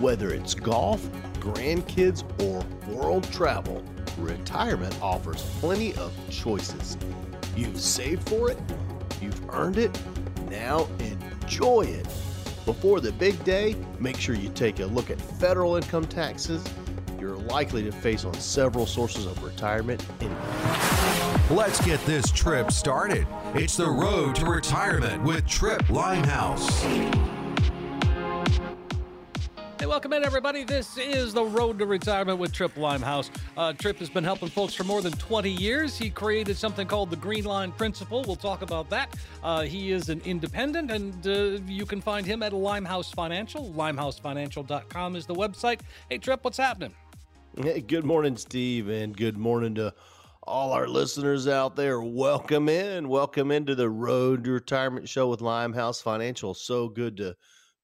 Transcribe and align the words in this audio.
Whether 0.00 0.30
it's 0.32 0.54
golf, 0.54 1.02
grandkids, 1.40 2.22
or 2.42 2.64
world 2.92 3.24
travel, 3.32 3.82
retirement 4.18 4.96
offers 5.00 5.42
plenty 5.60 5.94
of 5.94 6.12
choices. 6.30 6.96
You've 7.56 7.80
saved 7.80 8.28
for 8.28 8.50
it, 8.50 8.58
you've 9.20 9.40
earned 9.50 9.78
it, 9.78 9.98
now 10.50 10.88
enjoy 10.98 11.82
it. 11.82 12.06
Before 12.64 13.00
the 13.00 13.12
big 13.12 13.42
day, 13.44 13.76
make 13.98 14.18
sure 14.18 14.34
you 14.34 14.48
take 14.50 14.80
a 14.80 14.86
look 14.86 15.10
at 15.10 15.20
federal 15.20 15.76
income 15.76 16.06
taxes 16.06 16.64
you're 17.18 17.36
likely 17.36 17.82
to 17.82 17.92
face 17.92 18.24
on 18.24 18.34
several 18.34 18.86
sources 18.86 19.26
of 19.26 19.42
retirement 19.42 20.04
income. 20.20 21.56
Let's 21.56 21.84
get 21.84 22.04
this 22.06 22.30
trip 22.30 22.70
started. 22.70 23.26
It's 23.54 23.76
the 23.76 23.90
road 23.90 24.36
to 24.36 24.46
retirement 24.46 25.22
with 25.22 25.46
Tripp 25.46 25.88
Limehouse. 25.88 26.84
Welcome 29.96 30.12
in, 30.12 30.24
everybody. 30.24 30.62
This 30.62 30.98
is 30.98 31.32
the 31.32 31.42
Road 31.42 31.78
to 31.78 31.86
Retirement 31.86 32.38
with 32.38 32.52
Tripp 32.52 32.76
Limehouse. 32.76 33.30
Uh, 33.56 33.72
Tripp 33.72 33.98
has 34.00 34.10
been 34.10 34.24
helping 34.24 34.50
folks 34.50 34.74
for 34.74 34.84
more 34.84 35.00
than 35.00 35.12
20 35.12 35.50
years. 35.50 35.96
He 35.96 36.10
created 36.10 36.58
something 36.58 36.86
called 36.86 37.08
the 37.08 37.16
Green 37.16 37.46
Line 37.46 37.72
Principle. 37.72 38.22
We'll 38.26 38.36
talk 38.36 38.60
about 38.60 38.90
that. 38.90 39.16
Uh, 39.42 39.62
he 39.62 39.92
is 39.92 40.10
an 40.10 40.20
independent, 40.26 40.90
and 40.90 41.26
uh, 41.26 41.64
you 41.66 41.86
can 41.86 42.02
find 42.02 42.26
him 42.26 42.42
at 42.42 42.52
Limehouse 42.52 43.10
Financial. 43.10 43.72
LimehouseFinancial.com 43.72 45.16
is 45.16 45.24
the 45.24 45.34
website. 45.34 45.80
Hey, 46.10 46.18
Tripp, 46.18 46.44
what's 46.44 46.58
happening? 46.58 46.94
Hey, 47.56 47.80
good 47.80 48.04
morning, 48.04 48.36
Steve, 48.36 48.90
and 48.90 49.16
good 49.16 49.38
morning 49.38 49.76
to 49.76 49.94
all 50.42 50.72
our 50.72 50.86
listeners 50.86 51.48
out 51.48 51.74
there. 51.74 52.02
Welcome 52.02 52.68
in. 52.68 53.08
Welcome 53.08 53.50
into 53.50 53.74
the 53.74 53.88
Road 53.88 54.44
to 54.44 54.50
Retirement 54.50 55.08
Show 55.08 55.30
with 55.30 55.40
Limehouse 55.40 56.02
Financial. 56.02 56.52
So 56.52 56.86
good 56.86 57.16
to 57.16 57.34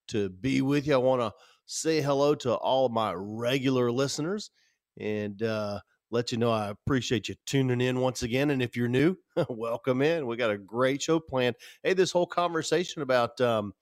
to 0.09 0.29
be 0.29 0.61
with 0.61 0.85
you. 0.85 0.93
I 0.93 0.97
want 0.97 1.21
to 1.21 1.33
say 1.65 2.01
hello 2.01 2.35
to 2.35 2.53
all 2.53 2.85
of 2.85 2.91
my 2.91 3.13
regular 3.15 3.91
listeners 3.91 4.51
and 4.99 5.41
uh, 5.43 5.79
let 6.11 6.31
you 6.31 6.37
know 6.37 6.51
I 6.51 6.69
appreciate 6.69 7.27
you 7.29 7.35
tuning 7.45 7.81
in 7.81 7.99
once 7.99 8.23
again. 8.23 8.51
And 8.51 8.61
if 8.61 8.75
you're 8.75 8.87
new, 8.87 9.17
welcome 9.49 10.01
in. 10.01 10.27
We 10.27 10.37
got 10.37 10.51
a 10.51 10.57
great 10.57 11.01
show 11.01 11.19
planned. 11.19 11.55
Hey, 11.81 11.93
this 11.93 12.11
whole 12.11 12.27
conversation 12.27 13.01
about 13.01 13.39
um, 13.41 13.73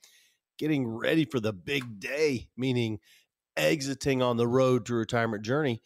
getting 0.57 0.87
ready 0.87 1.25
for 1.25 1.39
the 1.39 1.53
big 1.53 1.99
day, 1.99 2.47
meaning 2.55 2.99
exiting 3.57 4.21
on 4.21 4.37
the 4.37 4.47
road 4.47 4.85
to 4.85 4.93
retirement 4.93 5.43
journey 5.43 5.81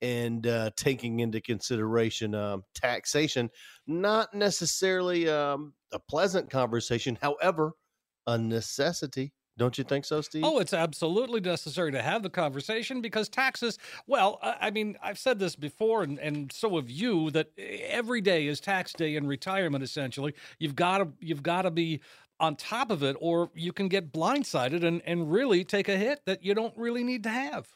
and 0.00 0.46
uh, 0.46 0.70
taking 0.76 1.20
into 1.20 1.40
consideration 1.40 2.34
um, 2.34 2.62
taxation, 2.74 3.50
not 3.86 4.32
necessarily 4.32 5.28
um, 5.28 5.72
a 5.92 5.98
pleasant 5.98 6.48
conversation, 6.50 7.18
however, 7.20 7.72
a 8.26 8.38
necessity 8.38 9.32
don't 9.58 9.76
you 9.76 9.84
think 9.84 10.04
so, 10.04 10.20
Steve? 10.20 10.44
Oh, 10.44 10.60
it's 10.60 10.72
absolutely 10.72 11.40
necessary 11.40 11.92
to 11.92 12.00
have 12.00 12.22
the 12.22 12.30
conversation 12.30 13.00
because 13.00 13.28
taxes, 13.28 13.76
well, 14.06 14.38
I 14.42 14.70
mean, 14.70 14.96
I've 15.02 15.18
said 15.18 15.38
this 15.38 15.56
before, 15.56 16.04
and, 16.04 16.18
and 16.20 16.50
so 16.52 16.76
have 16.76 16.88
you, 16.88 17.30
that 17.32 17.50
every 17.58 18.20
day 18.20 18.46
is 18.46 18.60
tax 18.60 18.92
day 18.92 19.16
in 19.16 19.26
retirement, 19.26 19.82
essentially. 19.82 20.34
You've 20.58 20.76
got 20.76 20.98
to 20.98 21.08
you've 21.20 21.42
got 21.42 21.62
to 21.62 21.70
be 21.70 22.00
on 22.40 22.54
top 22.54 22.92
of 22.92 23.02
it, 23.02 23.16
or 23.20 23.50
you 23.52 23.72
can 23.72 23.88
get 23.88 24.12
blindsided 24.12 24.84
and, 24.84 25.02
and 25.04 25.30
really 25.30 25.64
take 25.64 25.88
a 25.88 25.96
hit 25.96 26.20
that 26.24 26.44
you 26.44 26.54
don't 26.54 26.76
really 26.76 27.02
need 27.02 27.24
to 27.24 27.30
have. 27.30 27.66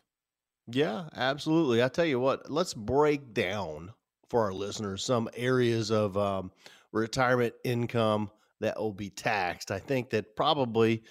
Yeah, 0.68 1.08
absolutely. 1.16 1.82
I 1.82 1.88
tell 1.88 2.04
you 2.04 2.20
what, 2.20 2.48
let's 2.48 2.72
break 2.72 3.34
down 3.34 3.92
for 4.28 4.44
our 4.44 4.52
listeners 4.52 5.04
some 5.04 5.28
areas 5.34 5.90
of 5.90 6.16
um, 6.16 6.52
retirement 6.92 7.54
income 7.64 8.30
that 8.60 8.78
will 8.78 8.92
be 8.92 9.10
taxed. 9.10 9.72
I 9.72 9.80
think 9.80 10.10
that 10.10 10.36
probably 10.36 11.02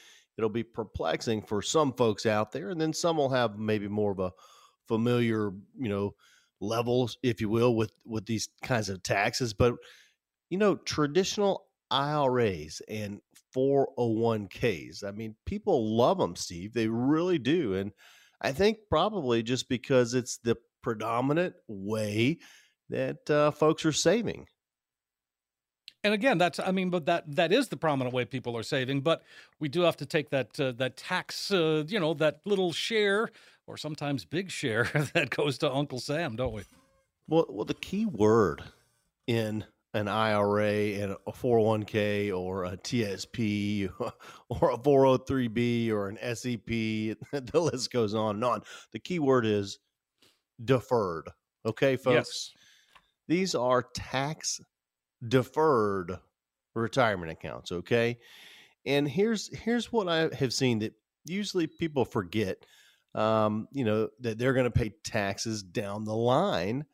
it'll 0.41 0.49
be 0.49 0.63
perplexing 0.63 1.43
for 1.43 1.61
some 1.61 1.93
folks 1.93 2.25
out 2.25 2.51
there, 2.51 2.69
and 2.69 2.81
then 2.81 2.93
some 2.93 3.17
will 3.17 3.29
have 3.29 3.57
maybe 3.57 3.87
more 3.87 4.11
of 4.11 4.19
a 4.19 4.31
familiar, 4.87 5.51
you 5.77 5.89
know, 5.89 6.15
levels, 6.59 7.17
if 7.23 7.39
you 7.39 7.49
will, 7.49 7.75
with 7.75 7.91
with 8.05 8.25
these 8.25 8.49
kinds 8.63 8.89
of 8.89 9.03
taxes. 9.03 9.53
But 9.53 9.75
you 10.49 10.57
know, 10.57 10.75
traditional 10.75 11.65
IRAs 11.91 12.81
and 12.87 13.21
401ks. 13.55 15.03
I 15.03 15.11
mean, 15.11 15.35
people 15.45 15.95
love 15.95 16.17
them, 16.17 16.35
Steve. 16.35 16.73
They 16.73 16.87
really 16.87 17.37
do. 17.37 17.75
And 17.75 17.91
I 18.41 18.51
think 18.51 18.77
probably 18.89 19.43
just 19.43 19.69
because 19.69 20.13
it's 20.13 20.37
the 20.37 20.57
predominant 20.81 21.55
way 21.67 22.39
that 22.89 23.29
uh, 23.29 23.51
folks 23.51 23.85
are 23.85 23.91
saving. 23.91 24.47
And 26.03 26.13
again, 26.13 26.37
that's 26.37 26.59
I 26.59 26.71
mean, 26.71 26.89
but 26.89 27.05
that 27.05 27.35
that 27.35 27.51
is 27.51 27.67
the 27.67 27.77
prominent 27.77 28.13
way 28.13 28.25
people 28.25 28.57
are 28.57 28.63
saving. 28.63 29.01
But 29.01 29.23
we 29.59 29.69
do 29.69 29.81
have 29.81 29.97
to 29.97 30.05
take 30.05 30.29
that 30.31 30.59
uh, 30.59 30.71
that 30.73 30.97
tax, 30.97 31.51
uh, 31.51 31.83
you 31.87 31.99
know, 31.99 32.13
that 32.15 32.41
little 32.45 32.71
share 32.73 33.29
or 33.67 33.77
sometimes 33.77 34.25
big 34.25 34.49
share 34.49 34.89
that 35.13 35.29
goes 35.29 35.57
to 35.59 35.71
Uncle 35.71 35.99
Sam, 35.99 36.35
don't 36.35 36.53
we? 36.53 36.63
Well, 37.27 37.45
well, 37.49 37.65
the 37.65 37.75
key 37.75 38.05
word 38.05 38.63
in 39.27 39.63
an 39.93 40.07
IRA 40.07 41.01
and 41.01 41.15
a 41.27 41.31
401k 41.31 42.35
or 42.35 42.65
a 42.65 42.77
TSP 42.77 43.89
or 44.49 44.71
a 44.71 44.77
403b 44.77 45.91
or 45.91 46.07
an 46.07 46.17
SEP, 46.35 46.65
the 46.65 47.59
list 47.59 47.91
goes 47.91 48.13
on 48.13 48.35
and 48.35 48.43
on. 48.43 48.61
The 48.91 48.99
key 48.99 49.19
word 49.19 49.45
is 49.45 49.79
deferred. 50.63 51.29
Okay, 51.65 51.95
folks. 51.95 52.15
Yes. 52.15 52.51
These 53.27 53.55
are 53.55 53.83
tax 53.93 54.59
deferred 55.27 56.17
retirement 56.75 57.31
accounts, 57.31 57.71
okay? 57.71 58.17
And 58.85 59.07
here's 59.07 59.55
here's 59.55 59.91
what 59.91 60.09
I 60.09 60.29
have 60.35 60.53
seen 60.53 60.79
that 60.79 60.93
usually 61.25 61.67
people 61.67 62.05
forget 62.05 62.65
um, 63.13 63.67
you 63.71 63.83
know, 63.83 64.09
that 64.19 64.37
they're 64.37 64.53
going 64.53 64.65
to 64.65 64.71
pay 64.71 64.93
taxes 65.03 65.63
down 65.63 66.05
the 66.05 66.15
line 66.15 66.85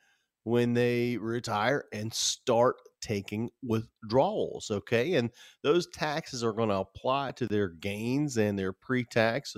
when 0.43 0.73
they 0.73 1.17
retire 1.17 1.85
and 1.91 2.13
start 2.13 2.77
taking 3.01 3.49
withdrawals. 3.61 4.71
Okay. 4.71 5.15
And 5.15 5.29
those 5.61 5.87
taxes 5.87 6.43
are 6.43 6.53
going 6.53 6.69
to 6.69 6.75
apply 6.77 7.31
to 7.33 7.47
their 7.47 7.69
gains 7.69 8.37
and 8.37 8.57
their 8.57 8.73
pre 8.73 9.03
tax 9.03 9.55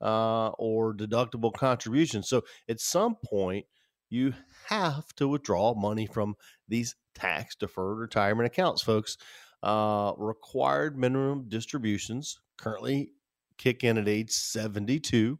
uh, 0.00 0.48
or 0.48 0.94
deductible 0.94 1.52
contributions. 1.52 2.28
So 2.28 2.42
at 2.68 2.80
some 2.80 3.16
point, 3.24 3.66
you 4.08 4.34
have 4.66 5.06
to 5.14 5.28
withdraw 5.28 5.74
money 5.74 6.06
from 6.06 6.34
these 6.70 6.96
tax 7.14 7.54
deferred 7.56 7.98
retirement 7.98 8.46
accounts, 8.46 8.82
folks. 8.82 9.16
Uh, 9.62 10.14
required 10.16 10.96
minimum 10.96 11.44
distributions 11.48 12.40
currently 12.56 13.12
kick 13.58 13.84
in 13.84 13.98
at 13.98 14.08
age 14.08 14.30
72 14.30 15.38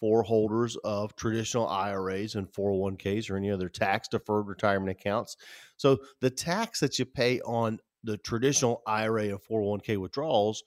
for 0.00 0.22
holders 0.22 0.76
of 0.84 1.16
traditional 1.16 1.66
IRAs 1.66 2.34
and 2.34 2.52
401ks 2.52 3.30
or 3.30 3.36
any 3.36 3.50
other 3.50 3.68
tax 3.70 4.06
deferred 4.08 4.46
retirement 4.46 4.90
accounts. 4.90 5.36
So 5.76 5.98
the 6.20 6.30
tax 6.30 6.80
that 6.80 6.98
you 6.98 7.06
pay 7.06 7.40
on 7.40 7.78
the 8.04 8.18
traditional 8.18 8.82
IRA 8.86 9.24
and 9.24 9.40
401k 9.40 9.96
withdrawals 9.96 10.62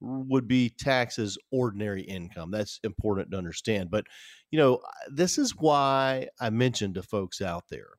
would 0.00 0.48
be 0.48 0.70
taxed 0.70 1.18
as 1.18 1.38
ordinary 1.52 2.02
income. 2.02 2.50
That's 2.50 2.80
important 2.82 3.30
to 3.30 3.38
understand. 3.38 3.90
But, 3.90 4.06
you 4.50 4.58
know, 4.58 4.80
this 5.10 5.38
is 5.38 5.54
why 5.56 6.28
I 6.40 6.50
mentioned 6.50 6.94
to 6.94 7.02
folks 7.02 7.40
out 7.40 7.64
there 7.70 7.90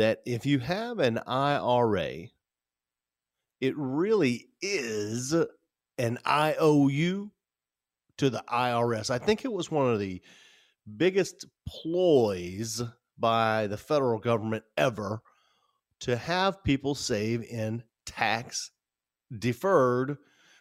that 0.00 0.20
if 0.24 0.46
you 0.46 0.58
have 0.60 0.98
an 0.98 1.18
IRA, 1.26 2.28
it 3.60 3.74
really 3.76 4.48
is 4.62 5.34
an 5.98 6.18
IOU 6.26 7.30
to 8.16 8.30
the 8.30 8.42
IRS. 8.50 9.10
I 9.10 9.18
think 9.18 9.44
it 9.44 9.52
was 9.52 9.70
one 9.70 9.92
of 9.92 10.00
the 10.00 10.22
biggest 10.96 11.44
ploys 11.68 12.82
by 13.18 13.66
the 13.66 13.76
federal 13.76 14.18
government 14.18 14.64
ever 14.78 15.20
to 16.00 16.16
have 16.16 16.64
people 16.64 16.94
save 16.94 17.42
in 17.42 17.82
tax 18.06 18.70
deferred 19.38 20.16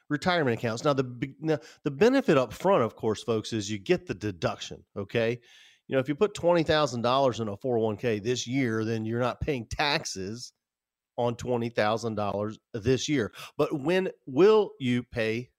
retirement 0.09 0.59
accounts. 0.59 0.83
Now 0.83 0.91
the 0.91 1.33
now, 1.39 1.59
the 1.85 1.91
benefit 1.91 2.37
up 2.37 2.51
front 2.51 2.83
of 2.83 2.97
course 2.97 3.23
folks 3.23 3.53
is 3.53 3.71
you 3.71 3.79
get 3.79 4.05
the 4.05 4.13
deduction, 4.13 4.83
okay? 4.97 5.39
You 5.89 5.95
know, 5.95 5.99
if 5.99 6.07
you 6.07 6.15
put 6.15 6.33
$20,000 6.33 7.41
in 7.41 7.47
a 7.49 7.57
401k 7.57 8.23
this 8.23 8.47
year, 8.47 8.85
then 8.85 9.03
you're 9.03 9.19
not 9.19 9.41
paying 9.41 9.65
taxes 9.69 10.53
on 11.17 11.35
$20,000 11.35 12.57
this 12.73 13.09
year. 13.09 13.33
But 13.57 13.77
when 13.77 14.09
will 14.25 14.71
you 14.79 15.03
pay 15.03 15.49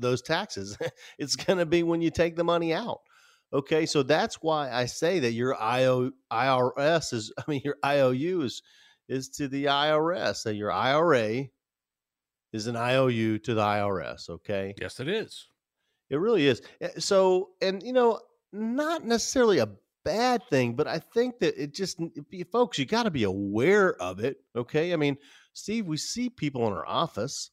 those 0.00 0.22
taxes. 0.22 0.76
it's 1.18 1.36
going 1.36 1.58
to 1.58 1.66
be 1.66 1.82
when 1.82 2.02
you 2.02 2.10
take 2.10 2.36
the 2.36 2.44
money 2.44 2.74
out. 2.74 3.00
Okay, 3.52 3.84
so 3.84 4.02
that's 4.02 4.36
why 4.36 4.70
I 4.70 4.86
say 4.86 5.18
that 5.20 5.32
your 5.32 5.60
IO, 5.60 6.12
IRS 6.32 7.12
is, 7.12 7.32
I 7.38 7.42
mean, 7.46 7.60
your 7.64 7.76
IOU 7.84 8.42
is 8.42 8.62
is 9.08 9.28
to 9.28 9.48
the 9.48 9.64
IRS. 9.64 10.36
So 10.36 10.50
your 10.50 10.70
IRA 10.70 11.46
is 12.52 12.68
an 12.68 12.76
IOU 12.76 13.38
to 13.40 13.54
the 13.54 13.60
IRS. 13.60 14.30
Okay. 14.30 14.72
Yes, 14.80 15.00
it 15.00 15.08
is. 15.08 15.48
It 16.10 16.16
really 16.16 16.46
is. 16.46 16.62
Eh, 16.80 16.90
so, 16.98 17.50
and 17.60 17.82
you 17.82 17.92
know, 17.92 18.20
not 18.52 19.04
necessarily 19.04 19.58
a 19.58 19.68
bad 20.04 20.42
thing, 20.50 20.74
but 20.74 20.86
I 20.86 20.98
think 20.98 21.38
that 21.40 21.62
it 21.62 21.74
just, 21.74 22.00
folks, 22.50 22.78
you 22.78 22.86
got 22.86 23.02
to 23.02 23.10
be 23.10 23.24
aware 23.24 23.94
of 24.02 24.20
it. 24.20 24.38
Okay. 24.56 24.92
I 24.92 24.96
mean, 24.96 25.16
Steve, 25.52 25.86
we 25.86 25.96
see 25.96 26.30
people 26.30 26.66
in 26.66 26.72
our 26.72 26.86
office 26.86 27.50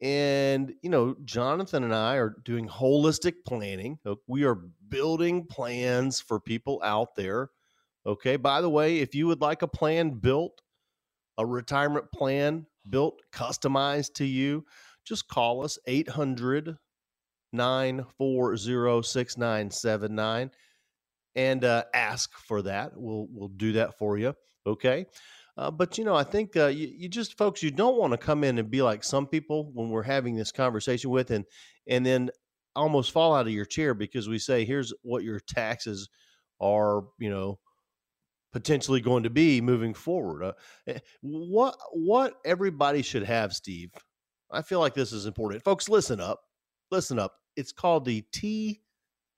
And, 0.00 0.74
you 0.82 0.90
know, 0.90 1.16
Jonathan 1.24 1.84
and 1.84 1.94
I 1.94 2.16
are 2.16 2.36
doing 2.44 2.68
holistic 2.68 3.36
planning. 3.46 3.98
We 4.26 4.44
are 4.44 4.58
building 4.88 5.46
plans 5.46 6.20
for 6.20 6.38
people 6.38 6.80
out 6.84 7.14
there. 7.14 7.50
Okay. 8.04 8.36
By 8.36 8.60
the 8.60 8.68
way, 8.68 8.98
if 8.98 9.14
you 9.14 9.26
would 9.28 9.40
like 9.40 9.62
a 9.62 9.66
plan 9.66 10.10
built, 10.10 10.60
a 11.38 11.46
retirement 11.46 12.12
plan 12.12 12.66
built, 12.90 13.22
customized 13.32 14.12
to 14.16 14.26
you, 14.26 14.66
just 15.06 15.26
call 15.28 15.64
us 15.64 15.78
800 15.86 16.76
940 17.54 19.02
6979 19.02 20.50
and 21.36 21.64
uh, 21.64 21.84
ask 21.94 22.32
for 22.38 22.62
that. 22.62 22.92
We'll, 22.94 23.26
we'll 23.30 23.48
do 23.48 23.72
that 23.72 23.98
for 23.98 24.18
you. 24.18 24.34
Okay. 24.66 25.06
Uh, 25.56 25.70
but 25.70 25.98
you 25.98 26.04
know, 26.04 26.16
I 26.16 26.24
think 26.24 26.56
uh, 26.56 26.66
you, 26.66 26.88
you 26.88 27.08
just 27.08 27.38
folks, 27.38 27.62
you 27.62 27.70
don't 27.70 27.96
want 27.96 28.12
to 28.12 28.18
come 28.18 28.42
in 28.42 28.58
and 28.58 28.70
be 28.70 28.82
like 28.82 29.04
some 29.04 29.26
people 29.26 29.70
when 29.72 29.88
we're 29.88 30.02
having 30.02 30.34
this 30.34 30.50
conversation 30.50 31.10
with, 31.10 31.30
and 31.30 31.44
and 31.86 32.04
then 32.04 32.30
almost 32.74 33.12
fall 33.12 33.34
out 33.34 33.46
of 33.46 33.52
your 33.52 33.64
chair 33.64 33.94
because 33.94 34.28
we 34.28 34.38
say, 34.38 34.64
"Here's 34.64 34.92
what 35.02 35.22
your 35.22 35.38
taxes 35.38 36.08
are," 36.60 37.04
you 37.20 37.30
know, 37.30 37.60
potentially 38.52 39.00
going 39.00 39.22
to 39.22 39.30
be 39.30 39.60
moving 39.60 39.94
forward. 39.94 40.42
Uh, 40.42 40.52
eh, 40.88 40.98
what 41.20 41.76
what 41.92 42.34
everybody 42.44 43.02
should 43.02 43.24
have, 43.24 43.52
Steve. 43.52 43.92
I 44.50 44.62
feel 44.62 44.80
like 44.80 44.94
this 44.94 45.12
is 45.12 45.26
important, 45.26 45.62
folks. 45.62 45.88
Listen 45.88 46.18
up, 46.20 46.40
listen 46.90 47.20
up. 47.20 47.32
It's 47.56 47.72
called 47.72 48.04
the 48.04 48.22
T 48.32 48.80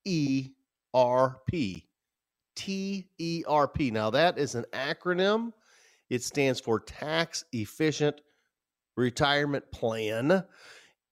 E 0.04 0.50
R 0.94 1.38
P. 1.46 1.86
T 2.54 3.08
E 3.18 3.44
R 3.46 3.68
P. 3.68 3.90
Now 3.90 4.10
that 4.10 4.38
is 4.38 4.54
an 4.54 4.64
acronym. 4.72 5.52
It 6.08 6.22
stands 6.22 6.60
for 6.60 6.80
Tax 6.80 7.44
Efficient 7.52 8.20
Retirement 8.96 9.70
Plan. 9.72 10.44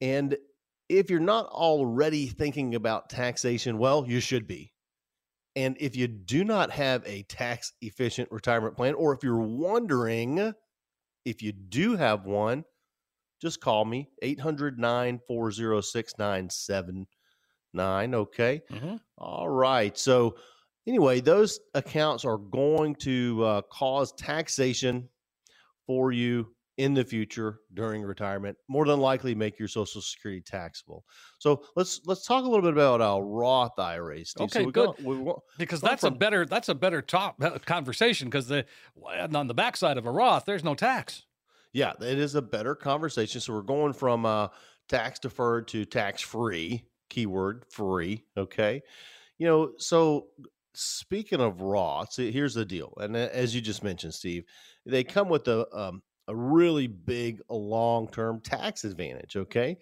And 0.00 0.36
if 0.88 1.10
you're 1.10 1.20
not 1.20 1.46
already 1.46 2.26
thinking 2.26 2.74
about 2.74 3.10
taxation, 3.10 3.78
well, 3.78 4.04
you 4.06 4.20
should 4.20 4.46
be. 4.46 4.72
And 5.56 5.76
if 5.80 5.96
you 5.96 6.08
do 6.08 6.44
not 6.44 6.70
have 6.72 7.02
a 7.06 7.22
tax 7.22 7.72
efficient 7.80 8.30
retirement 8.32 8.76
plan, 8.76 8.94
or 8.94 9.12
if 9.12 9.22
you're 9.22 9.36
wondering 9.38 10.52
if 11.24 11.42
you 11.42 11.52
do 11.52 11.96
have 11.96 12.24
one, 12.24 12.64
just 13.44 13.60
call 13.60 13.84
me 13.84 14.08
800 14.22 14.78
940 14.78 15.82
6979. 15.82 18.14
Okay. 18.14 18.62
Mhm. 18.70 18.98
All 19.18 19.50
right. 19.50 19.98
So, 19.98 20.36
anyway, 20.86 21.20
those 21.20 21.60
accounts 21.74 22.24
are 22.24 22.38
going 22.38 22.94
to 22.96 23.44
uh, 23.44 23.60
cause 23.70 24.12
taxation 24.12 25.10
for 25.86 26.10
you 26.10 26.54
in 26.78 26.94
the 26.94 27.04
future 27.04 27.58
during 27.74 28.02
retirement. 28.02 28.56
More 28.66 28.86
than 28.86 28.98
likely, 28.98 29.34
make 29.34 29.58
your 29.58 29.68
Social 29.68 30.00
Security 30.00 30.40
taxable. 30.40 31.04
So 31.38 31.64
let's 31.76 32.00
let's 32.06 32.24
talk 32.24 32.44
a 32.44 32.48
little 32.48 32.62
bit 32.62 32.72
about 32.72 33.02
uh, 33.02 33.20
Roth 33.22 33.78
IRAs. 33.78 34.30
Steve. 34.30 34.46
Okay, 34.46 34.64
so 34.64 34.70
good. 34.70 34.90
We 35.04 35.18
want, 35.18 35.40
Because 35.58 35.82
Going 35.82 35.90
that's 35.90 36.04
a 36.04 36.10
better 36.10 36.46
that's 36.46 36.70
a 36.70 36.74
better 36.74 37.02
top 37.02 37.42
uh, 37.42 37.58
conversation 37.58 38.28
because 38.28 38.48
the 38.48 38.64
on 39.34 39.48
the 39.48 39.54
backside 39.54 39.98
of 39.98 40.06
a 40.06 40.10
Roth 40.10 40.46
there's 40.46 40.64
no 40.64 40.74
tax. 40.74 41.26
Yeah, 41.74 41.92
it 42.00 42.18
is 42.18 42.36
a 42.36 42.42
better 42.42 42.74
conversation. 42.74 43.40
So 43.40 43.52
we're 43.52 43.62
going 43.62 43.92
from 43.92 44.24
uh, 44.24 44.48
tax 44.88 45.18
deferred 45.18 45.68
to 45.68 45.84
tax 45.84 46.22
free. 46.22 46.84
Keyword 47.10 47.64
free. 47.70 48.24
Okay. 48.36 48.80
You 49.38 49.46
know, 49.46 49.72
so 49.78 50.28
speaking 50.72 51.40
of 51.40 51.58
Roths, 51.58 52.16
he- 52.16 52.32
here's 52.32 52.54
the 52.54 52.64
deal. 52.64 52.94
And 52.96 53.16
as 53.16 53.54
you 53.54 53.60
just 53.60 53.84
mentioned, 53.84 54.14
Steve, 54.14 54.44
they 54.86 55.04
come 55.04 55.28
with 55.28 55.46
a 55.48 55.66
um, 55.76 56.02
a 56.28 56.34
really 56.34 56.86
big 56.86 57.40
long 57.50 58.08
term 58.08 58.40
tax 58.40 58.84
advantage. 58.84 59.36
Okay, 59.36 59.78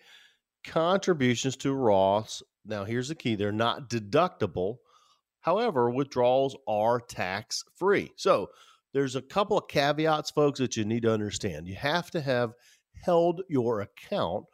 contributions 0.64 1.56
to 1.58 1.74
Roths. 1.74 2.42
Now, 2.64 2.84
here's 2.84 3.08
the 3.08 3.14
key: 3.14 3.34
they're 3.34 3.52
not 3.52 3.88
deductible. 3.88 4.76
However, 5.40 5.90
withdrawals 5.90 6.56
are 6.68 7.00
tax 7.00 7.64
free. 7.76 8.12
So 8.16 8.50
there's 8.92 9.16
a 9.16 9.22
couple 9.22 9.58
of 9.58 9.68
caveats, 9.68 10.30
folks, 10.30 10.58
that 10.58 10.76
you 10.76 10.84
need 10.84 11.02
to 11.02 11.12
understand. 11.12 11.66
You 11.66 11.76
have 11.76 12.10
to 12.12 12.20
have 12.20 12.52
held 12.94 13.42
your 13.48 13.80
account 13.80 14.44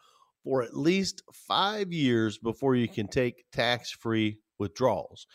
for 0.44 0.62
at 0.62 0.76
least 0.76 1.22
five 1.32 1.92
years 1.92 2.38
before 2.38 2.74
you 2.74 2.88
can 2.88 3.08
take 3.08 3.44
tax 3.52 3.90
free 3.90 4.38
withdrawals. 4.58 5.26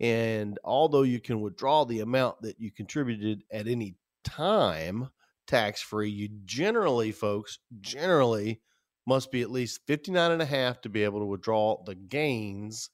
And 0.00 0.58
although 0.64 1.02
you 1.02 1.20
can 1.20 1.40
withdraw 1.40 1.84
the 1.84 2.00
amount 2.00 2.42
that 2.42 2.58
you 2.58 2.70
contributed 2.70 3.42
at 3.52 3.66
any 3.66 3.96
time 4.24 5.10
tax 5.46 5.82
free, 5.82 6.10
you 6.10 6.28
generally, 6.44 7.12
folks, 7.12 7.58
generally 7.80 8.60
must 9.06 9.30
be 9.30 9.42
at 9.42 9.50
least 9.50 9.80
59 9.86 10.32
and 10.32 10.42
a 10.42 10.46
half 10.46 10.80
to 10.82 10.88
be 10.88 11.02
able 11.02 11.20
to 11.20 11.26
withdraw 11.26 11.82
the 11.84 11.94
gains 11.94 12.90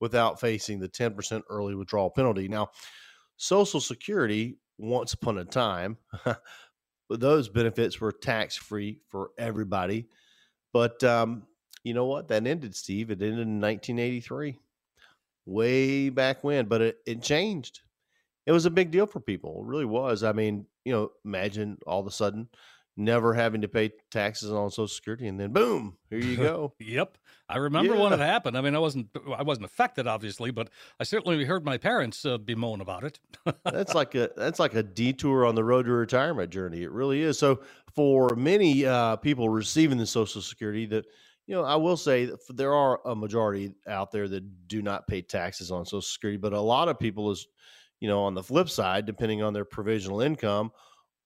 without 0.00 0.40
facing 0.40 0.78
the 0.78 0.88
10% 0.88 1.42
early 1.48 1.74
withdrawal 1.74 2.10
penalty. 2.10 2.48
Now, 2.48 2.68
Social 3.36 3.80
Security, 3.80 4.58
once 4.78 5.12
upon 5.12 5.38
a 5.38 5.44
time, 5.44 5.96
but 6.24 7.20
those 7.20 7.48
benefits 7.48 8.00
were 8.00 8.12
tax 8.12 8.56
free 8.56 9.00
for 9.10 9.30
everybody. 9.38 10.08
But 10.72 11.02
um, 11.04 11.44
you 11.84 11.94
know 11.94 12.06
what? 12.06 12.28
That 12.28 12.46
ended, 12.46 12.74
Steve. 12.74 13.10
It 13.10 13.22
ended 13.22 13.46
in 13.46 13.60
1983, 13.60 14.58
way 15.46 16.08
back 16.08 16.42
when. 16.42 16.66
But 16.66 16.82
it, 16.82 16.98
it 17.06 17.22
changed. 17.22 17.80
It 18.46 18.52
was 18.52 18.66
a 18.66 18.70
big 18.70 18.90
deal 18.90 19.06
for 19.06 19.20
people. 19.20 19.60
It 19.60 19.68
really 19.68 19.84
was. 19.84 20.22
I 20.22 20.32
mean, 20.32 20.66
you 20.84 20.92
know, 20.92 21.12
imagine 21.24 21.78
all 21.86 22.00
of 22.00 22.06
a 22.06 22.10
sudden 22.10 22.48
never 22.96 23.34
having 23.34 23.62
to 23.62 23.68
pay 23.68 23.92
taxes 24.10 24.52
on 24.52 24.70
Social 24.70 24.88
Security, 24.88 25.26
and 25.26 25.38
then 25.38 25.52
boom, 25.52 25.96
here 26.10 26.18
you 26.18 26.36
go. 26.38 26.74
Yep, 26.78 27.18
I 27.48 27.58
remember 27.58 27.96
when 27.96 28.12
it 28.12 28.20
happened. 28.20 28.56
I 28.56 28.60
mean, 28.60 28.74
I 28.74 28.78
wasn't 28.78 29.08
I 29.36 29.42
wasn't 29.42 29.66
affected 29.66 30.06
obviously, 30.06 30.50
but 30.50 30.70
I 30.98 31.04
certainly 31.04 31.44
heard 31.44 31.64
my 31.64 31.78
parents 31.78 32.24
uh, 32.24 32.38
bemoan 32.38 32.80
about 32.80 33.04
it. 33.04 33.20
that's 33.64 33.94
like 33.94 34.14
a 34.14 34.30
that's 34.36 34.58
like 34.58 34.74
a 34.74 34.82
detour 34.82 35.46
on 35.46 35.54
the 35.54 35.64
road 35.64 35.86
to 35.86 35.92
retirement 35.92 36.50
journey. 36.50 36.82
It 36.82 36.90
really 36.90 37.22
is. 37.22 37.38
So 37.38 37.62
for 37.94 38.34
many 38.36 38.86
uh, 38.86 39.16
people 39.16 39.48
receiving 39.48 39.98
the 39.98 40.06
Social 40.06 40.40
Security, 40.40 40.86
that 40.86 41.06
you 41.46 41.54
know, 41.54 41.62
I 41.62 41.76
will 41.76 41.96
say 41.96 42.24
that 42.26 42.38
there 42.56 42.74
are 42.74 43.00
a 43.04 43.14
majority 43.14 43.74
out 43.86 44.10
there 44.10 44.28
that 44.28 44.68
do 44.68 44.80
not 44.80 45.06
pay 45.06 45.20
taxes 45.20 45.70
on 45.70 45.84
Social 45.84 46.00
Security, 46.00 46.38
but 46.38 46.52
a 46.52 46.60
lot 46.60 46.88
of 46.88 46.98
people 46.98 47.30
is, 47.30 47.46
you 48.00 48.08
know, 48.08 48.22
on 48.22 48.34
the 48.34 48.42
flip 48.42 48.70
side, 48.70 49.04
depending 49.04 49.42
on 49.42 49.52
their 49.52 49.66
provisional 49.66 50.22
income, 50.22 50.70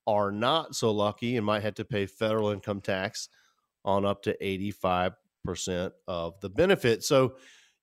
are 0.09 0.33
not 0.33 0.75
so 0.75 0.91
lucky 0.91 1.37
and 1.37 1.45
might 1.45 1.63
have 1.63 1.75
to 1.75 1.85
pay 1.85 2.07
federal 2.07 2.49
income 2.49 2.81
tax 2.81 3.29
on 3.85 4.07
up 4.07 4.23
to 4.23 4.45
eighty 4.45 4.71
five 4.71 5.13
percent 5.45 5.93
of 6.07 6.41
the 6.41 6.49
benefit. 6.49 7.05
So 7.05 7.35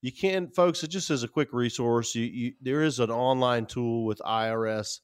you 0.02 0.10
can 0.12 0.48
folks 0.48 0.82
it 0.82 0.88
just 0.88 1.10
as 1.10 1.22
a 1.22 1.28
quick 1.28 1.52
resource 1.52 2.14
you, 2.14 2.24
you 2.24 2.52
there 2.60 2.82
is 2.82 3.00
an 3.00 3.10
online 3.10 3.66
tool 3.66 4.04
with 4.04 4.18
irs.gov 4.18 5.00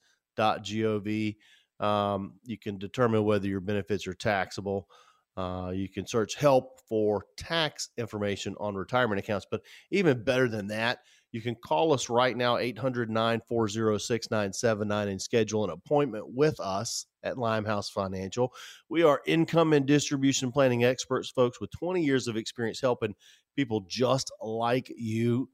um, 1.81 2.35
you 2.45 2.59
can 2.59 2.79
determine 2.79 3.25
whether 3.25 3.49
your 3.49 3.61
benefits 3.61 4.07
are 4.07 4.15
taxable. 4.15 4.89
Uh, 5.37 5.73
you 5.75 5.89
can 5.89 6.07
search 6.07 6.37
help 6.37 6.79
for 6.89 7.25
tax 7.37 7.89
information 7.97 8.55
on 8.61 8.75
retirement 8.75 9.19
accounts 9.19 9.47
but 9.51 9.63
even 9.91 10.23
better 10.23 10.49
than 10.49 10.67
that 10.67 10.99
you 11.33 11.41
can 11.41 11.55
call 11.55 11.95
us 11.95 12.11
right 12.11 12.37
now 12.37 12.57
800-940-6979 12.57 15.09
and 15.09 15.23
schedule 15.23 15.65
an 15.65 15.71
appointment 15.71 16.27
with 16.29 16.61
us 16.61 17.07
at 17.25 17.39
limehouse 17.39 17.89
financial 17.89 18.53
we 18.89 19.03
are 19.03 19.21
income 19.27 19.73
and 19.73 19.87
distribution 19.87 20.51
planning 20.51 20.85
experts 20.85 21.31
folks 21.31 21.61
with 21.61 21.71
20 21.71 22.03
years 22.03 22.29
of 22.29 22.37
experience 22.37 22.81
helping 22.81 23.15
people 23.57 23.85
just 23.89 24.33
like 24.41 24.93
you 24.97 25.49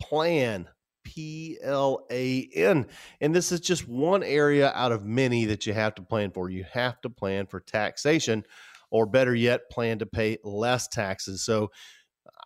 plan 0.00 0.68
P 1.06 1.56
L 1.62 2.04
A 2.10 2.48
N. 2.52 2.86
And 3.20 3.34
this 3.34 3.52
is 3.52 3.60
just 3.60 3.86
one 3.86 4.24
area 4.24 4.72
out 4.74 4.90
of 4.90 5.04
many 5.04 5.44
that 5.46 5.64
you 5.64 5.72
have 5.72 5.94
to 5.94 6.02
plan 6.02 6.32
for. 6.32 6.50
You 6.50 6.64
have 6.72 7.00
to 7.02 7.10
plan 7.10 7.46
for 7.46 7.60
taxation, 7.60 8.44
or 8.90 9.06
better 9.06 9.34
yet, 9.34 9.70
plan 9.70 10.00
to 10.00 10.06
pay 10.06 10.38
less 10.42 10.88
taxes. 10.88 11.44
So 11.44 11.70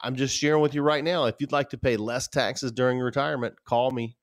I'm 0.02 0.14
just 0.14 0.36
sharing 0.36 0.60
with 0.60 0.74
you 0.74 0.82
right 0.82 1.02
now. 1.02 1.24
If 1.24 1.36
you'd 1.40 1.52
like 1.52 1.70
to 1.70 1.78
pay 1.78 1.96
less 1.96 2.28
taxes 2.28 2.70
during 2.70 2.98
retirement, 2.98 3.54
call 3.64 3.90
me. 3.90 4.16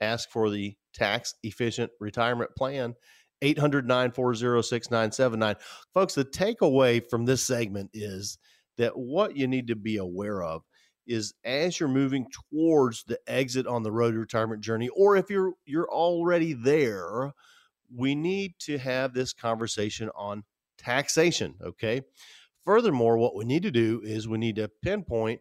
Ask 0.00 0.30
for 0.30 0.48
the 0.48 0.76
tax 0.94 1.34
efficient 1.42 1.90
retirement 1.98 2.50
plan. 2.56 2.94
800 3.42 3.86
940 3.86 4.62
6979. 4.62 5.56
Folks, 5.92 6.14
the 6.14 6.24
takeaway 6.24 7.02
from 7.08 7.24
this 7.24 7.44
segment 7.44 7.90
is 7.92 8.38
that 8.76 8.96
what 8.96 9.36
you 9.36 9.46
need 9.46 9.68
to 9.68 9.76
be 9.76 9.96
aware 9.96 10.42
of 10.42 10.62
is 11.06 11.34
as 11.44 11.78
you're 11.78 11.88
moving 11.88 12.26
towards 12.50 13.04
the 13.04 13.18
exit 13.26 13.66
on 13.66 13.82
the 13.82 13.92
road 13.92 14.12
to 14.12 14.18
retirement 14.18 14.60
journey 14.60 14.88
or 14.88 15.16
if 15.16 15.30
you're 15.30 15.52
you're 15.64 15.88
already 15.88 16.52
there 16.52 17.32
we 17.94 18.14
need 18.14 18.54
to 18.58 18.76
have 18.78 19.14
this 19.14 19.32
conversation 19.32 20.10
on 20.16 20.42
taxation 20.76 21.54
okay 21.62 22.02
furthermore 22.64 23.16
what 23.16 23.36
we 23.36 23.44
need 23.44 23.62
to 23.62 23.70
do 23.70 24.00
is 24.04 24.26
we 24.26 24.38
need 24.38 24.56
to 24.56 24.68
pinpoint 24.82 25.40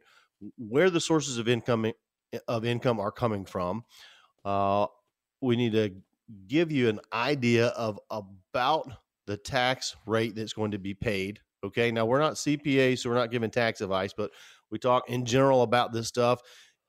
where 0.58 0.90
the 0.90 1.02
sources 1.02 1.38
of 1.38 1.48
income 1.48 1.92
of 2.48 2.64
income 2.64 3.00
are 3.00 3.12
coming 3.12 3.46
from 3.46 3.84
uh, 4.44 4.86
we 5.42 5.56
need 5.56 5.72
to 5.72 5.92
give 6.48 6.72
you 6.72 6.90
an 6.90 7.00
idea 7.14 7.68
of 7.68 8.00
about 8.10 8.92
the 9.28 9.38
tax 9.38 9.96
rate 10.06 10.36
that's 10.36 10.54
going 10.54 10.72
to 10.72 10.80
be 10.80 10.94
paid 10.94 11.40
Okay. 11.66 11.92
Now, 11.92 12.06
we're 12.06 12.20
not 12.20 12.36
CPA, 12.36 12.98
so 12.98 13.10
we're 13.10 13.16
not 13.16 13.32
giving 13.32 13.50
tax 13.50 13.82
advice, 13.82 14.14
but 14.16 14.32
we 14.70 14.78
talk 14.78 15.10
in 15.10 15.26
general 15.26 15.64
about 15.64 15.92
this 15.92 16.08
stuff. 16.08 16.40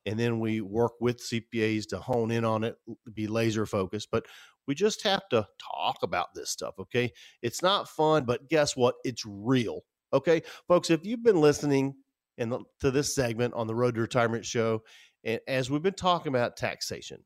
And 0.05 0.19
then 0.21 0.39
we 0.39 0.61
work 0.61 0.93
with 1.01 1.19
CPAs 1.19 1.89
to 1.89 1.99
hone 1.99 2.31
in 2.31 2.45
on 2.45 2.63
it, 2.63 2.77
be 3.13 3.27
laser 3.27 3.67
focused. 3.67 4.09
But 4.13 4.27
we 4.67 4.75
just 4.75 5.03
have 5.03 5.23
to 5.31 5.47
talk 5.75 5.97
about 6.03 6.29
this 6.35 6.51
stuff. 6.51 6.75
Okay. 6.79 7.11
It's 7.43 7.63
not 7.63 7.89
fun, 7.89 8.25
but 8.25 8.49
guess 8.49 8.77
what? 8.77 8.97
It's 9.03 9.25
real. 9.27 9.81
Okay. 10.13 10.43
Folks, 10.69 10.91
if 10.91 11.07
you've 11.07 11.25
been 11.25 11.41
listening 11.41 11.95
in 12.37 12.51
the, 12.51 12.61
to 12.81 12.91
this 12.91 13.15
segment 13.15 13.55
on 13.55 13.67
the 13.67 13.75
Road 13.75 13.95
to 13.95 14.03
Retirement 14.03 14.45
show, 14.45 14.83
and 15.25 15.41
as 15.49 15.71
we've 15.71 15.83
been 15.83 15.95
talking 15.95 16.29
about 16.29 16.57
taxation, 16.57 17.25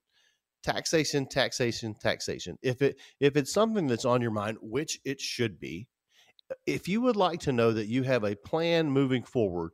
taxation, 0.62 1.26
taxation, 1.26 1.94
taxation. 1.94 2.58
If 2.62 2.82
it 2.82 3.00
if 3.20 3.36
it's 3.36 3.52
something 3.52 3.86
that's 3.86 4.04
on 4.04 4.20
your 4.20 4.30
mind, 4.30 4.58
which 4.60 4.98
it 5.04 5.20
should 5.20 5.58
be, 5.58 5.86
if 6.66 6.88
you 6.88 7.00
would 7.02 7.16
like 7.16 7.40
to 7.40 7.52
know 7.52 7.72
that 7.72 7.86
you 7.86 8.02
have 8.02 8.24
a 8.24 8.36
plan 8.36 8.90
moving 8.90 9.22
forward 9.22 9.72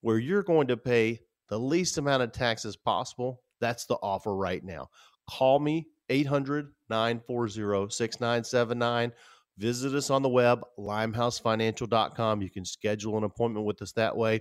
where 0.00 0.18
you're 0.18 0.42
going 0.42 0.66
to 0.68 0.76
pay 0.76 1.20
the 1.48 1.58
least 1.58 1.98
amount 1.98 2.22
of 2.22 2.32
taxes 2.32 2.76
possible, 2.76 3.42
that's 3.60 3.86
the 3.86 3.96
offer 3.96 4.34
right 4.34 4.64
now. 4.64 4.88
Call 5.28 5.58
me 5.58 5.86
800 6.10 6.72
940 6.90 7.90
6979. 7.90 9.12
Visit 9.56 9.94
us 9.94 10.10
on 10.10 10.22
the 10.22 10.28
web, 10.28 10.62
limehousefinancial.com. 10.78 12.42
You 12.42 12.50
can 12.50 12.64
schedule 12.64 13.16
an 13.16 13.24
appointment 13.24 13.64
with 13.64 13.80
us 13.82 13.92
that 13.92 14.16
way. 14.16 14.40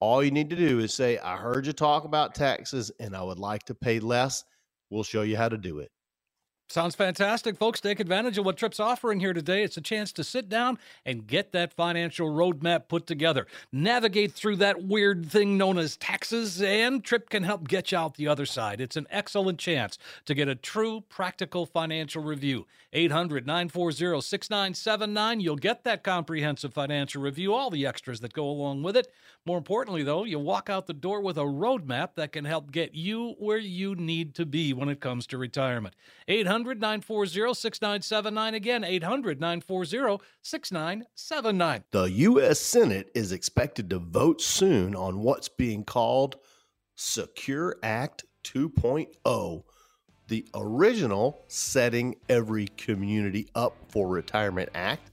All 0.00 0.24
you 0.24 0.32
need 0.32 0.50
to 0.50 0.56
do 0.56 0.80
is 0.80 0.92
say, 0.92 1.18
I 1.18 1.36
heard 1.36 1.66
you 1.66 1.72
talk 1.72 2.04
about 2.04 2.34
taxes 2.34 2.90
and 2.98 3.14
I 3.14 3.22
would 3.22 3.38
like 3.38 3.62
to 3.64 3.74
pay 3.74 4.00
less. 4.00 4.44
We'll 4.94 5.04
show 5.04 5.22
you 5.22 5.36
how 5.36 5.48
to 5.50 5.58
do 5.58 5.80
it. 5.80 5.90
Sounds 6.74 6.96
fantastic, 6.96 7.56
folks. 7.56 7.80
Take 7.80 8.00
advantage 8.00 8.36
of 8.36 8.44
what 8.44 8.56
Tripp's 8.56 8.80
offering 8.80 9.20
here 9.20 9.32
today. 9.32 9.62
It's 9.62 9.76
a 9.76 9.80
chance 9.80 10.10
to 10.10 10.24
sit 10.24 10.48
down 10.48 10.76
and 11.06 11.24
get 11.24 11.52
that 11.52 11.72
financial 11.72 12.28
roadmap 12.28 12.88
put 12.88 13.06
together. 13.06 13.46
Navigate 13.70 14.32
through 14.32 14.56
that 14.56 14.82
weird 14.82 15.30
thing 15.30 15.56
known 15.56 15.78
as 15.78 15.96
taxes, 15.96 16.60
and 16.60 17.04
Tripp 17.04 17.30
can 17.30 17.44
help 17.44 17.68
get 17.68 17.92
you 17.92 17.98
out 17.98 18.16
the 18.16 18.26
other 18.26 18.44
side. 18.44 18.80
It's 18.80 18.96
an 18.96 19.06
excellent 19.08 19.60
chance 19.60 19.98
to 20.24 20.34
get 20.34 20.48
a 20.48 20.56
true 20.56 21.04
practical 21.08 21.64
financial 21.64 22.24
review. 22.24 22.66
800 22.92 23.46
940 23.46 24.20
6979. 24.20 25.40
You'll 25.40 25.56
get 25.56 25.84
that 25.84 26.02
comprehensive 26.02 26.74
financial 26.74 27.22
review, 27.22 27.54
all 27.54 27.70
the 27.70 27.86
extras 27.86 28.18
that 28.20 28.32
go 28.32 28.48
along 28.48 28.82
with 28.82 28.96
it. 28.96 29.12
More 29.46 29.58
importantly, 29.58 30.02
though, 30.02 30.24
you 30.24 30.40
walk 30.40 30.70
out 30.70 30.86
the 30.86 30.92
door 30.92 31.20
with 31.20 31.36
a 31.36 31.42
roadmap 31.42 32.14
that 32.14 32.32
can 32.32 32.44
help 32.44 32.72
get 32.72 32.94
you 32.94 33.34
where 33.38 33.58
you 33.58 33.94
need 33.94 34.34
to 34.36 34.46
be 34.46 34.72
when 34.72 34.88
it 34.88 35.00
comes 35.00 35.26
to 35.28 35.38
retirement. 35.38 35.94
800 36.26 36.63
940 36.64 37.54
6979. 37.54 38.54
Again, 38.54 38.84
800 38.84 39.40
940 39.40 40.24
6979. 40.42 41.84
The 41.90 42.04
U.S. 42.04 42.60
Senate 42.60 43.10
is 43.14 43.32
expected 43.32 43.90
to 43.90 43.98
vote 43.98 44.40
soon 44.40 44.94
on 44.94 45.20
what's 45.20 45.48
being 45.48 45.84
called 45.84 46.36
Secure 46.96 47.76
Act 47.82 48.24
2.0. 48.44 49.62
The 50.28 50.46
original 50.54 51.44
Setting 51.48 52.14
Every 52.28 52.68
Community 52.76 53.48
Up 53.54 53.76
for 53.88 54.08
Retirement 54.08 54.70
Act 54.74 55.10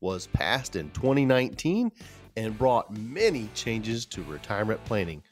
was 0.00 0.28
passed 0.28 0.76
in 0.76 0.90
2019 0.90 1.90
and 2.36 2.58
brought 2.58 2.96
many 2.96 3.48
changes 3.54 4.06
to 4.06 4.22
retirement 4.24 4.84
planning. 4.84 5.22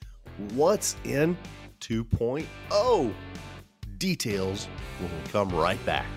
What's 0.55 0.97
in 1.05 1.37
2.0? 1.81 3.13
Details 4.03 4.67
when 4.99 5.09
we 5.13 5.31
come 5.31 5.49
right 5.51 5.79
back. 5.87 6.09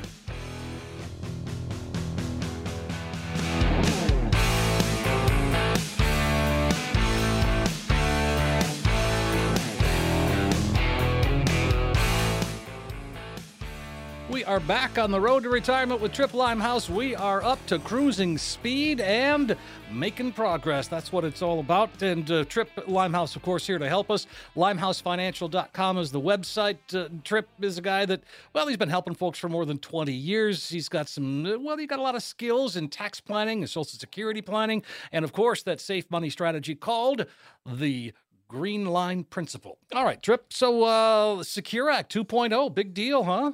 Are 14.47 14.59
back 14.59 14.99
on 14.99 15.09
the 15.09 15.19
road 15.19 15.41
to 15.41 15.49
retirement 15.49 16.01
with 16.01 16.13
Tripp 16.13 16.35
Limehouse. 16.35 16.87
We 16.87 17.15
are 17.15 17.43
up 17.43 17.65
to 17.65 17.79
cruising 17.79 18.37
speed 18.37 19.01
and 19.01 19.57
making 19.91 20.33
progress. 20.33 20.87
That's 20.87 21.11
what 21.11 21.25
it's 21.25 21.41
all 21.41 21.59
about. 21.59 22.03
And 22.03 22.29
uh, 22.29 22.43
Tripp 22.45 22.69
Limehouse, 22.87 23.35
of 23.35 23.41
course, 23.41 23.65
here 23.65 23.79
to 23.79 23.89
help 23.89 24.11
us. 24.11 24.27
LimeHouseFinancial.com 24.55 25.97
is 25.97 26.11
the 26.11 26.21
website. 26.21 26.77
Uh, 26.93 27.09
Tripp 27.23 27.49
is 27.59 27.79
a 27.79 27.81
guy 27.81 28.05
that, 28.05 28.21
well, 28.53 28.67
he's 28.67 28.77
been 28.77 28.89
helping 28.89 29.15
folks 29.15 29.39
for 29.39 29.49
more 29.49 29.65
than 29.65 29.79
20 29.79 30.13
years. 30.13 30.69
He's 30.69 30.89
got 30.89 31.09
some, 31.09 31.43
well, 31.63 31.77
he's 31.77 31.87
got 31.87 31.97
a 31.97 32.03
lot 32.03 32.13
of 32.13 32.21
skills 32.21 32.75
in 32.75 32.89
tax 32.89 33.19
planning 33.19 33.63
and 33.63 33.69
Social 33.69 33.97
Security 33.97 34.43
planning. 34.43 34.83
And 35.11 35.25
of 35.25 35.33
course, 35.33 35.63
that 35.63 35.81
safe 35.81 36.11
money 36.11 36.29
strategy 36.29 36.75
called 36.75 37.25
the 37.65 38.13
Green 38.47 38.85
Line 38.85 39.23
Principle. 39.23 39.79
All 39.91 40.05
right, 40.05 40.21
Tripp. 40.21 40.53
So, 40.53 40.83
uh, 40.83 41.41
Secure 41.41 41.89
Act 41.89 42.13
2.0, 42.13 42.75
big 42.75 42.93
deal, 42.93 43.23
huh? 43.23 43.53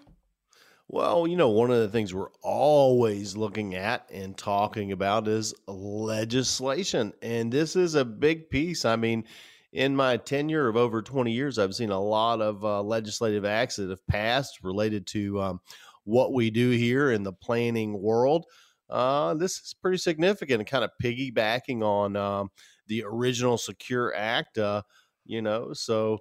Well, 0.93 1.25
you 1.25 1.37
know, 1.37 1.47
one 1.47 1.71
of 1.71 1.79
the 1.79 1.87
things 1.87 2.13
we're 2.13 2.33
always 2.41 3.37
looking 3.37 3.75
at 3.75 4.09
and 4.11 4.37
talking 4.37 4.91
about 4.91 5.25
is 5.25 5.53
legislation. 5.65 7.13
And 7.21 7.49
this 7.49 7.77
is 7.77 7.95
a 7.95 8.03
big 8.03 8.49
piece. 8.49 8.83
I 8.83 8.97
mean, 8.97 9.23
in 9.71 9.95
my 9.95 10.17
tenure 10.17 10.67
of 10.67 10.75
over 10.75 11.01
20 11.01 11.31
years, 11.31 11.57
I've 11.57 11.75
seen 11.75 11.91
a 11.91 11.99
lot 12.01 12.41
of 12.41 12.65
uh, 12.65 12.81
legislative 12.81 13.45
acts 13.45 13.77
that 13.77 13.89
have 13.89 14.05
passed 14.07 14.59
related 14.63 15.07
to 15.07 15.41
um, 15.41 15.61
what 16.03 16.33
we 16.33 16.51
do 16.51 16.71
here 16.71 17.11
in 17.11 17.23
the 17.23 17.31
planning 17.31 18.01
world. 18.01 18.45
Uh, 18.89 19.33
this 19.35 19.59
is 19.59 19.73
pretty 19.81 19.97
significant 19.97 20.59
and 20.59 20.67
kind 20.69 20.83
of 20.83 20.91
piggybacking 21.01 21.83
on 21.83 22.17
um, 22.17 22.49
the 22.87 23.05
original 23.07 23.57
Secure 23.57 24.13
Act, 24.13 24.57
uh, 24.57 24.81
you 25.23 25.41
know. 25.41 25.71
So 25.71 26.17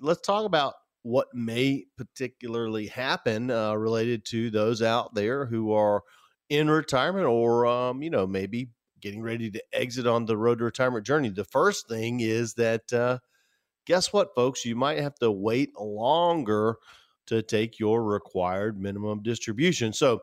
let's 0.00 0.22
talk 0.22 0.46
about 0.46 0.72
what 1.04 1.28
may 1.34 1.84
particularly 1.98 2.86
happen 2.86 3.50
uh, 3.50 3.74
related 3.74 4.24
to 4.24 4.50
those 4.50 4.80
out 4.80 5.14
there 5.14 5.44
who 5.44 5.72
are 5.72 6.02
in 6.48 6.68
retirement 6.68 7.26
or 7.26 7.66
um, 7.66 8.02
you 8.02 8.10
know 8.10 8.26
maybe 8.26 8.70
getting 9.02 9.22
ready 9.22 9.50
to 9.50 9.62
exit 9.72 10.06
on 10.06 10.24
the 10.24 10.36
road 10.36 10.58
to 10.58 10.64
retirement 10.64 11.06
journey. 11.06 11.28
The 11.28 11.44
first 11.44 11.88
thing 11.88 12.20
is 12.20 12.54
that 12.54 12.90
uh, 12.90 13.18
guess 13.86 14.14
what 14.14 14.34
folks? 14.34 14.64
You 14.64 14.76
might 14.76 14.98
have 14.98 15.14
to 15.16 15.30
wait 15.30 15.78
longer 15.78 16.76
to 17.26 17.42
take 17.42 17.78
your 17.78 18.02
required 18.02 18.80
minimum 18.80 19.22
distribution. 19.22 19.92
So 19.92 20.20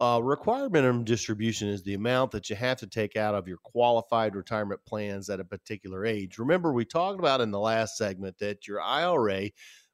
uh, 0.00 0.20
required 0.22 0.72
minimum 0.72 1.04
distribution 1.04 1.68
is 1.68 1.82
the 1.82 1.94
amount 1.94 2.30
that 2.32 2.48
you 2.48 2.56
have 2.56 2.78
to 2.78 2.86
take 2.86 3.16
out 3.16 3.34
of 3.34 3.46
your 3.46 3.58
qualified 3.58 4.34
retirement 4.36 4.80
plans 4.86 5.28
at 5.28 5.40
a 5.40 5.44
particular 5.44 6.04
age. 6.04 6.38
Remember, 6.38 6.72
we 6.72 6.84
talked 6.84 7.18
about 7.18 7.40
in 7.40 7.50
the 7.50 7.60
last 7.60 7.96
segment 7.96 8.38
that 8.38 8.66
your 8.66 8.80
IRA 8.80 9.50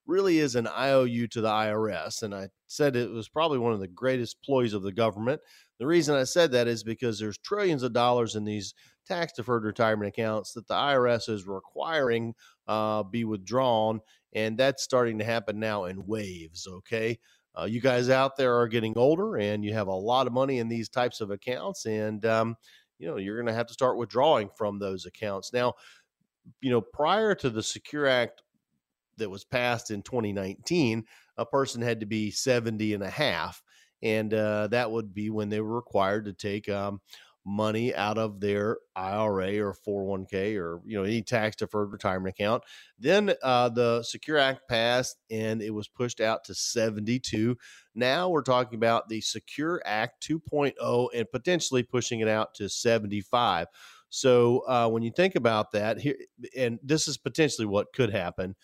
really 0.09 0.39
is 0.39 0.57
an 0.57 0.67
IOU 0.67 1.29
to 1.29 1.41
the 1.41 1.49
IRS. 1.49 2.23
And 2.23 2.35
I 2.35 2.49
said 2.67 2.97
it 2.97 3.11
was 3.11 3.29
probably 3.29 3.59
one 3.59 3.75
of 3.75 3.81
the 3.81 3.87
greatest 3.87 4.43
ploys 4.43 4.73
of 4.73 4.83
the 4.83 4.91
government. 4.91 5.41
The 5.79 5.87
reason 5.87 6.17
I 6.17 6.25
said 6.25 6.51
that 6.53 6.67
is 6.67 6.83
because 6.83 7.19
there's 7.21 7.39
trillions 7.39 7.83
of 7.83 7.93
dollars 7.93 8.35
in 8.35 8.45
these 8.45 8.75
tax 9.07 9.35
deferred 9.35 9.65
retirement 9.65 10.09
accounts 10.09 10.53
that 10.55 10.67
the 10.67 10.75
IRS 10.75 11.29
is 11.29 11.47
requiring 11.47 12.35
uh, 12.67 13.03
be 13.05 13.25
withdrawn. 13.25 14.01
And 14.33 14.59
that's 14.59 14.83
starting 14.83 15.19
to 15.19 15.25
happen 15.25 15.61
now 15.61 15.85
in 15.85 16.07
waves. 16.07 16.67
Okay. 16.67 17.19
Uh, 17.59 17.65
you 17.65 17.81
guys 17.81 18.09
out 18.09 18.37
there 18.37 18.59
are 18.59 18.69
getting 18.69 18.97
older 18.97 19.37
and 19.37 19.65
you 19.65 19.75
have 19.75 19.89
a 19.89 19.93
lot 19.93 20.27
of 20.27 20.33
money 20.33 20.59
in 20.59 20.69
these 20.69 20.89
types 20.89 21.21
of 21.21 21.31
accounts. 21.31 21.87
And, 21.87 22.25
um, 22.25 22.57
you 22.99 23.07
know, 23.07 23.17
you're 23.17 23.37
going 23.37 23.47
to 23.47 23.55
have 23.55 23.67
to 23.67 23.73
start 23.73 23.99
withdrawing 23.99 24.49
from 24.57 24.79
those 24.79 25.07
accounts. 25.07 25.53
Now, 25.53 25.75
you 26.61 26.71
know, 26.71 26.81
prior 26.81 27.35
to 27.37 27.51
the 27.51 27.63
Secure 27.63 28.07
Act 28.07 28.43
that 29.19 29.31
was 29.31 29.45
passed 29.45 29.91
in 29.91 30.03
2019, 30.03 31.05
a 31.37 31.47
person 31.47 31.83
had 31.83 32.01
to 32.01 32.07
be 32.07 32.31
70 32.31 32.95
and 32.95 33.03
a 33.03 33.11
half. 33.11 33.63
And 34.03 34.33
uh, 34.33 34.69
that 34.69 34.91
would 34.91 35.13
be 35.13 35.31
when 35.31 35.49
they 35.49 35.61
were 35.61 35.75
required 35.75 36.27
to 36.27 36.33
take 36.33 36.69
um, 36.69 37.01
money 37.49 37.95
out 37.95 38.19
of 38.19 38.41
their 38.41 38.77
IRA 38.95 39.59
or 39.59 39.75
401k 39.75 40.57
or 40.57 40.83
you 40.85 40.99
know 40.99 41.05
any 41.05 41.23
tax 41.23 41.57
deferred 41.57 41.91
retirement 41.91 42.35
account. 42.39 42.63
Then 42.99 43.35
uh, 43.43 43.71
the 43.71 44.03
Secure 44.03 44.39
Act 44.39 44.69
passed 44.69 45.17
and 45.31 45.63
it 45.63 45.71
was 45.71 45.89
pushed 45.89 46.21
out 46.21 46.45
to 46.45 46.55
72. 46.55 47.57
Now 47.95 48.29
we're 48.29 48.43
talking 48.43 48.77
about 48.77 49.09
the 49.09 49.23
Secure 49.23 49.81
Act 49.87 50.27
2.0 50.29 51.09
and 51.15 51.31
potentially 51.31 51.83
pushing 51.83 52.21
it 52.21 52.29
out 52.29 52.55
to 52.57 52.69
75. 52.69 53.67
So 54.11 54.61
uh, 54.69 54.89
when 54.89 55.03
you 55.03 55.11
think 55.11 55.35
about 55.35 55.73
that 55.73 55.99
here, 55.99 56.17
and 56.57 56.79
this 56.83 57.09
is 57.09 57.17
potentially 57.19 57.67
what 57.67 57.93
could 57.93 58.11
happen 58.11 58.57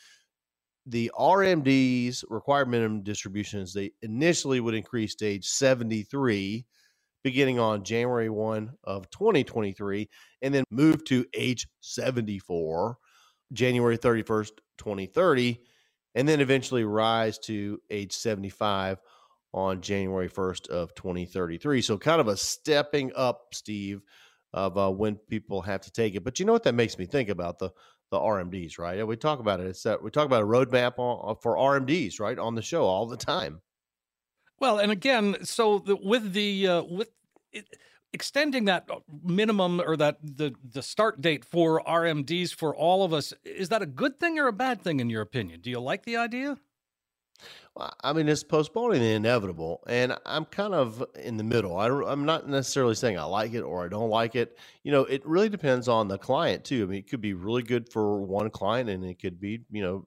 the 0.86 1.10
RMD's 1.18 2.24
required 2.28 2.68
minimum 2.68 3.02
distributions, 3.02 3.72
they 3.72 3.92
initially 4.02 4.60
would 4.60 4.74
increase 4.74 5.14
to 5.16 5.26
age 5.26 5.46
73 5.46 6.64
beginning 7.22 7.58
on 7.58 7.84
January 7.84 8.28
1 8.28 8.70
of 8.84 9.08
2023 9.10 10.08
and 10.42 10.54
then 10.54 10.64
move 10.70 11.02
to 11.04 11.24
age 11.34 11.66
74 11.80 12.98
January 13.52 13.96
31st, 13.96 14.50
2030 14.76 15.60
and 16.14 16.28
then 16.28 16.40
eventually 16.40 16.84
rise 16.84 17.38
to 17.38 17.80
age 17.90 18.12
75 18.12 18.98
on 19.52 19.80
January 19.80 20.28
1st 20.28 20.68
of 20.68 20.94
2033. 20.94 21.82
So 21.82 21.98
kind 21.98 22.20
of 22.20 22.28
a 22.28 22.36
stepping 22.36 23.12
up, 23.14 23.46
Steve, 23.52 24.02
of 24.52 24.78
uh, 24.78 24.90
when 24.90 25.16
people 25.16 25.62
have 25.62 25.80
to 25.82 25.92
take 25.92 26.14
it. 26.14 26.24
But 26.24 26.38
you 26.38 26.46
know 26.46 26.52
what 26.52 26.64
that 26.64 26.74
makes 26.74 26.98
me 26.98 27.06
think 27.06 27.28
about 27.28 27.58
the 27.58 27.70
the 28.14 28.21
RMDs, 28.21 28.78
right? 28.78 28.99
And 28.99 29.09
We 29.09 29.16
talk 29.16 29.40
about 29.40 29.61
it. 29.61 29.66
It's 29.66 29.83
that 29.83 30.02
we 30.02 30.11
talk 30.11 30.26
about 30.26 30.42
a 30.42 30.47
roadmap 30.47 30.94
on, 30.99 31.37
for 31.37 31.56
RMDs, 31.56 32.21
right, 32.21 32.38
on 32.38 32.54
the 32.54 32.62
show 32.62 32.85
all 32.85 33.06
the 33.06 33.16
time. 33.16 33.61
Well, 34.61 34.78
and 34.78 34.92
again, 34.92 35.37
so 35.42 35.80
the, 35.80 35.97
with 35.97 36.33
the 36.33 36.68
uh, 36.68 36.83
with 36.85 37.11
it, 37.52 37.66
extending 38.12 38.66
that 38.66 38.85
uh, 38.88 39.00
minimum 39.23 39.80
or 39.80 39.97
that 39.97 40.18
the 40.23 40.54
the 40.73 40.83
start 40.83 41.21
date 41.21 41.44
for 41.44 41.83
RMDs 41.83 42.54
for 42.54 42.75
all 42.75 43.04
of 43.04 43.12
us 43.12 43.35
is 43.44 43.68
that 43.71 43.83
a 43.83 43.87
good 43.87 44.21
thing 44.21 44.38
or 44.38 44.47
a 44.47 44.52
bad 44.52 44.80
thing 44.80 45.00
in 45.00 45.11
your 45.11 45.23
opinion? 45.23 45.61
Do 45.61 45.71
you 45.71 45.80
like 45.80 46.04
the 46.04 46.16
idea? 46.16 46.56
I 47.76 48.12
mean, 48.12 48.28
it's 48.28 48.44
postponing 48.44 49.00
the 49.00 49.14
inevitable, 49.14 49.82
and 49.88 50.16
I'm 50.24 50.44
kind 50.44 50.74
of 50.74 51.04
in 51.16 51.36
the 51.36 51.42
middle. 51.42 51.76
I, 51.76 51.88
am 52.12 52.24
not 52.24 52.48
necessarily 52.48 52.94
saying 52.94 53.18
I 53.18 53.24
like 53.24 53.52
it 53.52 53.62
or 53.62 53.84
I 53.84 53.88
don't 53.88 54.10
like 54.10 54.36
it. 54.36 54.56
You 54.84 54.92
know, 54.92 55.00
it 55.02 55.26
really 55.26 55.48
depends 55.48 55.88
on 55.88 56.06
the 56.06 56.16
client 56.16 56.62
too. 56.64 56.84
I 56.84 56.86
mean, 56.86 56.98
it 57.00 57.10
could 57.10 57.20
be 57.20 57.34
really 57.34 57.64
good 57.64 57.92
for 57.92 58.22
one 58.22 58.48
client, 58.50 58.90
and 58.90 59.04
it 59.04 59.20
could 59.20 59.40
be, 59.40 59.62
you 59.72 59.82
know, 59.82 60.04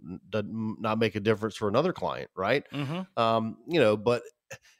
not 0.80 0.98
make 0.98 1.16
a 1.16 1.20
difference 1.20 1.58
for 1.58 1.68
another 1.68 1.92
client, 1.92 2.30
right? 2.38 2.64
Mm-hmm. 2.72 3.22
Um, 3.22 3.58
you 3.68 3.82
know, 3.82 3.98
but 3.98 4.24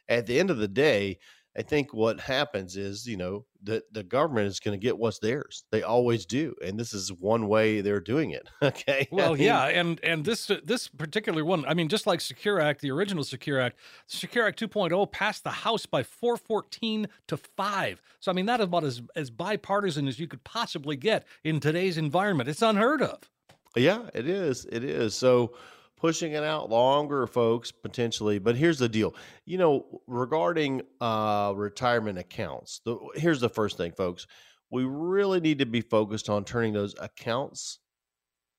at 0.08 0.26
the 0.26 0.40
end 0.40 0.48
of 0.50 0.56
the 0.56 0.68
day, 0.68 1.18
I 1.56 1.62
think 1.62 1.92
what 1.92 2.20
happens 2.20 2.76
is, 2.76 3.06
you 3.06 3.16
know, 3.16 3.44
the 3.62 3.82
the 3.90 4.04
government 4.04 4.46
is 4.46 4.60
going 4.60 4.78
to 4.78 4.82
get 4.82 4.96
what's 4.96 5.18
theirs. 5.18 5.64
They 5.72 5.82
always 5.82 6.24
do, 6.24 6.54
and 6.64 6.78
this 6.78 6.92
is 6.92 7.12
one 7.12 7.48
way 7.48 7.80
they're 7.80 8.00
doing 8.00 8.30
it. 8.30 8.48
Okay. 8.62 9.08
Well, 9.10 9.32
I 9.32 9.34
mean, 9.34 9.42
yeah, 9.42 9.64
and 9.66 9.98
and 10.04 10.24
this 10.24 10.50
this 10.62 10.88
particular 10.88 11.44
one, 11.44 11.64
I 11.66 11.74
mean, 11.74 11.88
just 11.88 12.06
like 12.06 12.20
Secure 12.20 12.60
Act, 12.60 12.80
the 12.80 12.90
original 12.90 13.24
Secure 13.24 13.60
Act, 13.60 13.78
Secure 14.06 14.46
Act 14.46 14.60
2.0 14.60 15.10
passed 15.10 15.42
the 15.42 15.50
House 15.50 15.86
by 15.86 16.02
414 16.02 17.08
to 17.28 17.36
five. 17.36 18.02
So 18.20 18.30
I 18.30 18.34
mean, 18.34 18.46
that 18.46 18.60
is 18.60 18.64
about 18.64 18.84
as 18.84 19.00
as 19.16 19.30
bipartisan 19.30 20.06
as 20.06 20.20
you 20.20 20.26
could 20.26 20.44
possibly 20.44 20.96
get 20.96 21.24
in 21.44 21.60
today's 21.60 21.96
environment. 21.98 22.48
It's 22.48 22.62
unheard 22.62 23.02
of. 23.02 23.28
Yeah, 23.74 24.10
it 24.14 24.28
is. 24.28 24.66
It 24.70 24.84
is. 24.84 25.14
So 25.14 25.54
pushing 25.98 26.32
it 26.32 26.44
out 26.44 26.70
longer, 26.70 27.26
folks, 27.26 27.72
potentially. 27.72 28.38
But 28.38 28.56
here's 28.56 28.78
the 28.78 28.88
deal. 28.88 29.14
You 29.44 29.58
know, 29.58 30.00
regarding 30.06 30.82
uh, 31.00 31.52
retirement 31.56 32.18
accounts, 32.18 32.80
the, 32.84 32.98
here's 33.14 33.40
the 33.40 33.48
first 33.48 33.76
thing, 33.76 33.92
folks. 33.92 34.26
We 34.70 34.84
really 34.84 35.40
need 35.40 35.58
to 35.60 35.66
be 35.66 35.80
focused 35.80 36.28
on 36.28 36.44
turning 36.44 36.74
those 36.74 36.94
accounts 37.00 37.78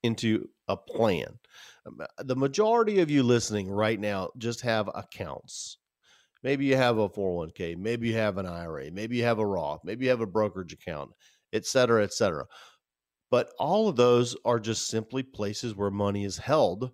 into 0.02 0.48
a 0.68 0.76
plan. 0.76 1.38
Um, 1.86 2.00
uh, 2.00 2.22
the 2.24 2.36
majority 2.36 3.00
of 3.00 3.10
you 3.10 3.22
listening 3.22 3.70
right 3.70 3.98
now 3.98 4.30
just 4.38 4.60
have 4.62 4.88
accounts. 4.94 5.78
Maybe 6.42 6.64
you 6.64 6.76
have 6.76 6.98
a 6.98 7.08
401k, 7.08 7.76
maybe 7.76 8.08
you 8.08 8.14
have 8.14 8.38
an 8.38 8.46
IRA, 8.46 8.90
maybe 8.90 9.16
you 9.16 9.24
have 9.24 9.38
a 9.38 9.46
Roth, 9.46 9.80
maybe 9.84 10.06
you 10.06 10.10
have 10.10 10.22
a 10.22 10.26
brokerage 10.26 10.72
account, 10.72 11.10
et 11.52 11.66
cetera, 11.66 12.02
et 12.02 12.14
cetera. 12.14 12.46
But 13.30 13.52
all 13.58 13.88
of 13.88 13.96
those 13.96 14.36
are 14.44 14.58
just 14.58 14.88
simply 14.88 15.22
places 15.22 15.76
where 15.76 15.90
money 15.90 16.24
is 16.24 16.38
held 16.38 16.92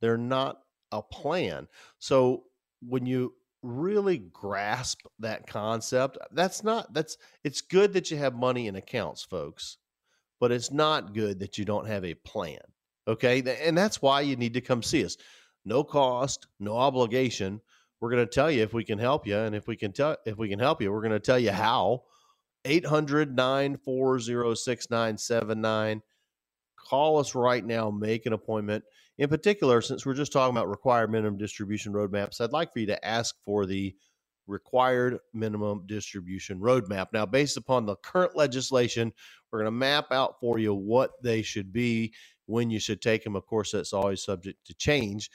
they're 0.00 0.18
not 0.18 0.60
a 0.92 1.02
plan. 1.02 1.68
So 1.98 2.44
when 2.80 3.06
you 3.06 3.34
really 3.62 4.18
grasp 4.18 5.00
that 5.18 5.46
concept, 5.46 6.18
uh, 6.20 6.26
that's 6.32 6.62
not 6.62 6.92
that's 6.92 7.16
it's 7.44 7.60
good 7.60 7.92
that 7.94 8.10
you 8.10 8.16
have 8.16 8.34
money 8.34 8.68
in 8.68 8.76
accounts, 8.76 9.22
folks, 9.22 9.78
but 10.40 10.52
it's 10.52 10.70
not 10.70 11.14
good 11.14 11.40
that 11.40 11.58
you 11.58 11.64
don't 11.64 11.86
have 11.86 12.04
a 12.04 12.14
plan. 12.14 12.60
Okay? 13.08 13.42
And 13.64 13.76
that's 13.76 14.02
why 14.02 14.20
you 14.22 14.36
need 14.36 14.54
to 14.54 14.60
come 14.60 14.82
see 14.82 15.04
us. 15.04 15.16
No 15.64 15.84
cost, 15.84 16.46
no 16.60 16.76
obligation. 16.76 17.60
We're 18.00 18.10
going 18.10 18.26
to 18.26 18.32
tell 18.32 18.50
you 18.50 18.62
if 18.62 18.74
we 18.74 18.84
can 18.84 18.98
help 18.98 19.26
you 19.26 19.36
and 19.36 19.54
if 19.54 19.66
we 19.66 19.76
can 19.76 19.92
tell 19.92 20.16
if 20.26 20.36
we 20.36 20.48
can 20.48 20.58
help 20.58 20.82
you, 20.82 20.92
we're 20.92 21.00
going 21.00 21.12
to 21.12 21.20
tell 21.20 21.38
you 21.38 21.52
how. 21.52 22.02
800 22.64 23.36
940 23.36 24.56
6979 24.56 26.02
call 26.88 27.18
us 27.18 27.34
right 27.34 27.64
now, 27.64 27.90
make 27.90 28.26
an 28.26 28.32
appointment. 28.32 28.84
In 29.18 29.28
particular, 29.28 29.80
since 29.80 30.04
we're 30.04 30.14
just 30.14 30.32
talking 30.32 30.54
about 30.54 30.68
required 30.68 31.10
minimum 31.10 31.38
distribution 31.38 31.92
roadmaps, 31.92 32.40
I'd 32.40 32.52
like 32.52 32.72
for 32.72 32.80
you 32.80 32.86
to 32.86 33.04
ask 33.06 33.34
for 33.44 33.64
the 33.64 33.94
required 34.46 35.18
minimum 35.32 35.82
distribution 35.86 36.60
roadmap. 36.60 37.08
Now, 37.12 37.26
based 37.26 37.56
upon 37.56 37.86
the 37.86 37.96
current 37.96 38.36
legislation, 38.36 39.12
we're 39.50 39.60
going 39.60 39.66
to 39.66 39.70
map 39.72 40.12
out 40.12 40.38
for 40.38 40.58
you 40.58 40.74
what 40.74 41.12
they 41.22 41.42
should 41.42 41.72
be, 41.72 42.12
when 42.46 42.70
you 42.70 42.78
should 42.78 43.02
take 43.02 43.24
them. 43.24 43.36
Of 43.36 43.46
course, 43.46 43.72
that's 43.72 43.92
always 43.92 44.22
subject 44.22 44.64
to 44.66 44.74
change 44.74 45.30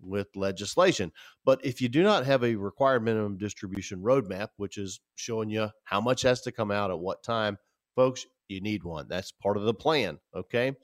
with 0.00 0.28
legislation. 0.34 1.12
But 1.44 1.64
if 1.64 1.80
you 1.80 1.88
do 1.88 2.02
not 2.02 2.26
have 2.26 2.44
a 2.44 2.56
required 2.56 3.02
minimum 3.02 3.36
distribution 3.38 4.00
roadmap, 4.00 4.48
which 4.56 4.76
is 4.78 5.00
showing 5.14 5.48
you 5.48 5.70
how 5.84 6.00
much 6.00 6.22
has 6.22 6.42
to 6.42 6.52
come 6.52 6.70
out 6.70 6.90
at 6.90 6.98
what 6.98 7.22
time, 7.22 7.56
folks, 7.94 8.26
you 8.48 8.60
need 8.60 8.84
one. 8.84 9.06
That's 9.08 9.32
part 9.32 9.56
of 9.56 9.64
the 9.64 9.74
plan. 9.74 10.18
Okay. 10.34 10.74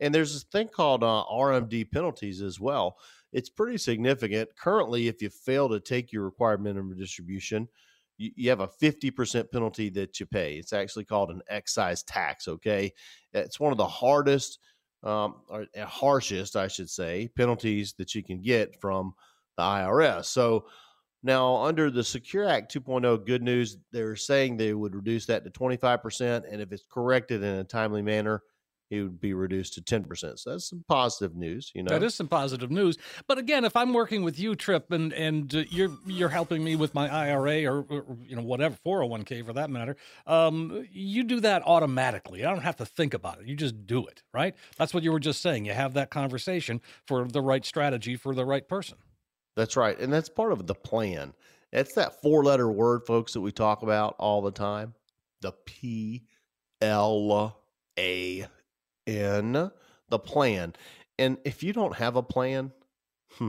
And 0.00 0.14
there's 0.14 0.32
this 0.32 0.44
thing 0.44 0.68
called 0.68 1.02
uh, 1.02 1.24
RMD 1.30 1.90
penalties 1.90 2.42
as 2.42 2.60
well. 2.60 2.96
It's 3.32 3.50
pretty 3.50 3.78
significant. 3.78 4.50
Currently, 4.56 5.08
if 5.08 5.20
you 5.20 5.30
fail 5.30 5.68
to 5.68 5.80
take 5.80 6.12
your 6.12 6.24
required 6.24 6.62
minimum 6.62 6.96
distribution, 6.96 7.68
you, 8.16 8.30
you 8.36 8.50
have 8.50 8.60
a 8.60 8.68
50% 8.68 9.50
penalty 9.50 9.88
that 9.90 10.20
you 10.20 10.26
pay. 10.26 10.54
It's 10.54 10.72
actually 10.72 11.04
called 11.04 11.30
an 11.30 11.42
excise 11.48 12.02
tax. 12.02 12.48
Okay. 12.48 12.92
It's 13.32 13.58
one 13.58 13.72
of 13.72 13.78
the 13.78 13.86
hardest, 13.86 14.60
um, 15.02 15.42
or 15.48 15.66
uh, 15.76 15.84
harshest, 15.84 16.56
I 16.56 16.68
should 16.68 16.90
say, 16.90 17.28
penalties 17.36 17.94
that 17.98 18.14
you 18.14 18.22
can 18.22 18.40
get 18.40 18.80
from 18.80 19.14
the 19.56 19.62
IRS. 19.62 20.26
So, 20.26 20.66
now, 21.26 21.56
under 21.56 21.90
the 21.90 22.04
Secure 22.04 22.44
Act 22.44 22.72
2.0, 22.74 23.24
good 23.24 23.42
news, 23.42 23.78
they're 23.92 24.14
saying 24.14 24.58
they 24.58 24.74
would 24.74 24.94
reduce 24.94 25.24
that 25.24 25.42
to 25.44 25.50
25%. 25.50 26.44
And 26.50 26.60
if 26.60 26.70
it's 26.70 26.84
corrected 26.90 27.42
in 27.42 27.54
a 27.56 27.64
timely 27.64 28.02
manner, 28.02 28.42
it 28.90 29.02
would 29.02 29.20
be 29.20 29.34
reduced 29.34 29.74
to 29.74 29.82
10%. 29.82 30.38
So 30.38 30.50
that's 30.50 30.68
some 30.68 30.84
positive 30.88 31.34
news, 31.34 31.72
you 31.74 31.82
know. 31.82 31.88
That 31.88 32.02
is 32.02 32.14
some 32.14 32.28
positive 32.28 32.70
news. 32.70 32.98
But 33.26 33.38
again, 33.38 33.64
if 33.64 33.76
I'm 33.76 33.92
working 33.92 34.22
with 34.22 34.38
you 34.38 34.54
Tripp 34.54 34.92
and 34.92 35.12
and 35.12 35.54
uh, 35.54 35.64
you're 35.70 35.90
you're 36.06 36.28
helping 36.28 36.62
me 36.62 36.76
with 36.76 36.94
my 36.94 37.08
IRA 37.08 37.64
or, 37.64 37.84
or, 37.88 38.04
you 38.26 38.36
know 38.36 38.42
whatever 38.42 38.76
401k 38.86 39.44
for 39.44 39.52
that 39.54 39.70
matter, 39.70 39.96
um, 40.26 40.86
you 40.92 41.24
do 41.24 41.40
that 41.40 41.62
automatically. 41.66 42.44
I 42.44 42.50
don't 42.50 42.62
have 42.62 42.76
to 42.76 42.86
think 42.86 43.14
about 43.14 43.40
it. 43.40 43.46
You 43.46 43.56
just 43.56 43.86
do 43.86 44.06
it, 44.06 44.22
right? 44.32 44.54
That's 44.76 44.92
what 44.92 45.02
you 45.02 45.12
were 45.12 45.20
just 45.20 45.40
saying. 45.40 45.64
You 45.64 45.72
have 45.72 45.94
that 45.94 46.10
conversation 46.10 46.80
for 47.06 47.26
the 47.26 47.40
right 47.40 47.64
strategy 47.64 48.16
for 48.16 48.34
the 48.34 48.44
right 48.44 48.68
person. 48.68 48.98
That's 49.56 49.76
right. 49.76 49.98
And 49.98 50.12
that's 50.12 50.28
part 50.28 50.52
of 50.52 50.66
the 50.66 50.74
plan. 50.74 51.32
It's 51.72 51.94
that 51.94 52.20
four 52.22 52.44
letter 52.44 52.70
word, 52.70 53.04
folks, 53.06 53.32
that 53.32 53.40
we 53.40 53.50
talk 53.50 53.82
about 53.82 54.14
all 54.18 54.42
the 54.42 54.50
time 54.50 54.94
the 55.40 55.52
P 55.66 56.24
L 56.80 57.56
A 57.98 58.46
N, 59.06 59.70
the 60.08 60.18
plan. 60.18 60.74
And 61.18 61.38
if 61.44 61.62
you 61.62 61.72
don't 61.72 61.96
have 61.96 62.16
a 62.16 62.22
plan, 62.22 62.72
hmm, 63.32 63.48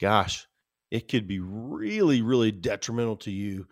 gosh, 0.00 0.46
it 0.90 1.08
could 1.08 1.26
be 1.26 1.40
really, 1.40 2.22
really 2.22 2.52
detrimental 2.52 3.16
to 3.18 3.30
you 3.30 3.66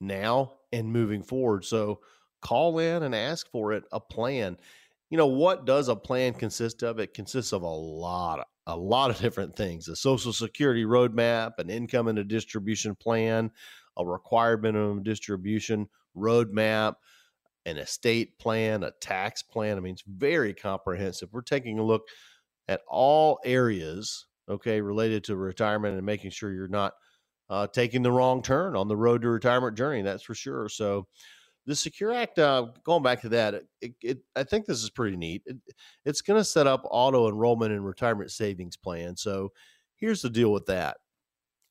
now 0.00 0.54
and 0.72 0.92
moving 0.92 1.22
forward. 1.22 1.64
So 1.64 2.00
call 2.42 2.78
in 2.78 3.02
and 3.02 3.14
ask 3.14 3.50
for 3.50 3.72
it, 3.72 3.84
a 3.92 4.00
plan. 4.00 4.58
You 5.10 5.18
know, 5.18 5.28
what 5.28 5.66
does 5.66 5.88
a 5.88 5.96
plan 5.96 6.34
consist 6.34 6.82
of? 6.82 7.00
It 7.00 7.14
consists 7.14 7.52
of 7.52 7.62
a 7.62 7.66
lot 7.68 8.46
a 8.66 8.76
lot 8.76 9.10
of 9.10 9.18
different 9.18 9.56
things 9.56 9.88
a 9.88 9.96
social 9.96 10.32
security 10.32 10.84
roadmap, 10.84 11.58
an 11.58 11.70
income 11.70 12.08
and 12.08 12.18
a 12.18 12.24
distribution 12.24 12.94
plan, 12.94 13.50
a 13.96 14.06
required 14.06 14.62
minimum 14.62 15.02
distribution 15.02 15.88
roadmap, 16.16 16.96
an 17.66 17.78
estate 17.78 18.38
plan, 18.38 18.82
a 18.82 18.92
tax 19.00 19.42
plan. 19.42 19.76
I 19.76 19.80
mean, 19.80 19.94
it's 19.94 20.04
very 20.06 20.54
comprehensive. 20.54 21.28
We're 21.32 21.42
taking 21.42 21.78
a 21.78 21.84
look 21.84 22.02
at 22.68 22.80
all 22.88 23.38
areas, 23.44 24.26
okay, 24.48 24.80
related 24.80 25.24
to 25.24 25.36
retirement 25.36 25.96
and 25.96 26.06
making 26.06 26.30
sure 26.30 26.52
you're 26.52 26.68
not 26.68 26.94
uh, 27.50 27.66
taking 27.66 28.02
the 28.02 28.12
wrong 28.12 28.42
turn 28.42 28.76
on 28.76 28.88
the 28.88 28.96
road 28.96 29.22
to 29.22 29.28
retirement 29.28 29.76
journey. 29.76 30.02
That's 30.02 30.22
for 30.22 30.34
sure. 30.34 30.68
So, 30.68 31.06
the 31.66 31.76
Secure 31.76 32.12
Act, 32.12 32.38
uh, 32.38 32.66
going 32.84 33.02
back 33.02 33.20
to 33.20 33.28
that, 33.30 33.54
it, 33.80 33.94
it, 34.02 34.18
I 34.34 34.42
think 34.42 34.66
this 34.66 34.82
is 34.82 34.90
pretty 34.90 35.16
neat. 35.16 35.42
It, 35.46 35.56
it's 36.04 36.20
going 36.20 36.40
to 36.40 36.44
set 36.44 36.66
up 36.66 36.82
auto 36.90 37.28
enrollment 37.28 37.72
and 37.72 37.86
retirement 37.86 38.32
savings 38.32 38.76
plan. 38.76 39.16
So 39.16 39.52
here's 39.96 40.22
the 40.22 40.30
deal 40.30 40.52
with 40.52 40.66
that 40.66 40.96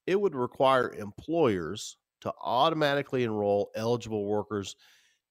it 0.07 0.19
would 0.19 0.35
require 0.35 0.93
employers 0.93 1.97
to 2.21 2.33
automatically 2.41 3.23
enroll 3.23 3.71
eligible 3.75 4.25
workers 4.25 4.75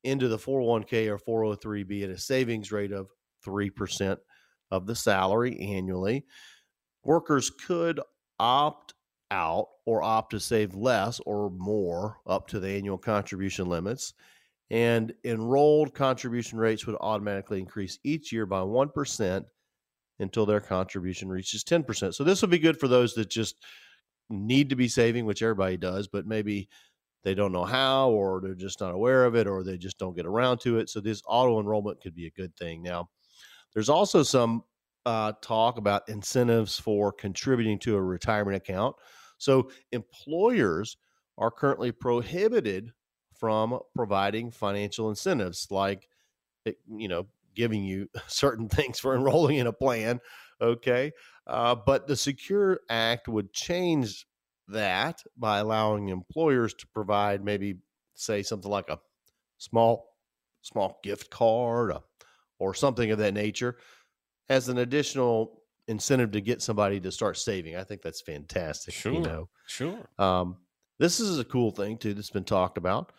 into 0.04 0.28
the 0.28 0.38
401k 0.38 1.08
or 1.08 1.56
403b 1.56 2.04
at 2.04 2.10
a 2.10 2.18
savings 2.18 2.72
rate 2.72 2.92
of 2.92 3.08
3% 3.46 4.16
of 4.70 4.86
the 4.86 4.94
salary 4.94 5.58
annually. 5.60 6.24
Workers 7.04 7.50
could 7.50 8.00
opt 8.38 8.94
out 9.30 9.68
or 9.86 10.02
opt 10.02 10.30
to 10.32 10.40
save 10.40 10.74
less 10.74 11.20
or 11.26 11.50
more 11.50 12.16
up 12.26 12.48
to 12.48 12.60
the 12.60 12.68
annual 12.68 12.98
contribution 12.98 13.66
limits 13.66 14.14
and 14.70 15.12
enrolled 15.24 15.94
contribution 15.94 16.58
rates 16.58 16.86
would 16.86 16.96
automatically 17.00 17.58
increase 17.58 17.98
each 18.04 18.32
year 18.32 18.46
by 18.46 18.60
1% 18.60 19.44
until 20.20 20.46
their 20.46 20.60
contribution 20.60 21.28
reaches 21.28 21.64
10%. 21.64 22.14
So 22.14 22.22
this 22.22 22.40
will 22.40 22.48
be 22.48 22.58
good 22.58 22.78
for 22.78 22.86
those 22.86 23.14
that 23.14 23.28
just 23.28 23.56
need 24.28 24.70
to 24.70 24.76
be 24.76 24.86
saving, 24.86 25.26
which 25.26 25.42
everybody 25.42 25.76
does, 25.76 26.06
but 26.06 26.26
maybe 26.26 26.68
they 27.22 27.34
don't 27.34 27.52
know 27.52 27.64
how, 27.64 28.10
or 28.10 28.40
they're 28.40 28.54
just 28.54 28.80
not 28.80 28.94
aware 28.94 29.24
of 29.24 29.34
it, 29.36 29.46
or 29.46 29.62
they 29.62 29.76
just 29.76 29.98
don't 29.98 30.16
get 30.16 30.26
around 30.26 30.60
to 30.60 30.78
it. 30.78 30.88
So 30.88 31.00
this 31.00 31.22
auto 31.26 31.60
enrollment 31.60 32.00
could 32.00 32.14
be 32.14 32.26
a 32.26 32.30
good 32.30 32.56
thing. 32.56 32.82
Now, 32.82 33.10
there's 33.74 33.88
also 33.88 34.22
some 34.22 34.64
uh, 35.06 35.32
talk 35.42 35.78
about 35.78 36.08
incentives 36.08 36.78
for 36.78 37.12
contributing 37.12 37.78
to 37.80 37.96
a 37.96 38.02
retirement 38.02 38.56
account. 38.56 38.96
So 39.38 39.70
employers 39.92 40.96
are 41.38 41.50
currently 41.50 41.92
prohibited 41.92 42.92
from 43.40 43.78
providing 43.96 44.50
financial 44.50 45.08
incentives 45.08 45.66
like 45.70 46.06
eh, 46.66 46.72
you 46.96 47.08
know 47.08 47.26
giving 47.54 47.82
you 47.82 48.08
certain 48.28 48.68
things 48.68 49.00
for 49.00 49.16
enrolling 49.16 49.56
in 49.56 49.66
a 49.66 49.72
plan 49.72 50.20
okay 50.60 51.10
uh, 51.46 51.74
but 51.74 52.06
the 52.06 52.14
secure 52.14 52.80
act 52.90 53.26
would 53.26 53.52
change 53.52 54.26
that 54.72 55.22
by 55.36 55.58
allowing 55.58 56.08
employers 56.08 56.74
to 56.74 56.86
provide 56.88 57.44
maybe 57.44 57.76
say 58.14 58.42
something 58.42 58.70
like 58.70 58.88
a 58.88 58.98
small 59.58 60.06
small 60.62 60.98
gift 61.02 61.30
card 61.30 61.92
uh, 61.92 62.00
or 62.58 62.74
something 62.74 63.10
of 63.10 63.18
that 63.18 63.32
nature 63.34 63.76
as 64.48 64.68
an 64.68 64.78
additional 64.78 65.62
incentive 65.88 66.30
to 66.32 66.40
get 66.40 66.60
somebody 66.62 67.00
to 67.00 67.10
start 67.10 67.36
saving 67.38 67.76
i 67.76 67.82
think 67.84 68.02
that's 68.02 68.20
fantastic 68.20 68.92
Sure. 68.94 69.12
you 69.12 69.20
know 69.20 69.48
Sure. 69.66 70.08
um, 70.18 70.58
this 70.98 71.18
is 71.20 71.38
a 71.38 71.44
cool 71.44 71.70
thing 71.70 71.96
too 71.96 72.12
that's 72.14 72.30
been 72.30 72.44
talked 72.44 72.76
about 72.78 73.12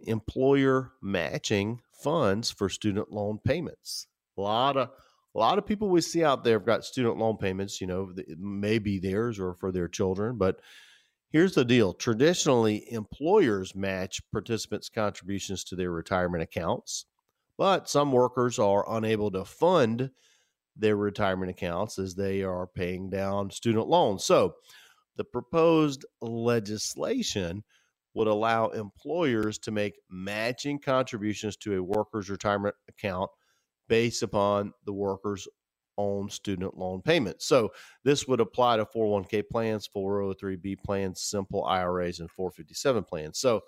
employer 0.00 0.92
matching 1.02 1.80
funds 1.92 2.50
for 2.50 2.68
student 2.68 3.10
loan 3.12 3.38
payments 3.44 4.06
a 4.38 4.40
lot 4.40 4.76
of 4.76 4.90
a 5.34 5.38
lot 5.38 5.58
of 5.58 5.66
people 5.66 5.88
we 5.88 6.00
see 6.00 6.24
out 6.24 6.44
there 6.44 6.58
have 6.58 6.66
got 6.66 6.84
student 6.84 7.18
loan 7.18 7.36
payments 7.36 7.80
you 7.80 7.86
know 7.86 8.12
maybe 8.38 8.98
theirs 8.98 9.38
or 9.38 9.54
for 9.54 9.72
their 9.72 9.88
children 9.88 10.36
but 10.36 10.60
here's 11.32 11.54
the 11.54 11.64
deal. 11.64 11.94
Traditionally 11.94 12.92
employers 12.92 13.74
match 13.74 14.20
participants 14.32 14.88
contributions 14.88 15.64
to 15.64 15.76
their 15.76 15.90
retirement 15.90 16.42
accounts 16.42 17.06
but 17.56 17.88
some 17.88 18.10
workers 18.10 18.58
are 18.58 18.96
unable 18.96 19.30
to 19.30 19.44
fund 19.44 20.10
their 20.76 20.96
retirement 20.96 21.50
accounts 21.50 21.98
as 21.98 22.14
they 22.14 22.42
are 22.42 22.66
paying 22.66 23.10
down 23.10 23.50
student 23.50 23.86
loans. 23.86 24.24
So 24.24 24.54
the 25.16 25.24
proposed 25.24 26.06
legislation 26.22 27.62
would 28.14 28.28
allow 28.28 28.68
employers 28.68 29.58
to 29.58 29.70
make 29.70 30.00
matching 30.08 30.78
contributions 30.78 31.56
to 31.58 31.76
a 31.76 31.82
worker's 31.82 32.30
retirement 32.30 32.74
account 32.88 33.30
based 33.90 34.22
upon 34.22 34.72
the 34.86 34.92
worker's 34.92 35.48
own 35.98 36.30
student 36.30 36.78
loan 36.78 37.02
payments. 37.02 37.44
So 37.44 37.70
this 38.04 38.26
would 38.26 38.40
apply 38.40 38.76
to 38.76 38.86
401k 38.86 39.48
plans, 39.50 39.90
403b 39.94 40.76
plans, 40.82 41.20
simple 41.20 41.64
IRAs, 41.64 42.20
and 42.20 42.30
457 42.30 43.04
plans. 43.04 43.38
So 43.38 43.60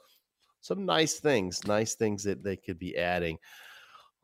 some 0.60 0.86
nice 0.86 1.18
things, 1.18 1.66
nice 1.66 1.96
things 1.96 2.22
that 2.22 2.44
they 2.44 2.56
could 2.56 2.78
be 2.78 2.96
adding. 2.96 3.36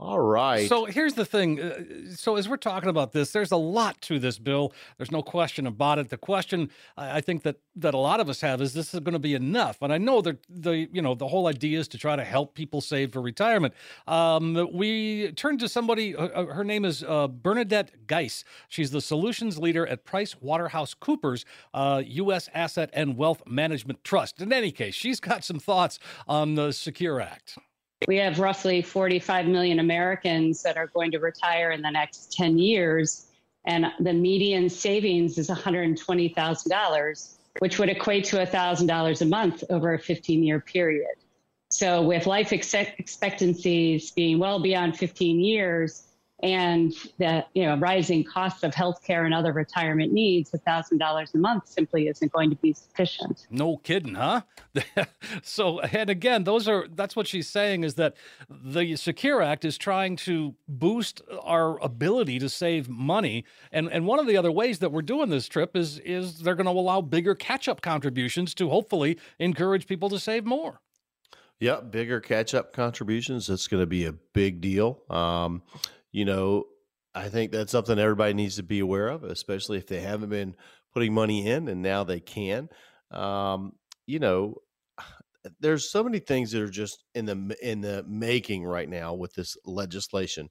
All 0.00 0.20
right. 0.20 0.68
So 0.68 0.84
here's 0.84 1.14
the 1.14 1.24
thing. 1.24 1.60
uh, 1.60 1.82
So 2.14 2.36
as 2.36 2.48
we're 2.48 2.56
talking 2.56 2.88
about 2.88 3.10
this, 3.10 3.32
there's 3.32 3.50
a 3.50 3.56
lot 3.56 4.00
to 4.02 4.20
this 4.20 4.38
bill. 4.38 4.72
There's 4.96 5.10
no 5.10 5.22
question 5.22 5.66
about 5.66 5.98
it. 5.98 6.08
The 6.08 6.16
question 6.16 6.70
I 6.96 7.20
think 7.20 7.42
that 7.42 7.56
that 7.74 7.94
a 7.94 7.98
lot 7.98 8.20
of 8.20 8.28
us 8.28 8.40
have 8.42 8.60
is 8.60 8.74
this 8.74 8.94
is 8.94 9.00
going 9.00 9.14
to 9.14 9.18
be 9.18 9.34
enough? 9.34 9.78
And 9.82 9.92
I 9.92 9.98
know 9.98 10.20
that 10.20 10.38
the 10.48 10.88
you 10.92 11.02
know 11.02 11.16
the 11.16 11.26
whole 11.26 11.48
idea 11.48 11.80
is 11.80 11.88
to 11.88 11.98
try 11.98 12.14
to 12.14 12.22
help 12.22 12.54
people 12.54 12.80
save 12.80 13.12
for 13.12 13.20
retirement. 13.20 13.74
Um, 14.06 14.68
we 14.72 15.32
turned 15.32 15.58
to 15.60 15.68
somebody. 15.68 16.14
uh, 16.14 16.26
uh, 16.28 16.46
Her 16.54 16.62
name 16.64 16.84
is 16.84 17.02
uh, 17.02 17.26
Bernadette 17.26 18.06
Geis. 18.06 18.44
She's 18.68 18.92
the 18.92 19.00
solutions 19.00 19.58
leader 19.58 19.84
at 19.84 20.04
Price 20.04 20.40
Waterhouse 20.40 20.94
Coopers 20.94 21.44
uh, 21.74 22.02
U.S. 22.06 22.48
Asset 22.54 22.90
and 22.92 23.16
Wealth 23.16 23.42
Management 23.48 24.04
Trust. 24.04 24.40
In 24.40 24.52
any 24.52 24.70
case, 24.70 24.94
she's 24.94 25.18
got 25.18 25.42
some 25.42 25.58
thoughts 25.58 25.98
on 26.28 26.54
the 26.54 26.70
Secure 26.72 27.20
Act. 27.20 27.58
We 28.06 28.16
have 28.16 28.38
roughly 28.38 28.80
45 28.80 29.46
million 29.46 29.80
Americans 29.80 30.62
that 30.62 30.76
are 30.76 30.86
going 30.86 31.10
to 31.12 31.18
retire 31.18 31.72
in 31.72 31.82
the 31.82 31.90
next 31.90 32.32
10 32.32 32.58
years, 32.58 33.26
and 33.66 33.86
the 34.00 34.12
median 34.12 34.68
savings 34.68 35.36
is 35.36 35.48
$120,000, 35.48 37.36
which 37.58 37.78
would 37.78 37.88
equate 37.88 38.24
to 38.26 38.36
$1,000 38.36 39.20
a 39.20 39.24
month 39.24 39.64
over 39.68 39.94
a 39.94 39.98
15 39.98 40.42
year 40.42 40.60
period. 40.60 41.16
So, 41.70 42.00
with 42.00 42.26
life 42.26 42.52
expectancies 42.52 44.10
being 44.12 44.38
well 44.38 44.58
beyond 44.58 44.96
15 44.96 45.40
years 45.40 46.07
and 46.40 46.92
the 47.18 47.44
you 47.54 47.66
know 47.66 47.76
rising 47.76 48.22
costs 48.22 48.62
of 48.62 48.72
healthcare 48.72 49.24
and 49.24 49.34
other 49.34 49.52
retirement 49.52 50.12
needs, 50.12 50.50
$1,000 50.50 51.34
a 51.34 51.38
month 51.38 51.66
simply 51.66 52.08
isn't 52.08 52.32
going 52.32 52.50
to 52.50 52.56
be 52.56 52.72
sufficient. 52.72 53.46
No 53.50 53.78
kidding, 53.78 54.14
huh? 54.14 54.42
so, 55.42 55.80
and 55.80 56.08
again, 56.08 56.44
those 56.44 56.68
are 56.68 56.86
that's 56.94 57.16
what 57.16 57.26
she's 57.26 57.48
saying 57.48 57.84
is 57.84 57.94
that 57.94 58.14
the 58.48 58.94
Secure 58.96 59.42
Act 59.42 59.64
is 59.64 59.76
trying 59.76 60.16
to 60.16 60.54
boost 60.68 61.22
our 61.42 61.80
ability 61.80 62.38
to 62.38 62.48
save 62.48 62.88
money, 62.88 63.44
and 63.72 63.88
and 63.90 64.06
one 64.06 64.18
of 64.18 64.26
the 64.26 64.36
other 64.36 64.52
ways 64.52 64.78
that 64.78 64.92
we're 64.92 65.02
doing 65.02 65.30
this 65.30 65.48
trip 65.48 65.76
is 65.76 65.98
is 66.00 66.40
they're 66.40 66.54
going 66.54 66.66
to 66.66 66.70
allow 66.70 67.00
bigger 67.00 67.34
catch-up 67.34 67.80
contributions 67.80 68.54
to 68.54 68.68
hopefully 68.68 69.18
encourage 69.38 69.86
people 69.86 70.08
to 70.08 70.18
save 70.18 70.44
more. 70.44 70.80
Yep, 71.60 71.90
bigger 71.90 72.20
catch 72.20 72.54
up 72.54 72.72
contributions. 72.72 73.48
That's 73.48 73.66
going 73.66 73.82
to 73.82 73.86
be 73.86 74.04
a 74.04 74.12
big 74.12 74.60
deal. 74.60 75.02
Um, 75.10 75.62
you 76.12 76.24
know, 76.24 76.64
I 77.14 77.28
think 77.28 77.52
that's 77.52 77.72
something 77.72 77.98
everybody 77.98 78.34
needs 78.34 78.56
to 78.56 78.62
be 78.62 78.80
aware 78.80 79.08
of, 79.08 79.24
especially 79.24 79.78
if 79.78 79.86
they 79.86 80.00
haven't 80.00 80.30
been 80.30 80.56
putting 80.92 81.12
money 81.14 81.46
in 81.48 81.68
and 81.68 81.82
now 81.82 82.04
they 82.04 82.20
can. 82.20 82.68
Um, 83.10 83.72
you 84.06 84.18
know, 84.18 84.56
there's 85.60 85.90
so 85.90 86.02
many 86.04 86.18
things 86.18 86.50
that 86.52 86.62
are 86.62 86.70
just 86.70 87.04
in 87.14 87.24
the 87.26 87.56
in 87.62 87.80
the 87.80 88.04
making 88.06 88.64
right 88.64 88.88
now 88.88 89.14
with 89.14 89.34
this 89.34 89.56
legislation. 89.64 90.48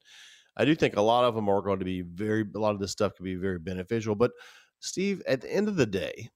I 0.58 0.66
do 0.66 0.76
think 0.76 0.96
a 0.96 1.02
lot 1.02 1.26
of 1.26 1.36
them 1.36 1.50
are 1.50 1.62
going 1.62 1.80
to 1.80 1.86
be 1.86 2.02
very 2.02 2.44
a 2.56 2.60
lot 2.60 2.74
of 2.74 2.80
this 2.80 2.92
stuff 2.92 3.16
could 3.16 3.24
be 3.24 3.36
very 3.36 3.60
beneficial. 3.60 4.16
But 4.16 4.32
Steve, 4.80 5.22
at 5.28 5.42
the 5.42 5.54
end 5.54 5.68
of 5.68 5.76
the 5.76 5.86
day, 5.86 6.30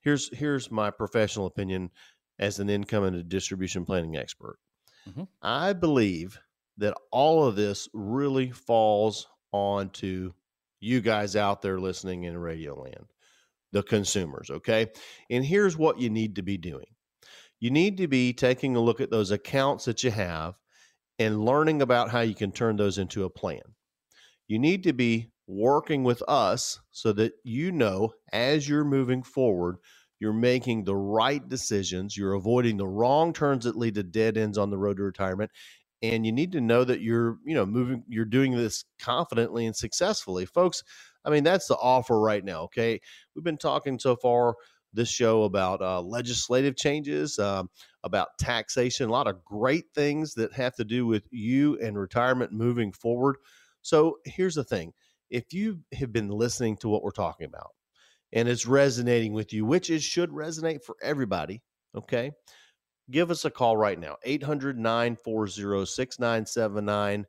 here's 0.00 0.36
here's 0.36 0.70
my 0.70 0.90
professional 0.90 1.46
opinion 1.46 1.90
as 2.38 2.58
an 2.60 2.70
income 2.70 3.04
and 3.04 3.16
a 3.16 3.22
distribution 3.22 3.84
planning 3.84 4.16
expert. 4.16 4.58
Mhm. 5.06 5.24
I 5.42 5.72
believe 5.72 6.38
that 6.78 6.94
all 7.10 7.44
of 7.44 7.56
this 7.56 7.88
really 7.92 8.50
falls 8.50 9.26
onto 9.52 10.32
you 10.80 11.00
guys 11.00 11.36
out 11.36 11.62
there 11.62 11.78
listening 11.78 12.24
in 12.24 12.36
radio 12.36 12.80
land, 12.80 13.06
the 13.72 13.82
consumers, 13.82 14.50
okay? 14.50 14.86
And 15.28 15.44
here's 15.44 15.76
what 15.76 16.00
you 16.00 16.08
need 16.08 16.36
to 16.36 16.42
be 16.42 16.56
doing. 16.56 16.86
You 17.60 17.70
need 17.70 17.96
to 17.98 18.06
be 18.06 18.32
taking 18.32 18.76
a 18.76 18.80
look 18.80 19.00
at 19.00 19.10
those 19.10 19.32
accounts 19.32 19.86
that 19.86 20.04
you 20.04 20.12
have 20.12 20.54
and 21.18 21.44
learning 21.44 21.82
about 21.82 22.10
how 22.10 22.20
you 22.20 22.34
can 22.34 22.52
turn 22.52 22.76
those 22.76 22.98
into 22.98 23.24
a 23.24 23.30
plan. 23.30 23.62
You 24.46 24.58
need 24.58 24.84
to 24.84 24.92
be 24.92 25.32
working 25.48 26.04
with 26.04 26.22
us 26.28 26.78
so 26.90 27.12
that 27.12 27.32
you 27.42 27.72
know 27.72 28.12
as 28.32 28.68
you're 28.68 28.84
moving 28.84 29.22
forward, 29.22 29.78
you're 30.20 30.32
making 30.32 30.84
the 30.84 30.96
right 30.96 31.46
decisions, 31.48 32.16
you're 32.16 32.34
avoiding 32.34 32.76
the 32.76 32.86
wrong 32.86 33.32
turns 33.32 33.64
that 33.64 33.76
lead 33.76 33.94
to 33.94 34.02
dead 34.02 34.36
ends 34.36 34.58
on 34.58 34.70
the 34.70 34.78
road 34.78 34.96
to 34.98 35.02
retirement, 35.02 35.50
and 36.02 36.24
you 36.24 36.32
need 36.32 36.52
to 36.52 36.60
know 36.60 36.84
that 36.84 37.00
you're, 37.00 37.38
you 37.44 37.54
know, 37.54 37.66
moving 37.66 38.04
you're 38.08 38.24
doing 38.24 38.56
this 38.56 38.84
confidently 39.00 39.66
and 39.66 39.76
successfully. 39.76 40.46
Folks, 40.46 40.84
I 41.24 41.30
mean, 41.30 41.44
that's 41.44 41.66
the 41.66 41.76
offer 41.76 42.20
right 42.20 42.44
now, 42.44 42.62
okay? 42.64 43.00
We've 43.34 43.44
been 43.44 43.58
talking 43.58 43.98
so 43.98 44.16
far 44.16 44.54
this 44.94 45.08
show 45.10 45.44
about 45.44 45.82
uh, 45.82 46.00
legislative 46.00 46.76
changes, 46.76 47.38
um, 47.38 47.68
about 48.04 48.28
taxation, 48.40 49.08
a 49.08 49.12
lot 49.12 49.26
of 49.26 49.44
great 49.44 49.84
things 49.94 50.34
that 50.34 50.52
have 50.54 50.74
to 50.76 50.84
do 50.84 51.06
with 51.06 51.24
you 51.30 51.78
and 51.80 51.98
retirement 51.98 52.52
moving 52.52 52.92
forward. 52.92 53.36
So 53.82 54.18
here's 54.24 54.54
the 54.54 54.64
thing 54.64 54.92
if 55.30 55.52
you 55.52 55.80
have 55.92 56.12
been 56.12 56.28
listening 56.28 56.76
to 56.78 56.88
what 56.88 57.02
we're 57.02 57.10
talking 57.10 57.46
about 57.46 57.70
and 58.32 58.48
it's 58.48 58.66
resonating 58.66 59.32
with 59.32 59.52
you, 59.52 59.64
which 59.64 59.90
it 59.90 60.02
should 60.02 60.30
resonate 60.30 60.84
for 60.84 60.96
everybody, 61.02 61.62
okay? 61.96 62.32
Give 63.10 63.30
us 63.30 63.44
a 63.44 63.50
call 63.50 63.76
right 63.76 63.98
now, 63.98 64.16
800 64.24 64.78
940 64.78 65.86
6979, 65.86 67.26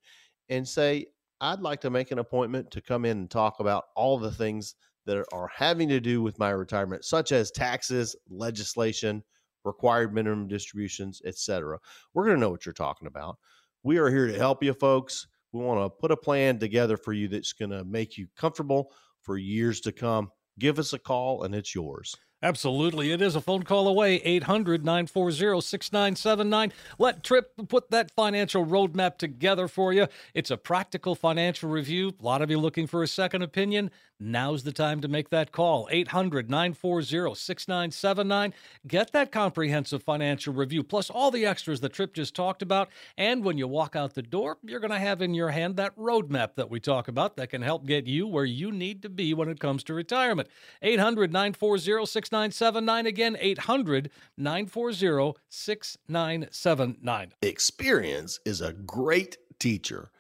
and 0.50 0.68
say, 0.68 1.06
I'd 1.42 1.62
like 1.62 1.80
to 1.82 1.90
make 1.90 2.12
an 2.12 2.20
appointment 2.20 2.70
to 2.72 2.82
come 2.82 3.06
in 3.06 3.18
and 3.18 3.32
talk 3.32 3.60
about 3.60 3.86
all 3.96 4.18
the 4.18 4.32
things 4.32 4.76
that 5.06 5.26
are 5.32 5.50
having 5.56 5.88
to 5.90 6.00
do 6.00 6.22
with 6.22 6.38
my 6.38 6.50
retirement, 6.50 7.06
such 7.06 7.32
as 7.32 7.50
taxes, 7.50 8.16
legislation, 8.30 9.24
required 9.64 10.14
minimum 10.14 10.48
distributions, 10.48 11.22
etc. 11.26 11.80
We're 12.14 12.26
going 12.26 12.36
to 12.36 12.42
know 12.42 12.50
what 12.50 12.66
you're 12.66 12.74
talking 12.74 13.08
about. 13.08 13.38
We 13.84 13.98
are 13.98 14.10
here 14.10 14.28
to 14.28 14.38
help 14.38 14.62
you, 14.64 14.74
folks. 14.74 15.28
We 15.54 15.64
want 15.64 15.80
to 15.80 15.90
put 15.90 16.12
a 16.12 16.18
plan 16.18 16.60
together 16.60 16.98
for 16.98 17.14
you 17.14 17.28
that's 17.28 17.54
going 17.54 17.72
to 17.72 17.84
make 17.86 18.18
you 18.18 18.28
comfortable 18.36 18.92
for 19.22 19.38
years 19.38 19.80
to 19.82 19.92
come. 19.92 20.30
Give 20.60 20.78
us 20.78 20.94
a 20.94 21.00
call 21.00 21.44
and 21.44 21.56
it's 21.56 21.74
yours. 21.74 22.16
Absolutely. 22.42 23.12
It 23.12 23.22
is 23.22 23.36
a 23.36 23.42
phone 23.42 23.64
call 23.64 23.88
away, 23.88 24.16
800 24.16 24.86
940 24.86 25.60
6979. 25.60 26.72
Let 26.98 27.22
Tripp 27.22 27.52
put 27.68 27.92
that 27.92 28.12
financial 28.12 28.66
roadmap 28.66 29.18
together 29.18 29.68
for 29.68 29.92
you. 29.92 30.08
It's 30.34 30.50
a 30.50 30.56
practical 30.56 31.16
financial 31.16 31.70
review. 31.70 32.14
A 32.18 32.24
lot 32.24 32.42
of 32.42 32.50
you 32.50 32.58
looking 32.58 32.88
for 32.88 33.04
a 33.04 33.08
second 33.08 33.42
opinion. 33.42 33.92
Now's 34.22 34.64
the 34.64 34.74
time 34.74 35.00
to 35.00 35.08
make 35.08 35.30
that 35.30 35.54
call. 35.54 35.88
800 35.90 36.50
940 36.50 37.36
6979. 37.36 38.54
Get 38.86 39.14
that 39.14 39.32
comprehensive 39.32 40.04
financial 40.04 40.54
review, 40.54 40.84
plus 40.84 41.10
all 41.10 41.32
the 41.32 41.46
extras 41.46 41.80
that 41.80 41.94
Tripp 41.94 42.14
just 42.14 42.36
talked 42.36 42.62
about. 42.62 42.90
And 43.18 43.46
when 43.46 43.58
you 43.58 43.66
walk 43.66 43.96
out 43.96 44.16
the 44.16 44.22
door, 44.22 44.58
you're 44.62 44.82
going 44.82 44.92
to 44.92 45.00
have 45.00 45.22
in 45.22 45.34
your 45.34 45.52
hand 45.52 45.78
that 45.78 45.96
roadmap 45.96 46.56
that 46.56 46.70
we 46.70 46.82
talk 46.82 47.08
about 47.08 47.38
that 47.38 47.50
can 47.50 47.62
help 47.62 47.86
get 47.86 48.08
you 48.08 48.28
where 48.28 48.44
you 48.44 48.74
need 48.74 49.02
to 49.04 49.10
be 49.10 49.34
when 49.34 49.48
it 49.48 49.62
comes 49.62 49.86
to 49.86 49.94
retirement. 49.94 50.50
800 50.82 51.32
940 51.32 52.06
6979. 52.06 53.06
Again, 53.06 53.38
800 53.40 54.12
940 54.38 55.40
6979. 55.48 57.34
Experience 57.42 58.40
is 58.46 58.60
a 58.60 58.74
great 58.74 59.38
teacher. 59.60 60.12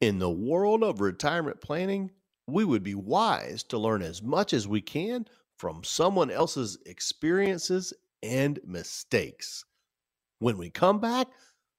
In 0.00 0.20
the 0.20 0.30
world 0.30 0.84
of 0.84 1.00
retirement 1.00 1.60
planning, 1.60 2.12
we 2.52 2.64
would 2.64 2.82
be 2.82 2.94
wise 2.94 3.62
to 3.64 3.78
learn 3.78 4.02
as 4.02 4.22
much 4.22 4.52
as 4.52 4.68
we 4.68 4.80
can 4.80 5.26
from 5.56 5.82
someone 5.82 6.30
else's 6.30 6.78
experiences 6.86 7.92
and 8.22 8.60
mistakes. 8.64 9.64
When 10.38 10.58
we 10.58 10.70
come 10.70 11.00
back, 11.00 11.28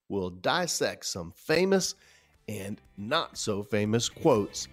we'll 0.09 0.29
dissect 0.29 1.05
some 1.05 1.31
famous 1.36 1.95
and 2.47 2.81
not 2.97 3.38
so 3.38 3.63
famous 3.63 4.09
quotes 4.09 4.67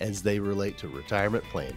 as 0.00 0.22
they 0.22 0.38
relate 0.38 0.76
to 0.78 0.88
retirement 0.88 1.44
planning. 1.44 1.76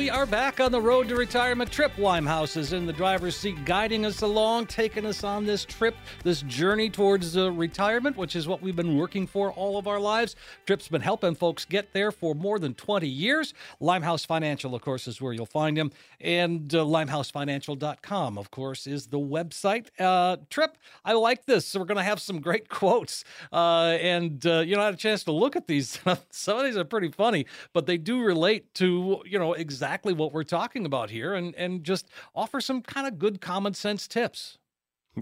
We 0.00 0.08
are 0.08 0.24
back 0.24 0.60
on 0.60 0.72
the 0.72 0.80
road 0.80 1.08
to 1.08 1.14
retirement. 1.14 1.70
Tripp 1.70 1.98
Limehouse 1.98 2.56
is 2.56 2.72
in 2.72 2.86
the 2.86 2.92
driver's 2.92 3.36
seat, 3.36 3.66
guiding 3.66 4.06
us 4.06 4.22
along, 4.22 4.68
taking 4.68 5.04
us 5.04 5.24
on 5.24 5.44
this 5.44 5.62
trip, 5.62 5.94
this 6.24 6.40
journey 6.40 6.88
towards 6.88 7.36
uh, 7.36 7.52
retirement, 7.52 8.16
which 8.16 8.34
is 8.34 8.48
what 8.48 8.62
we've 8.62 8.74
been 8.74 8.96
working 8.96 9.26
for 9.26 9.52
all 9.52 9.76
of 9.76 9.86
our 9.86 10.00
lives. 10.00 10.36
Tripp's 10.64 10.88
been 10.88 11.02
helping 11.02 11.34
folks 11.34 11.66
get 11.66 11.92
there 11.92 12.10
for 12.10 12.34
more 12.34 12.58
than 12.58 12.72
20 12.72 13.06
years. 13.06 13.52
Limehouse 13.78 14.24
Financial, 14.24 14.74
of 14.74 14.80
course, 14.80 15.06
is 15.06 15.20
where 15.20 15.34
you'll 15.34 15.44
find 15.44 15.76
him. 15.76 15.92
And 16.18 16.74
uh, 16.74 16.78
limehousefinancial.com, 16.78 18.38
of 18.38 18.50
course, 18.50 18.86
is 18.86 19.08
the 19.08 19.18
website. 19.18 19.88
Uh, 19.98 20.38
Tripp, 20.48 20.78
I 21.04 21.12
like 21.12 21.44
this. 21.44 21.66
So 21.66 21.78
we're 21.78 21.84
going 21.84 21.98
to 21.98 22.02
have 22.04 22.22
some 22.22 22.40
great 22.40 22.70
quotes. 22.70 23.22
Uh, 23.52 23.98
and, 24.00 24.46
uh, 24.46 24.60
you 24.60 24.76
know, 24.76 24.80
I 24.80 24.86
had 24.86 24.94
a 24.94 24.96
chance 24.96 25.24
to 25.24 25.32
look 25.32 25.56
at 25.56 25.66
these. 25.66 26.00
some 26.30 26.56
of 26.56 26.64
these 26.64 26.78
are 26.78 26.84
pretty 26.84 27.10
funny, 27.10 27.44
but 27.74 27.84
they 27.84 27.98
do 27.98 28.22
relate 28.22 28.72
to, 28.76 29.22
you 29.26 29.38
know, 29.38 29.52
exactly 29.52 29.89
what 30.14 30.32
we're 30.32 30.44
talking 30.44 30.86
about 30.86 31.10
here 31.10 31.34
and, 31.34 31.54
and 31.56 31.84
just 31.84 32.08
offer 32.34 32.60
some 32.60 32.82
kind 32.82 33.06
of 33.06 33.18
good 33.18 33.40
common 33.40 33.74
sense 33.74 34.06
tips. 34.08 34.58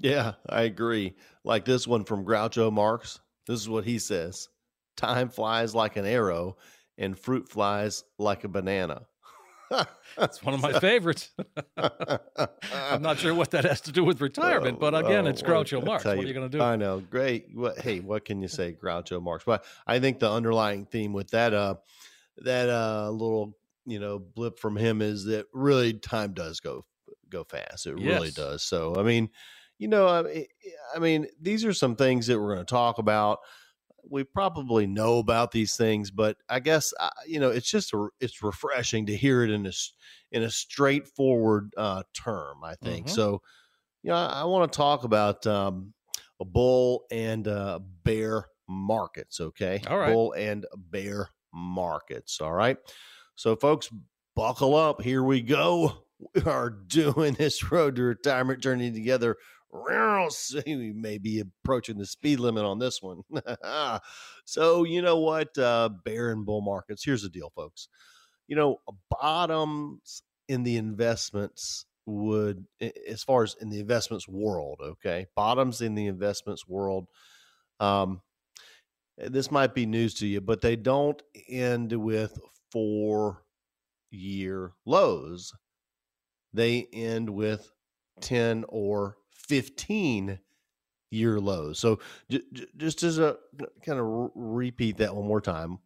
Yeah, 0.01 0.35
I 0.49 0.63
agree. 0.63 1.15
Like 1.45 1.65
this 1.65 1.87
one 1.87 2.05
from 2.05 2.25
Groucho 2.25 2.73
Marx. 2.73 3.21
This 3.47 3.61
is 3.61 3.69
what 3.69 3.85
he 3.85 3.99
says 3.99 4.49
Time 4.97 5.29
flies 5.29 5.75
like 5.75 5.97
an 5.97 6.05
arrow, 6.05 6.57
and 6.99 7.19
fruit 7.19 7.49
flies 7.49 8.05
like 8.19 8.45
a 8.45 8.49
banana. 8.49 9.07
That's 10.17 10.43
one 10.43 10.55
of 10.55 10.61
my 10.61 10.79
favorites. 10.81 11.31
I'm 11.77 13.03
not 13.03 13.19
sure 13.19 13.35
what 13.35 13.51
that 13.53 13.65
has 13.65 13.81
to 13.83 13.93
do 13.93 14.03
with 14.03 14.21
retirement, 14.21 14.81
but 14.81 14.95
again, 14.95 15.27
Oh, 15.27 15.31
it's 15.31 15.43
Groucho 15.43 15.85
Marx. 15.85 16.05
What 16.05 16.19
are 16.19 16.23
you 16.23 16.33
going 16.33 16.51
to 16.51 16.59
do? 16.59 16.63
I 16.63 16.77
know. 16.77 17.01
Great. 17.01 17.49
What, 17.55 17.79
hey, 17.79 18.01
what 18.01 18.25
can 18.25 18.41
you 18.41 18.49
say, 18.49 18.73
Groucho 18.73 19.23
Marx? 19.23 19.45
But 19.45 19.65
I 19.87 20.01
think 20.01 20.19
the 20.21 20.31
underlying 20.31 20.87
theme 20.87 21.13
with 21.13 21.31
that 21.31 21.53
uh 21.55 21.75
that 22.39 22.69
uh 22.69 23.11
little 23.11 23.58
you 23.91 23.99
know 23.99 24.19
blip 24.19 24.59
from 24.59 24.77
him 24.77 25.03
is 25.03 25.25
that 25.27 25.47
really 25.53 25.95
time 25.95 26.35
does 26.35 26.61
go 26.61 26.87
go 27.29 27.45
fast. 27.45 27.87
It 27.87 27.97
really 27.97 28.31
does. 28.31 28.63
So 28.63 28.97
I 28.97 29.03
mean, 29.03 29.31
you 29.79 29.89
know, 29.89 30.09
I 30.09 30.23
mean, 30.23 30.47
I 30.95 30.99
mean, 30.99 31.27
these 31.41 31.65
are 31.65 31.73
some 31.73 31.97
things 31.97 32.27
that 32.27 32.39
we're 32.41 32.55
going 32.55 32.67
to 32.67 32.71
talk 32.71 32.99
about. 32.99 33.41
We 34.11 34.25
probably 34.25 34.87
know 34.87 35.19
about 35.19 35.51
these 35.51 35.77
things, 35.77 36.11
but 36.11 36.39
I 36.49 36.61
guess 36.61 36.95
uh, 36.99 37.11
you 37.27 37.41
know 37.41 37.51
it's 37.51 37.71
just 37.71 37.93
a, 37.93 38.09
it's 38.21 38.43
refreshing 38.43 39.07
to 39.07 39.17
hear 39.17 39.43
it 39.43 39.51
in 39.51 39.67
a 39.67 39.73
in 40.33 40.43
a 40.43 40.51
straightforward 40.51 41.75
uh, 41.77 42.05
term. 42.15 42.65
I 42.65 42.77
think 42.77 43.09
Mhm. 43.09 43.15
so. 43.15 43.43
You 44.03 44.11
know, 44.11 44.17
I, 44.17 44.43
I 44.43 44.45
want 44.45 44.73
to 44.73 44.77
talk 44.77 45.05
about 45.05 45.47
um, 45.47 45.95
a 46.41 46.45
bull 46.45 47.07
and 47.11 47.49
uh, 47.49 47.81
bear 48.05 48.47
markets. 48.69 49.41
Okay, 49.41 49.83
All 49.87 49.99
right. 49.99 50.07
bull 50.07 50.33
and 50.35 50.67
bear 50.77 51.31
markets. 51.53 52.41
All 52.41 52.53
right. 52.53 52.79
So, 53.39 53.55
folks, 53.55 53.89
buckle 54.35 54.75
up. 54.75 55.01
Here 55.01 55.23
we 55.23 55.43
go. 55.43 56.03
We 56.35 56.43
are 56.43 56.71
doing 56.89 57.35
this 57.35 57.71
road 57.71 57.95
to 57.95 58.03
retirement 58.03 58.61
journey 58.61 58.91
together. 58.91 59.37
We 59.73 60.93
may 60.93 61.19
be 61.19 61.41
approaching 61.41 61.99
the 61.99 62.07
speed 62.07 62.41
limit 62.41 62.65
on 62.65 62.81
this 62.81 63.01
one. 63.01 63.23
so, 64.45 64.83
you 64.83 65.03
know 65.03 65.21
what? 65.21 65.57
Uh, 65.57 65.89
bear 66.05 66.33
and 66.33 66.45
bull 66.45 66.63
markets. 66.63 67.05
Here's 67.05 67.23
the 67.23 67.29
deal, 67.29 67.53
folks. 67.55 67.87
You 68.49 68.57
know, 68.57 68.79
bottoms 69.09 70.25
in 70.49 70.65
the 70.65 70.77
investments 70.77 71.87
would, 72.07 72.65
as 73.09 73.23
far 73.23 73.45
as 73.45 73.55
in 73.61 73.71
the 73.71 73.79
investments 73.79 74.27
world, 74.27 74.81
okay, 74.83 75.27
bottoms 75.37 75.81
in 75.81 75.95
the 75.95 76.09
investments 76.09 76.67
world. 76.67 77.07
Um, 77.79 78.21
this 79.17 79.53
might 79.53 79.75
be 79.75 79.87
news 79.87 80.15
to 80.15 80.27
you, 80.27 80.41
but 80.41 80.61
they 80.61 80.75
don't 80.75 81.23
end 81.49 81.93
with 81.93 82.37
four 82.73 83.45
year 84.11 84.73
lows. 84.87 85.53
They 86.53 86.87
end 86.93 87.31
with 87.31 87.71
10 88.21 88.65
or 88.69 89.17
15 89.33 90.41
year 91.11 91.41
lows. 91.41 91.79
So 91.79 92.01
j- 92.31 92.43
j- 92.53 92.67
just 92.77 93.03
as 93.03 93.19
a 93.19 93.39
kind 93.85 93.99
of 93.99 94.07
r- 94.07 94.31
repeat 94.35 94.99
that 94.99 95.15
one 95.15 95.27
more 95.27 95.41
time 95.41 95.79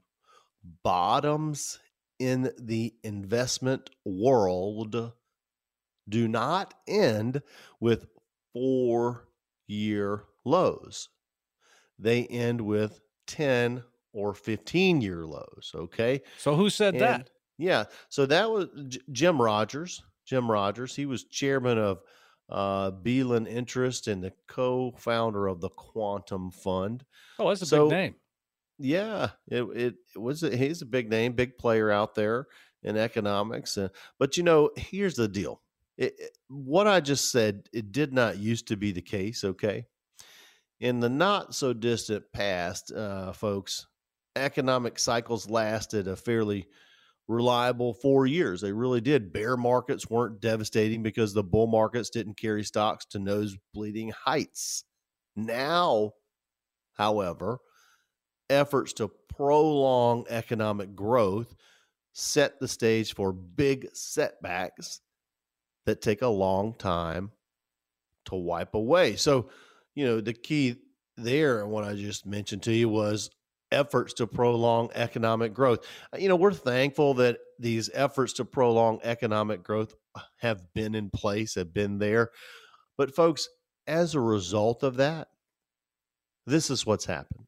bottoms 0.84 1.78
in 2.18 2.52
the 2.58 2.94
investment 3.02 3.90
world 4.04 5.12
do 6.08 6.28
not 6.28 6.74
end 6.86 7.42
with 7.80 8.06
four 8.52 9.28
year 9.66 10.24
lows. 10.44 11.08
They 11.98 12.26
end 12.26 12.60
with 12.60 13.00
10 13.26 13.84
or 14.12 14.34
15 14.34 15.00
year 15.00 15.24
lows. 15.26 15.72
Okay. 15.74 16.22
So 16.38 16.54
who 16.54 16.70
said 16.70 16.94
And- 16.94 17.02
that? 17.02 17.30
Yeah. 17.58 17.84
So 18.08 18.26
that 18.26 18.50
was 18.50 18.68
J- 18.88 19.00
Jim 19.12 19.40
Rogers. 19.40 20.02
Jim 20.24 20.50
Rogers. 20.50 20.94
He 20.96 21.06
was 21.06 21.24
chairman 21.24 21.78
of 21.78 22.00
uh, 22.48 22.90
Beeland 22.90 23.48
Interest 23.48 24.08
and 24.08 24.22
the 24.22 24.32
co 24.48 24.92
founder 24.98 25.46
of 25.46 25.60
the 25.60 25.68
Quantum 25.70 26.50
Fund. 26.50 27.04
Oh, 27.38 27.48
that's 27.48 27.62
a 27.62 27.66
so- 27.66 27.88
big 27.88 27.96
name. 27.96 28.14
Yeah, 28.78 29.30
it, 29.48 29.62
it, 29.62 29.94
it 30.14 30.18
was. 30.18 30.42
A, 30.42 30.56
he's 30.56 30.82
a 30.82 30.86
big 30.86 31.08
name, 31.08 31.34
big 31.34 31.56
player 31.56 31.90
out 31.90 32.16
there 32.16 32.46
in 32.82 32.96
economics. 32.96 33.78
Uh, 33.78 33.88
but 34.18 34.36
you 34.36 34.42
know, 34.42 34.70
here's 34.76 35.14
the 35.14 35.28
deal. 35.28 35.60
It, 35.96 36.14
it- 36.18 36.38
what 36.48 36.88
I 36.88 36.98
just 37.00 37.30
said, 37.30 37.68
it 37.72 37.92
did 37.92 38.12
not 38.12 38.38
used 38.38 38.66
to 38.68 38.76
be 38.76 38.90
the 38.90 39.02
case. 39.02 39.44
Okay, 39.44 39.86
in 40.80 40.98
the 41.00 41.08
not 41.10 41.54
so 41.54 41.72
distant 41.72 42.24
past, 42.32 42.90
uh, 42.90 43.32
folks, 43.32 43.86
economic 44.36 44.98
cycles 44.98 45.48
lasted 45.48 46.08
a 46.08 46.16
fairly 46.16 46.66
reliable 47.28 47.94
four 47.94 48.26
years. 48.26 48.60
They 48.60 48.72
really 48.72 49.00
did. 49.00 49.32
Bear 49.32 49.56
markets 49.56 50.10
weren't 50.10 50.40
devastating 50.40 51.02
because 51.02 51.32
the 51.32 51.42
bull 51.42 51.66
markets 51.66 52.10
didn't 52.10 52.36
carry 52.36 52.64
stocks 52.64 53.04
to 53.06 53.18
nose 53.18 53.56
bleeding 53.72 54.10
heights. 54.10 54.84
Now, 55.36 56.12
however, 56.94 57.58
efforts 58.50 58.92
to 58.94 59.10
prolong 59.34 60.26
economic 60.28 60.94
growth 60.94 61.54
set 62.12 62.60
the 62.60 62.68
stage 62.68 63.14
for 63.14 63.32
big 63.32 63.88
setbacks 63.94 65.00
that 65.86 66.02
take 66.02 66.22
a 66.22 66.28
long 66.28 66.74
time 66.74 67.30
to 68.26 68.34
wipe 68.34 68.74
away. 68.74 69.16
So, 69.16 69.48
you 69.94 70.04
know, 70.04 70.20
the 70.20 70.34
key 70.34 70.76
there, 71.16 71.66
what 71.66 71.84
I 71.84 71.94
just 71.94 72.26
mentioned 72.26 72.62
to 72.64 72.72
you 72.72 72.88
was 72.88 73.30
efforts 73.72 74.12
to 74.14 74.26
prolong 74.26 74.90
economic 74.94 75.54
growth. 75.54 75.84
Uh, 76.12 76.18
You 76.18 76.28
know, 76.28 76.36
we're 76.36 76.52
thankful 76.52 77.14
that 77.14 77.38
these 77.58 77.90
efforts 77.94 78.34
to 78.34 78.44
prolong 78.44 79.00
economic 79.02 79.62
growth 79.62 79.94
have 80.38 80.72
been 80.74 80.94
in 80.94 81.10
place, 81.10 81.54
have 81.54 81.72
been 81.72 81.98
there. 81.98 82.30
But, 82.98 83.14
folks, 83.14 83.48
as 83.86 84.14
a 84.14 84.20
result 84.20 84.82
of 84.82 84.96
that, 84.96 85.28
this 86.46 86.70
is 86.70 86.84
what's 86.86 87.06
happened. 87.06 87.46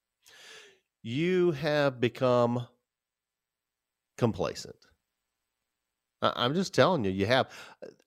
You 1.02 1.52
have 1.52 2.00
become 2.00 2.66
complacent. 4.16 4.76
I'm 6.22 6.54
just 6.54 6.72
telling 6.72 7.04
you, 7.04 7.10
you 7.10 7.26
have. 7.26 7.50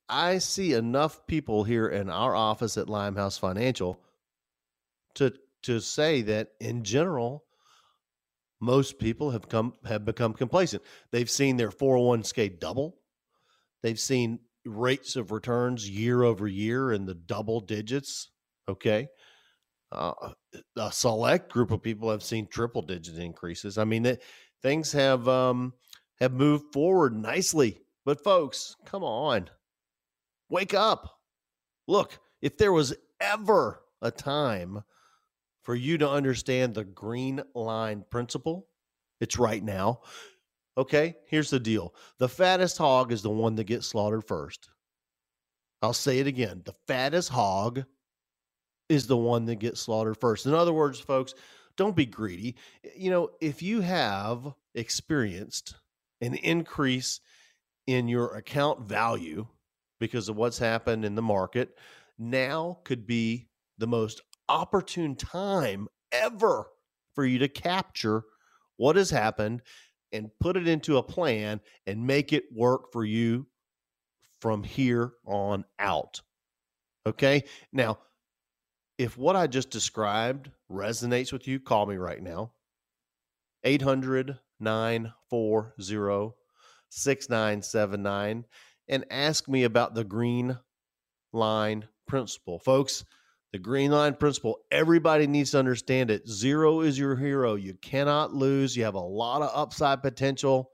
I 0.10 0.39
see 0.39 0.73
enough 0.73 1.27
people 1.27 1.63
here 1.63 1.88
in 1.88 2.10
our 2.10 2.36
office 2.36 2.77
at 2.77 2.89
Limehouse 2.89 3.38
Financial 3.38 3.99
to 5.15 5.34
to 5.63 5.80
say 5.80 6.21
that 6.23 6.51
in 6.60 6.84
general, 6.84 7.43
most 8.59 8.99
people 8.99 9.31
have 9.31 9.47
come 9.49 9.73
have 9.85 10.05
become 10.05 10.33
complacent. 10.33 10.83
They've 11.11 11.29
seen 11.29 11.57
their 11.57 11.69
401k 11.69 12.59
double. 12.59 12.97
They've 13.83 13.99
seen 13.99 14.39
rates 14.65 15.15
of 15.15 15.31
returns 15.31 15.89
year 15.89 16.23
over 16.23 16.47
year 16.47 16.91
in 16.91 17.05
the 17.05 17.13
double 17.13 17.59
digits. 17.61 18.31
Okay. 18.67 19.07
Uh, 19.91 20.11
a 20.75 20.91
select 20.91 21.51
group 21.51 21.71
of 21.71 21.81
people 21.81 22.11
have 22.11 22.23
seen 22.23 22.47
triple 22.47 22.81
digit 22.81 23.17
increases. 23.17 23.77
I 23.77 23.85
mean, 23.85 24.05
it, 24.05 24.21
things 24.61 24.91
have 24.91 25.27
um, 25.27 25.73
have 26.19 26.33
moved 26.33 26.73
forward 26.73 27.15
nicely. 27.15 27.79
But 28.05 28.23
folks, 28.23 28.75
come 28.85 29.03
on, 29.03 29.49
wake 30.49 30.73
up! 30.73 31.19
Look, 31.87 32.19
if 32.41 32.57
there 32.57 32.73
was 32.73 32.95
ever 33.19 33.81
a 34.01 34.11
time 34.11 34.83
for 35.67 35.75
you 35.75 35.97
to 35.97 36.10
understand 36.10 36.73
the 36.73 36.86
green 36.86 37.43
line 37.53 38.06
principle, 38.10 38.69
it's 39.19 39.38
right 39.38 39.62
now. 39.62 39.99
Okay, 40.77 41.17
here's 41.27 41.49
the 41.49 41.60
deal 41.60 41.93
the 42.19 42.30
fattest 42.30 42.77
hog 42.77 43.12
is 43.12 43.21
the 43.21 43.30
one 43.30 43.56
that 43.56 43.65
gets 43.65 43.86
slaughtered 43.86 44.23
first. 44.25 44.69
I'll 45.82 45.91
say 45.91 46.19
it 46.19 46.27
again 46.27 46.62
the 46.63 46.75
fattest 46.88 47.27
hog 47.27 47.84
is 48.88 49.08
the 49.08 49.17
one 49.17 49.43
that 49.47 49.56
gets 49.56 49.82
slaughtered 49.82 50.15
first. 50.21 50.45
In 50.45 50.53
other 50.53 50.71
words, 50.71 51.01
folks, 51.01 51.34
don't 51.75 51.97
be 51.97 52.06
greedy. 52.06 52.56
You 52.95 53.12
know, 53.12 53.32
if 53.41 53.62
you 53.62 53.82
have 53.82 54.53
experienced 54.73 55.75
an 56.21 56.36
increase 56.36 57.19
in 57.88 58.08
your 58.08 58.38
account 58.38 58.88
value 58.88 59.45
because 59.99 60.30
of 60.30 60.38
what's 60.38 60.60
happened 60.60 61.03
in 61.03 61.15
the 61.15 61.21
market, 61.21 61.77
now 62.17 62.80
could 62.86 63.06
be 63.06 63.49
the 63.80 63.88
most 63.88 64.21
opportune 64.49 65.15
time 65.15 65.88
ever 66.12 66.67
for 67.15 67.25
you 67.25 67.39
to 67.39 67.47
capture 67.47 68.23
what 68.77 68.95
has 68.95 69.10
happened 69.10 69.62
and 70.12 70.29
put 70.39 70.55
it 70.55 70.67
into 70.67 70.97
a 70.97 71.03
plan 71.03 71.60
and 71.86 72.05
make 72.05 72.31
it 72.31 72.45
work 72.53 72.91
for 72.91 73.03
you 73.03 73.47
from 74.39 74.63
here 74.63 75.13
on 75.25 75.65
out. 75.79 76.21
Okay. 77.05 77.43
Now, 77.73 77.99
if 78.97 79.17
what 79.17 79.36
I 79.36 79.47
just 79.47 79.69
described 79.69 80.51
resonates 80.71 81.31
with 81.31 81.47
you, 81.47 81.60
call 81.60 81.86
me 81.86 81.97
right 81.97 82.21
now. 82.21 82.51
800 83.63 84.38
940 84.60 86.33
6979 86.89 88.45
and 88.88 89.05
ask 89.12 89.47
me 89.47 89.63
about 89.63 89.93
the 89.93 90.03
green 90.03 90.57
line 91.33 91.88
principle. 92.07 92.60
Folks, 92.60 93.03
the 93.57 93.63
green 93.63 93.89
line 93.89 94.13
principle, 94.13 94.59
everybody 94.69 95.25
needs 95.25 95.49
to 95.49 95.57
understand 95.57 96.11
it. 96.11 96.29
Zero 96.29 96.81
is 96.81 96.99
your 96.99 97.15
hero. 97.15 97.55
You 97.55 97.73
cannot 97.81 98.31
lose. 98.31 98.77
You 98.77 98.83
have 98.83 98.93
a 98.93 98.99
lot 98.99 99.41
of 99.41 99.49
upside 99.51 100.03
potential, 100.03 100.69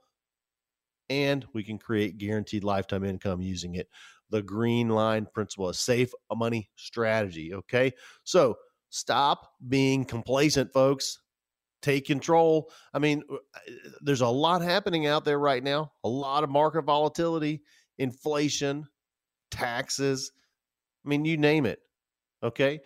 and 1.08 1.46
we 1.54 1.64
can 1.64 1.78
create 1.78 2.18
guaranteed 2.18 2.62
lifetime 2.62 3.02
income 3.02 3.40
using 3.40 3.76
it. 3.76 3.88
The 4.28 4.42
green 4.42 4.90
line 4.90 5.26
principle, 5.32 5.70
a 5.70 5.74
safe 5.74 6.12
money 6.36 6.68
strategy. 6.76 7.54
Okay. 7.54 7.94
So 8.24 8.56
stop 8.90 9.48
being 9.66 10.04
complacent, 10.04 10.70
folks. 10.74 11.20
Take 11.80 12.04
control. 12.04 12.70
I 12.92 12.98
mean, 12.98 13.22
uh, 13.32 13.36
there's 14.02 14.20
a 14.20 14.28
lot 14.28 14.60
happening 14.60 15.06
out 15.06 15.24
there 15.24 15.38
right 15.38 15.64
now, 15.64 15.90
a 16.04 16.08
lot 16.10 16.44
of 16.44 16.50
market 16.50 16.82
volatility, 16.82 17.62
inflation, 17.96 18.84
taxes. 19.50 20.32
I 21.02 21.08
mean, 21.08 21.24
you 21.24 21.38
name 21.38 21.64
it. 21.64 21.78
Okay. 22.44 22.80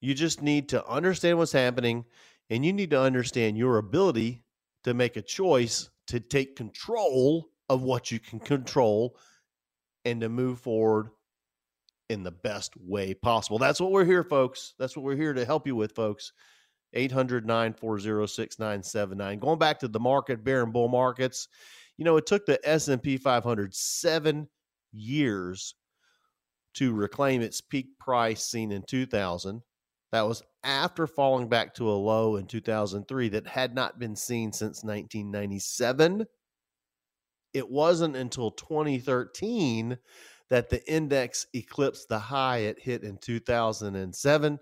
You 0.00 0.14
just 0.14 0.42
need 0.42 0.68
to 0.70 0.86
understand 0.86 1.38
what's 1.38 1.52
happening 1.52 2.04
and 2.50 2.64
you 2.64 2.72
need 2.72 2.90
to 2.90 3.00
understand 3.00 3.56
your 3.56 3.78
ability 3.78 4.42
to 4.84 4.94
make 4.94 5.16
a 5.16 5.22
choice 5.22 5.90
to 6.08 6.20
take 6.20 6.56
control 6.56 7.48
of 7.68 7.82
what 7.82 8.10
you 8.10 8.18
can 8.18 8.40
control 8.40 9.16
and 10.04 10.20
to 10.20 10.28
move 10.28 10.60
forward 10.60 11.08
in 12.08 12.22
the 12.22 12.30
best 12.30 12.72
way 12.80 13.12
possible. 13.12 13.58
That's 13.58 13.80
what 13.80 13.92
we're 13.92 14.04
here, 14.04 14.24
folks. 14.24 14.74
That's 14.78 14.96
what 14.96 15.04
we're 15.04 15.16
here 15.16 15.34
to 15.34 15.44
help 15.44 15.66
you 15.66 15.76
with, 15.76 15.94
folks. 15.94 16.32
800 16.94 17.46
940 17.46 18.26
6979. 18.26 19.38
Going 19.38 19.58
back 19.58 19.78
to 19.80 19.88
the 19.88 20.00
market, 20.00 20.42
bear 20.42 20.62
and 20.62 20.72
bull 20.72 20.88
markets, 20.88 21.48
you 21.98 22.04
know, 22.04 22.16
it 22.16 22.24
took 22.24 22.46
the 22.46 22.58
S&P 22.66 23.18
500 23.18 23.74
seven 23.74 24.48
years 24.92 25.74
to 26.78 26.94
reclaim 26.94 27.42
its 27.42 27.60
peak 27.60 27.98
price 27.98 28.44
seen 28.44 28.70
in 28.70 28.82
2000. 28.82 29.62
That 30.12 30.22
was 30.22 30.44
after 30.62 31.08
falling 31.08 31.48
back 31.48 31.74
to 31.74 31.90
a 31.90 31.92
low 31.92 32.36
in 32.36 32.46
2003 32.46 33.28
that 33.30 33.48
had 33.48 33.74
not 33.74 33.98
been 33.98 34.14
seen 34.14 34.52
since 34.52 34.84
1997. 34.84 36.24
It 37.52 37.68
wasn't 37.68 38.14
until 38.14 38.52
2013 38.52 39.98
that 40.50 40.70
the 40.70 40.88
index 40.90 41.46
eclipsed 41.52 42.08
the 42.08 42.18
high 42.18 42.58
it 42.58 42.78
hit 42.78 43.02
in 43.02 43.18
2007 43.18 44.58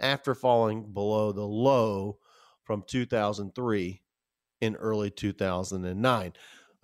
after 0.00 0.34
falling 0.34 0.92
below 0.92 1.32
the 1.32 1.40
low 1.40 2.18
from 2.64 2.84
2003 2.86 4.02
in 4.60 4.76
early 4.76 5.10
2009. 5.10 6.32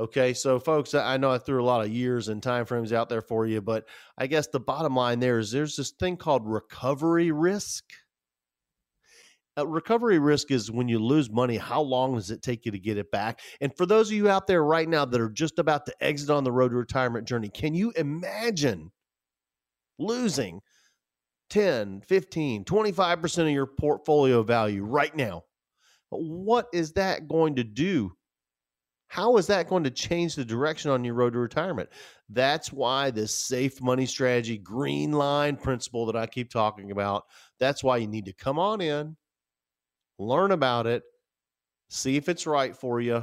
Okay, 0.00 0.35
so 0.35 0.59
folks, 0.59 0.92
I 0.92 1.16
know 1.18 1.30
I 1.30 1.38
threw 1.38 1.62
a 1.62 1.64
lot 1.64 1.85
of 1.85 1.92
years 1.92 2.26
and 2.26 2.42
time 2.42 2.66
frames 2.66 2.92
out 2.92 3.09
there 3.09 3.22
for 3.22 3.46
you, 3.46 3.61
but 3.61 3.85
I 4.18 4.26
guess 4.26 4.48
the 4.48 4.59
bottom 4.59 4.96
line 4.96 5.20
there 5.20 5.38
is 5.38 5.52
there's 5.52 5.76
this 5.76 5.92
thing 5.92 6.16
called 6.16 6.42
recovery 6.44 7.30
risk. 7.30 7.85
Uh, 9.57 9.64
recovery 9.64 10.18
risk 10.18 10.50
is 10.50 10.68
when 10.68 10.88
you 10.88 10.98
lose 10.98 11.30
money, 11.30 11.57
how 11.57 11.80
long 11.80 12.16
does 12.16 12.33
it 12.33 12.42
take 12.42 12.66
you 12.66 12.72
to 12.72 12.78
get 12.78 12.98
it 12.98 13.12
back? 13.12 13.38
And 13.61 13.72
for 13.76 13.87
those 13.87 14.09
of 14.09 14.16
you 14.16 14.28
out 14.28 14.48
there 14.48 14.64
right 14.64 14.88
now 14.88 15.04
that 15.04 15.20
are 15.20 15.30
just 15.30 15.61
about 15.61 15.87
to 15.87 15.94
exit 16.00 16.28
on 16.28 16.42
the 16.42 16.50
road 16.50 16.70
to 16.70 16.76
retirement 16.76 17.28
journey, 17.28 17.48
can 17.48 17.72
you 17.72 17.92
imagine 17.92 18.90
losing 20.00 20.61
10, 21.50 22.00
15, 22.00 22.64
25% 22.64 23.38
of 23.38 23.50
your 23.50 23.66
portfolio 23.66 24.42
value 24.42 24.83
right 24.83 25.14
now? 25.14 25.44
What 26.11 26.66
is 26.72 26.94
that 26.94 27.28
going 27.28 27.54
to 27.57 27.64
do 27.64 28.16
how 29.08 29.36
is 29.36 29.46
that 29.46 29.68
going 29.68 29.84
to 29.84 29.90
change 29.90 30.34
the 30.34 30.44
direction 30.44 30.90
on 30.90 31.04
your 31.04 31.14
road 31.14 31.34
to 31.34 31.38
retirement? 31.38 31.88
That's 32.28 32.72
why 32.72 33.10
this 33.10 33.34
safe 33.34 33.80
money 33.80 34.06
strategy, 34.06 34.58
green 34.58 35.12
line 35.12 35.56
principle 35.56 36.06
that 36.06 36.16
I 36.16 36.26
keep 36.26 36.50
talking 36.50 36.90
about, 36.90 37.24
that's 37.60 37.84
why 37.84 37.98
you 37.98 38.08
need 38.08 38.24
to 38.24 38.32
come 38.32 38.58
on 38.58 38.80
in, 38.80 39.16
learn 40.18 40.50
about 40.50 40.86
it, 40.86 41.02
see 41.90 42.16
if 42.16 42.28
it's 42.28 42.46
right 42.46 42.74
for 42.74 43.00
you, 43.00 43.22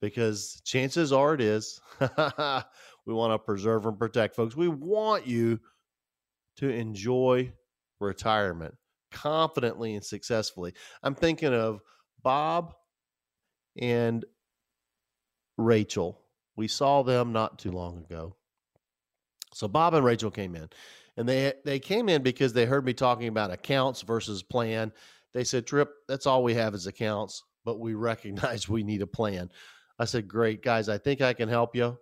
because 0.00 0.60
chances 0.64 1.12
are 1.12 1.34
it 1.34 1.40
is. 1.40 1.80
we 2.00 3.14
want 3.14 3.32
to 3.32 3.38
preserve 3.38 3.86
and 3.86 3.98
protect 3.98 4.36
folks. 4.36 4.54
We 4.54 4.68
want 4.68 5.26
you 5.26 5.58
to 6.58 6.68
enjoy 6.68 7.52
retirement 8.00 8.74
confidently 9.10 9.94
and 9.94 10.04
successfully. 10.04 10.74
I'm 11.02 11.14
thinking 11.14 11.54
of 11.54 11.80
Bob 12.22 12.74
and 13.80 14.24
Rachel. 15.58 16.20
We 16.56 16.68
saw 16.68 17.02
them 17.02 17.32
not 17.32 17.58
too 17.58 17.72
long 17.72 17.98
ago. 17.98 18.34
So 19.52 19.68
Bob 19.68 19.94
and 19.94 20.04
Rachel 20.04 20.30
came 20.30 20.54
in, 20.54 20.68
and 21.16 21.28
they 21.28 21.52
they 21.64 21.78
came 21.78 22.08
in 22.08 22.22
because 22.22 22.52
they 22.52 22.64
heard 22.64 22.84
me 22.84 22.94
talking 22.94 23.28
about 23.28 23.50
accounts 23.50 24.02
versus 24.02 24.42
plan. 24.42 24.92
They 25.34 25.44
said, 25.44 25.66
"Tripp, 25.66 25.90
that's 26.06 26.26
all 26.26 26.42
we 26.42 26.54
have 26.54 26.74
is 26.74 26.86
accounts, 26.86 27.42
but 27.64 27.80
we 27.80 27.94
recognize 27.94 28.68
we 28.68 28.82
need 28.82 29.02
a 29.02 29.06
plan." 29.06 29.50
I 29.98 30.04
said, 30.04 30.28
"Great, 30.28 30.62
guys, 30.62 30.88
I 30.88 30.96
think 30.96 31.20
I 31.20 31.34
can 31.34 31.48
help 31.48 31.74
you." 31.76 31.98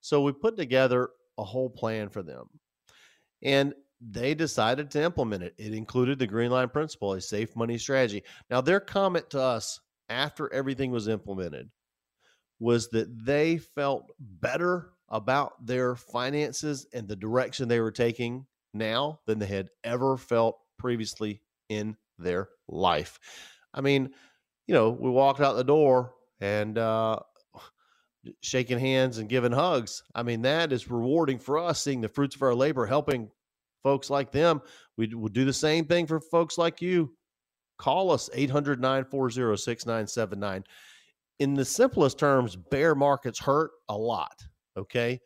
So 0.00 0.22
we 0.22 0.32
put 0.32 0.56
together 0.56 1.10
a 1.38 1.44
whole 1.44 1.70
plan 1.70 2.08
for 2.08 2.22
them. 2.22 2.48
And 3.42 3.74
they 4.00 4.34
decided 4.34 4.90
to 4.90 5.02
implement 5.02 5.42
it. 5.42 5.54
It 5.58 5.74
included 5.74 6.18
the 6.18 6.26
Green 6.26 6.50
Line 6.50 6.68
Principle, 6.68 7.14
a 7.14 7.20
safe 7.20 7.54
money 7.54 7.78
strategy. 7.78 8.24
Now, 8.50 8.60
their 8.60 8.80
comment 8.80 9.30
to 9.30 9.40
us 9.40 9.80
after 10.08 10.52
everything 10.52 10.90
was 10.90 11.08
implemented 11.08 11.70
was 12.62 12.88
that 12.90 13.26
they 13.26 13.58
felt 13.58 14.12
better 14.20 14.92
about 15.08 15.66
their 15.66 15.96
finances 15.96 16.86
and 16.94 17.08
the 17.08 17.16
direction 17.16 17.66
they 17.66 17.80
were 17.80 17.90
taking 17.90 18.46
now 18.72 19.18
than 19.26 19.40
they 19.40 19.46
had 19.46 19.68
ever 19.82 20.16
felt 20.16 20.60
previously 20.78 21.42
in 21.68 21.96
their 22.18 22.48
life. 22.68 23.18
I 23.74 23.80
mean, 23.80 24.10
you 24.68 24.74
know, 24.74 24.90
we 24.90 25.10
walked 25.10 25.40
out 25.40 25.56
the 25.56 25.64
door 25.64 26.14
and 26.40 26.78
uh, 26.78 27.18
shaking 28.42 28.78
hands 28.78 29.18
and 29.18 29.28
giving 29.28 29.50
hugs. 29.50 30.04
I 30.14 30.22
mean, 30.22 30.42
that 30.42 30.72
is 30.72 30.88
rewarding 30.88 31.40
for 31.40 31.58
us 31.58 31.82
seeing 31.82 32.00
the 32.00 32.08
fruits 32.08 32.36
of 32.36 32.42
our 32.42 32.54
labor, 32.54 32.86
helping 32.86 33.28
folks 33.82 34.08
like 34.08 34.30
them. 34.30 34.62
We 34.96 35.12
will 35.12 35.30
do 35.30 35.44
the 35.44 35.52
same 35.52 35.86
thing 35.86 36.06
for 36.06 36.20
folks 36.20 36.56
like 36.58 36.80
you. 36.80 37.12
Call 37.76 38.12
us 38.12 38.30
800 38.32 38.80
940 38.80 39.56
6979 39.56 40.62
in 41.38 41.54
the 41.54 41.64
simplest 41.64 42.18
terms, 42.18 42.56
bear 42.56 42.94
markets 42.94 43.38
hurt 43.40 43.72
a 43.88 43.96
lot. 43.96 44.40
Okay. 44.76 45.20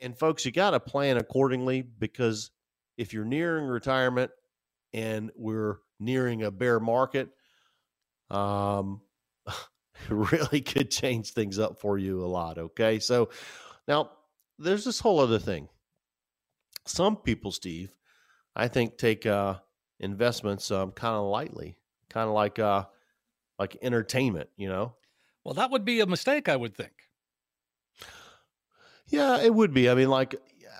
And 0.00 0.16
folks, 0.18 0.44
you 0.46 0.52
got 0.52 0.70
to 0.70 0.80
plan 0.80 1.16
accordingly 1.16 1.82
because 1.82 2.50
if 2.96 3.12
you're 3.12 3.24
nearing 3.24 3.66
retirement 3.66 4.30
and 4.92 5.30
we're 5.36 5.78
nearing 6.00 6.44
a 6.44 6.50
bear 6.50 6.80
market, 6.80 7.30
um, 8.30 9.00
really 10.08 10.60
could 10.60 10.90
change 10.90 11.32
things 11.32 11.58
up 11.58 11.78
for 11.80 11.98
you 11.98 12.22
a 12.24 12.26
lot. 12.26 12.58
Okay. 12.58 12.98
So 12.98 13.30
now 13.88 14.10
there's 14.58 14.84
this 14.84 15.00
whole 15.00 15.20
other 15.20 15.38
thing. 15.38 15.68
Some 16.86 17.16
people, 17.16 17.52
Steve, 17.52 17.94
I 18.56 18.68
think 18.68 18.98
take 18.98 19.26
uh, 19.26 19.56
investments 20.00 20.70
um, 20.70 20.92
kind 20.92 21.14
of 21.16 21.26
lightly, 21.26 21.76
kind 22.10 22.28
of 22.28 22.34
like 22.34 22.58
uh, 22.58 22.84
like 23.58 23.76
entertainment, 23.82 24.50
you 24.56 24.68
know. 24.68 24.94
Well, 25.48 25.54
that 25.54 25.70
would 25.70 25.86
be 25.86 26.00
a 26.00 26.06
mistake, 26.06 26.46
I 26.46 26.56
would 26.56 26.76
think. 26.76 26.92
Yeah, 29.06 29.40
it 29.40 29.54
would 29.54 29.72
be. 29.72 29.88
I 29.88 29.94
mean, 29.94 30.10
like, 30.10 30.34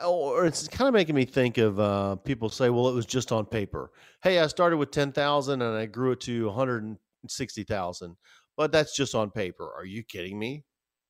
or 0.07 0.45
it's 0.45 0.69
kind 0.69 0.87
of 0.87 0.93
making 0.93 1.15
me 1.15 1.25
think 1.25 1.57
of 1.57 1.81
uh, 1.81 2.17
people 2.17 2.51
say, 2.51 2.69
"Well, 2.69 2.87
it 2.89 2.95
was 2.95 3.07
just 3.07 3.33
on 3.33 3.47
paper." 3.47 3.91
Hey, 4.23 4.39
I 4.41 4.47
started 4.47 4.77
with 4.77 4.91
ten 4.91 5.11
thousand 5.11 5.63
and 5.63 5.75
I 5.75 5.87
grew 5.87 6.13
it 6.13 6.21
to 6.21 6.49
one 6.49 6.55
hundred 6.55 6.85
and 6.85 6.99
sixty 7.29 7.65
thousand, 7.65 8.19
but 8.59 8.71
that's 8.71 8.95
just 8.95 9.15
on 9.15 9.31
paper. 9.31 9.73
Are 9.75 9.87
you 9.87 10.03
kidding 10.03 10.39
me? 10.39 10.67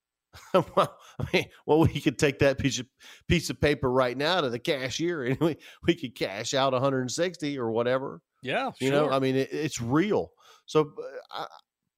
well, 0.54 0.96
I 1.18 1.26
mean, 1.32 1.46
well, 1.66 1.80
we 1.80 2.00
could 2.00 2.16
take 2.16 2.38
that 2.38 2.58
piece 2.58 2.78
of 2.78 2.86
piece 3.26 3.50
of 3.50 3.60
paper 3.60 3.90
right 3.90 4.16
now 4.16 4.40
to 4.40 4.50
the 4.50 4.60
cashier, 4.60 5.24
and 5.24 5.40
we, 5.40 5.56
we 5.82 5.96
could 5.96 6.14
cash 6.14 6.54
out 6.54 6.74
160 6.74 7.58
or 7.58 7.72
whatever. 7.72 8.20
Yeah, 8.40 8.70
you 8.80 8.90
sure. 8.90 9.08
know, 9.08 9.10
I 9.10 9.18
mean, 9.18 9.34
it, 9.34 9.48
it's 9.50 9.80
real. 9.80 10.30
So, 10.66 10.92
uh, 11.34 11.46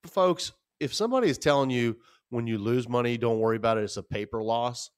folks, 0.07 0.53
if 0.81 0.95
somebody 0.95 1.28
is 1.28 1.39
telling 1.39 1.70
you 1.70 1.97
when 2.31 2.47
you 2.47 2.59
lose 2.59 2.89
money, 2.89 3.18
don't 3.18 3.39
worry 3.39 3.57
about 3.57 3.78
it, 3.78 3.85
it's 3.85 3.97
a 3.97 4.03
paper 4.03 4.43
loss. 4.43 4.91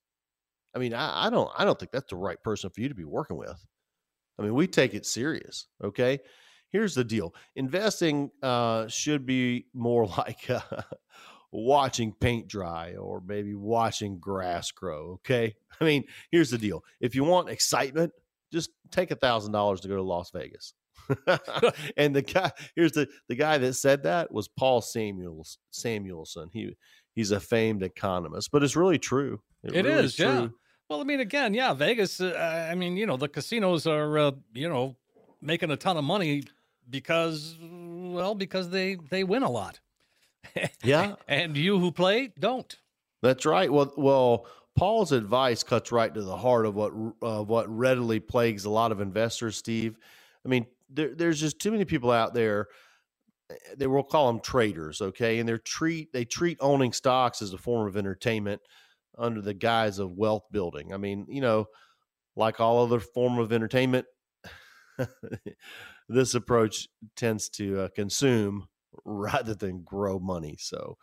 I 0.75 0.79
mean, 0.79 0.95
I, 0.95 1.27
I 1.27 1.31
don't, 1.31 1.51
I 1.57 1.65
don't 1.65 1.79
think 1.79 1.93
that's 1.93 2.11
the 2.11 2.17
right 2.17 2.43
person 2.43 2.71
for 2.71 2.81
you 2.81 2.89
to 2.89 2.95
be 2.95 3.05
working 3.05 3.37
with. 3.37 3.67
I 4.39 4.43
mean, 4.43 4.55
we 4.55 4.67
take 4.67 4.95
it 4.95 5.05
serious. 5.05 5.67
Okay, 5.83 6.21
here's 6.71 6.95
the 6.95 7.05
deal: 7.05 7.35
investing 7.57 8.31
uh, 8.43 8.89
should 8.89 9.27
be 9.27 9.67
more 9.75 10.07
like. 10.19 10.49
Uh, 10.49 10.61
watching 11.53 12.15
paint 12.15 12.49
dry 12.49 12.95
or 12.95 13.23
maybe 13.27 13.55
watching 13.55 14.19
grass 14.19 14.71
grow. 14.71 15.21
Okay. 15.21 15.55
I 15.81 15.85
mean, 15.85 16.05
here's 16.31 16.51
the 16.51 16.59
deal 16.59 16.83
if 17.01 17.15
you 17.15 17.25
want 17.25 17.51
excitement, 17.51 18.13
just 18.53 18.71
take 18.91 19.11
a 19.11 19.17
thousand 19.17 19.53
dollars 19.53 19.81
to 19.83 19.89
go 19.89 19.97
to 19.97 20.03
Las 20.03 20.31
Vegas. 20.31 20.75
and 21.97 22.15
the 22.15 22.23
guy 22.23 22.51
here's 22.77 22.93
the 22.93 23.09
the 23.29 23.35
guy 23.35 23.59
that 23.59 23.75
said 23.75 24.03
that 24.05 24.33
was 24.33 24.49
Paul 24.49 24.81
Samuels 24.81 25.59
Samuelson. 25.71 26.49
He 26.53 26.77
he's 27.15 27.31
a 27.31 27.41
famed 27.41 27.83
economist, 27.83 28.51
but 28.51 28.63
it's 28.63 28.77
really 28.77 28.99
true. 28.99 29.41
it, 29.63 29.75
it 29.75 29.85
really 29.85 30.05
is, 30.05 30.13
is 30.13 30.19
yeah. 30.19 30.49
Well, 30.89 31.01
I 31.01 31.05
mean, 31.05 31.21
again, 31.21 31.55
yeah, 31.55 31.73
Vegas. 31.73 32.21
Uh, 32.21 32.69
I 32.71 32.75
mean, 32.75 32.99
you 32.99 33.07
know, 33.07 33.17
the 33.17 33.27
casinos 33.27 33.87
are, 33.87 34.19
uh, 34.19 34.33
you 34.53 34.69
know, 34.69 34.97
making 35.41 35.71
a 35.71 35.77
ton 35.77 35.97
of 35.97 36.05
money 36.05 36.45
because, 36.91 37.57
well, 37.61 38.35
because 38.35 38.69
they 38.69 38.97
they 39.09 39.25
win 39.25 39.43
a 39.43 39.51
lot. 39.51 39.81
yeah. 40.85 41.15
and 41.29 41.57
you 41.57 41.79
who 41.79 41.93
play 41.93 42.33
don't. 42.39 42.77
That's 43.23 43.47
right. 43.47 43.73
Well, 43.73 43.93
well, 43.97 44.47
Paul's 44.77 45.13
advice 45.13 45.63
cuts 45.63 45.93
right 45.93 46.13
to 46.13 46.23
the 46.23 46.37
heart 46.37 46.67
of 46.67 46.75
what 46.75 46.93
uh, 47.23 47.43
what 47.43 47.75
readily 47.75 48.21
plagues 48.21 48.65
a 48.67 48.71
lot 48.71 48.93
of 48.93 49.01
investors. 49.01 49.57
Steve, 49.57 49.97
I 50.45 50.49
mean, 50.49 50.67
there, 50.93 51.15
there's 51.15 51.41
just 51.41 51.59
too 51.59 51.71
many 51.71 51.85
people 51.85 52.11
out 52.11 52.35
there. 52.35 52.67
Eh, 53.51 53.55
they 53.77 53.87
will 53.87 54.03
call 54.03 54.29
them 54.33 54.41
traders, 54.41 55.01
okay, 55.01 55.39
and 55.39 55.49
they 55.49 55.59
treat 55.59 56.13
they 56.13 56.25
treat 56.25 56.59
owning 56.61 56.93
stocks 56.93 57.43
as 57.43 57.53
a 57.53 57.59
form 57.59 57.87
of 57.89 57.97
entertainment 57.97 58.61
under 59.19 59.41
the 59.41 59.55
guise 59.55 59.99
of 59.99 60.13
wealth 60.13 60.45
building. 60.51 60.93
I 60.93 60.97
mean, 60.97 61.27
you 61.29 61.41
know, 61.41 61.67
like 62.37 62.61
all 62.61 62.83
other 62.83 63.01
form 63.01 63.39
of 63.39 63.53
entertainment, 63.53 64.07
this 66.09 66.35
approach 66.35 66.89
tends 67.17 67.49
to 67.51 67.83
uh, 67.83 67.89
consume 67.95 68.69
rather 69.05 69.55
than 69.55 69.83
grow 69.83 70.19
money. 70.19 70.57
So, 70.59 70.97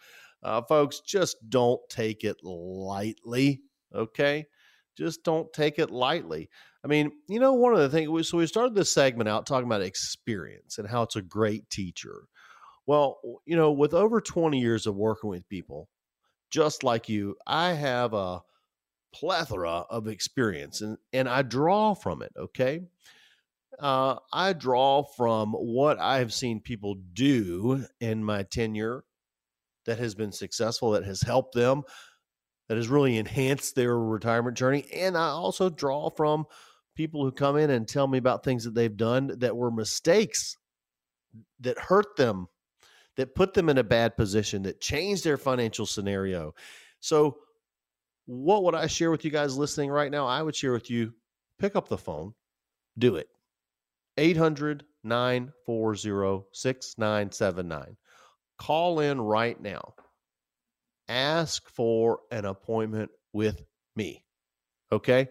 uh, 0.43 0.61
folks, 0.63 1.01
just 1.01 1.37
don't 1.49 1.81
take 1.89 2.23
it 2.23 2.37
lightly. 2.43 3.61
Okay. 3.93 4.45
Just 5.00 5.24
don't 5.24 5.52
take 5.54 5.80
it 5.80 5.89
lightly. 5.89 6.50
I 6.84 6.88
mean, 6.88 7.12
you 7.28 7.39
know, 7.39 7.54
one 7.54 7.74
of 7.74 7.80
the 7.80 7.89
things, 7.89 8.30
so 8.30 8.38
we 8.38 8.45
started 8.45 8.76
this 8.76 8.91
segment 8.91 9.30
out 9.30 9.45
talking 9.45 9.66
about 9.66 9.82
experience 9.82 10.78
and 10.78 10.88
how 10.88 11.02
it's 11.04 11.16
a 11.16 11.22
great 11.22 11.70
teacher. 11.70 12.28
Well, 12.86 13.20
you 13.45 13.56
know, 13.56 13.72
with 13.72 13.93
over 13.93 14.22
20 14.22 14.60
years 14.60 14.86
of 14.86 14.95
working 14.95 15.30
with 15.30 15.47
people, 15.50 15.89
just 16.52 16.84
like 16.84 17.10
you, 17.10 17.36
I 17.47 17.74
have 17.74 18.14
a 18.14 18.41
plethora 19.14 19.86
of 19.89 20.08
experience 20.08 20.82
and, 20.82 20.97
and 21.14 21.28
I 21.28 21.41
draw 21.41 21.95
from 21.95 22.22
it. 22.22 22.32
Okay 22.38 22.82
uh, 23.80 24.16
I 24.34 24.54
draw 24.54 25.04
from 25.04 25.54
what 25.54 26.00
I've 26.00 26.34
seen 26.34 26.60
people 26.60 26.95
do 27.14 27.86
in 28.00 28.24
my 28.24 28.43
tenure 28.43 29.04
that 29.86 30.00
has 30.00 30.16
been 30.16 30.32
successful, 30.32 30.91
that 30.91 31.06
has 31.06 31.22
helped 31.22 31.56
them, 31.56 31.84
that 32.70 32.78
has 32.78 32.88
really 32.88 33.17
enhanced 33.17 33.76
their 33.76 33.97
retirement 33.97 34.55
journey. 34.55 34.86
And 34.93 35.17
I 35.17 35.30
also 35.30 35.70
draw 35.70 36.09
from 36.11 36.45
people 36.95 37.24
who 37.24 37.32
come 37.32 37.57
in 37.57 37.72
and 37.72 37.88
tell 37.88 38.07
me 38.07 38.20
about 38.20 38.43
things 38.43 38.63
that 38.63 38.76
they've 38.76 38.95
done 38.95 39.34
that 39.39 39.57
were 39.57 39.72
mistakes 39.72 40.55
that 41.59 41.78
hurt 41.78 42.15
them, 42.15 42.47
that 43.17 43.36
put 43.36 43.53
them 43.53 43.70
in 43.70 43.80
a 43.80 43.84
bad 43.84 44.15
position, 44.15 44.63
that 44.63 44.80
changed 44.80 45.24
their 45.24 45.38
financial 45.38 45.86
scenario. 45.86 46.53
So, 46.99 47.38
what 48.26 48.63
would 48.63 48.76
I 48.76 48.86
share 48.86 49.09
with 49.09 49.26
you 49.26 49.32
guys 49.32 49.57
listening 49.57 49.89
right 49.89 50.11
now? 50.11 50.28
I 50.28 50.43
would 50.43 50.55
share 50.55 50.72
with 50.72 50.91
you 50.91 51.13
pick 51.57 51.76
up 51.76 51.89
the 51.89 51.97
phone, 51.97 52.36
do 52.97 53.15
it 53.15 53.28
800 54.17 54.86
940 55.03 56.45
6979. 56.53 57.97
Call 58.59 58.99
in 58.99 59.20
right 59.20 59.59
now. 59.59 59.93
Ask 61.10 61.68
for 61.70 62.20
an 62.32 62.45
appointment 62.45 63.12
with 63.34 63.64
me. 63.95 64.24
Okay. 64.91 65.30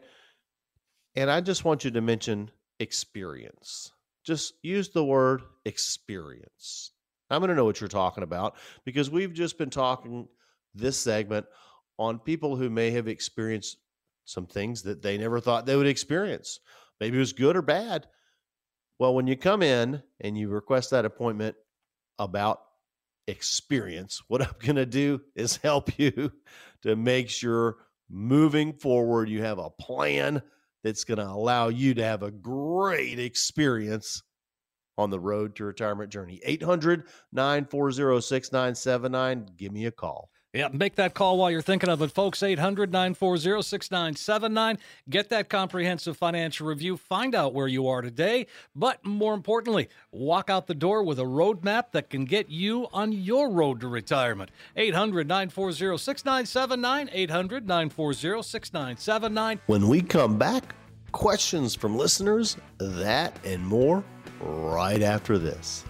And 1.17 1.31
I 1.31 1.41
just 1.41 1.65
want 1.65 1.85
you 1.85 1.91
to 1.93 2.01
mention 2.01 2.51
experience. 2.79 3.93
Just 4.25 4.55
use 4.63 4.91
the 4.91 5.05
word 5.05 5.43
experience. 5.65 6.93
I'm 7.31 7.41
going 7.41 7.49
to 7.49 7.55
know 7.55 7.65
what 7.65 7.81
you're 7.81 7.89
talking 7.89 8.25
about 8.25 8.57
because 8.85 9.11
we've 9.11 9.33
just 9.33 9.57
been 9.57 9.71
talking 9.71 10.29
this 10.75 10.99
segment 10.99 11.47
on 11.99 12.19
people 12.19 12.57
who 12.57 12.69
may 12.69 12.91
have 12.91 13.09
experienced 13.09 13.79
some 14.25 14.47
things 14.47 14.83
that 14.83 15.03
they 15.03 15.17
never 15.17 15.41
thought 15.41 15.65
they 15.65 15.77
would 15.77 15.87
experience. 15.87 16.61
Maybe 17.01 17.17
it 17.17 17.21
was 17.21 17.33
good 17.33 17.57
or 17.57 17.63
bad, 17.63 18.07
well, 18.99 19.15
when 19.15 19.27
you 19.29 19.37
come 19.37 19.63
in 19.63 20.03
and 20.21 20.37
you 20.37 20.49
request 20.49 20.91
that 20.91 21.05
appointment 21.05 21.57
about 22.19 22.61
experience, 23.29 24.23
what 24.29 24.43
I'm 24.43 24.55
going 24.59 24.77
to 24.77 24.87
do 24.87 25.21
is 25.37 25.57
help 25.63 25.99
you 25.99 26.33
to 26.83 26.97
make 26.97 27.31
sure 27.31 27.77
moving 28.11 28.73
forward 28.73 29.29
you 29.29 29.43
have 29.43 29.59
a 29.59 29.71
plan 29.71 30.43
that's 30.83 31.05
going 31.05 31.19
to 31.19 31.27
allow 31.27 31.69
you 31.69 31.95
to 31.95 32.05
have 32.05 32.23
a 32.23 32.31
great 32.31 33.19
experience 33.19 34.23
on 34.97 35.11
the 35.11 35.21
road 35.21 35.55
to 35.57 35.65
retirement 35.65 36.11
journey. 36.11 36.41
800 36.45 37.05
940 37.33 38.21
6979. 38.21 39.47
Give 39.57 39.73
me 39.73 39.87
a 39.87 39.91
call. 39.91 40.31
Yeah, 40.55 40.69
make 40.73 40.95
that 40.95 41.13
call 41.13 41.37
while 41.37 41.51
you're 41.51 41.61
thinking 41.61 41.91
of 41.91 42.01
it, 42.01 42.11
folks. 42.11 42.43
800 42.43 42.91
940 42.91 43.61
6979. 43.61 44.79
Get 45.11 45.29
that 45.29 45.51
comprehensive 45.51 46.17
financial 46.17 46.67
review. 46.67 46.97
Find 46.97 47.35
out 47.35 47.53
where 47.53 47.69
you 47.69 47.87
are 47.87 48.01
today. 48.01 48.47
But 48.75 49.05
more 49.05 49.35
importantly, 49.35 49.91
walk 50.11 50.49
out 50.49 50.67
the 50.67 50.75
door 50.75 51.03
with 51.03 51.19
a 51.19 51.25
roadmap 51.25 51.93
that 51.93 52.09
can 52.09 52.25
get 52.25 52.49
you 52.49 52.89
on 52.95 53.13
your 53.13 53.51
road 53.51 53.81
to 53.81 53.89
retirement. 53.89 54.51
800 54.75 55.29
940 55.29 55.99
6979. 55.99 57.11
800 57.13 57.69
940 57.69 58.43
6979. 58.43 59.61
When 59.67 59.87
we 59.87 60.01
come 60.01 60.39
back, 60.39 60.75
questions 61.13 61.75
from 61.75 61.95
listeners, 61.95 62.57
that 62.79 63.39
and 63.45 63.67
more 63.67 64.03
right 64.41 65.03
after 65.03 65.37
this. 65.37 65.85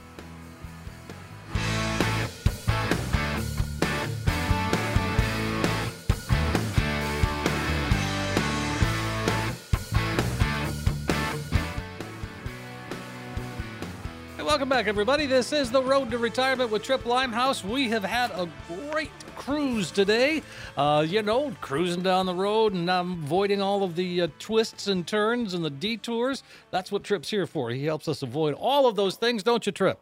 Welcome 14.59 14.71
back, 14.71 14.89
everybody. 14.89 15.27
This 15.27 15.53
is 15.53 15.71
the 15.71 15.81
Road 15.81 16.11
to 16.11 16.19
Retirement 16.19 16.73
with 16.73 16.83
Tripp 16.83 17.07
Limehouse. 17.07 17.63
We 17.63 17.89
have 17.91 18.03
had 18.03 18.33
a 18.33 18.49
great 18.91 19.13
cruise 19.37 19.93
today. 19.93 20.43
Uh, 20.77 21.07
you 21.09 21.23
know, 21.23 21.55
cruising 21.61 22.03
down 22.03 22.27
the 22.27 22.35
road 22.35 22.73
and 22.73 22.91
um, 22.91 23.23
avoiding 23.23 23.63
all 23.63 23.85
of 23.85 23.95
the 23.95 24.23
uh, 24.23 24.29
twists 24.41 24.89
and 24.89 25.07
turns 25.07 25.55
and 25.55 25.65
the 25.65 25.71
detours. 25.71 26.43
That's 26.73 26.91
what 26.91 27.05
Tripp's 27.05 27.31
here 27.31 27.47
for. 27.47 27.71
He 27.71 27.85
helps 27.85 28.09
us 28.09 28.21
avoid 28.23 28.55
all 28.55 28.89
of 28.89 28.97
those 28.97 29.15
things, 29.15 29.45
don't 29.45 29.65
you, 29.65 29.71
Tripp? 29.71 30.01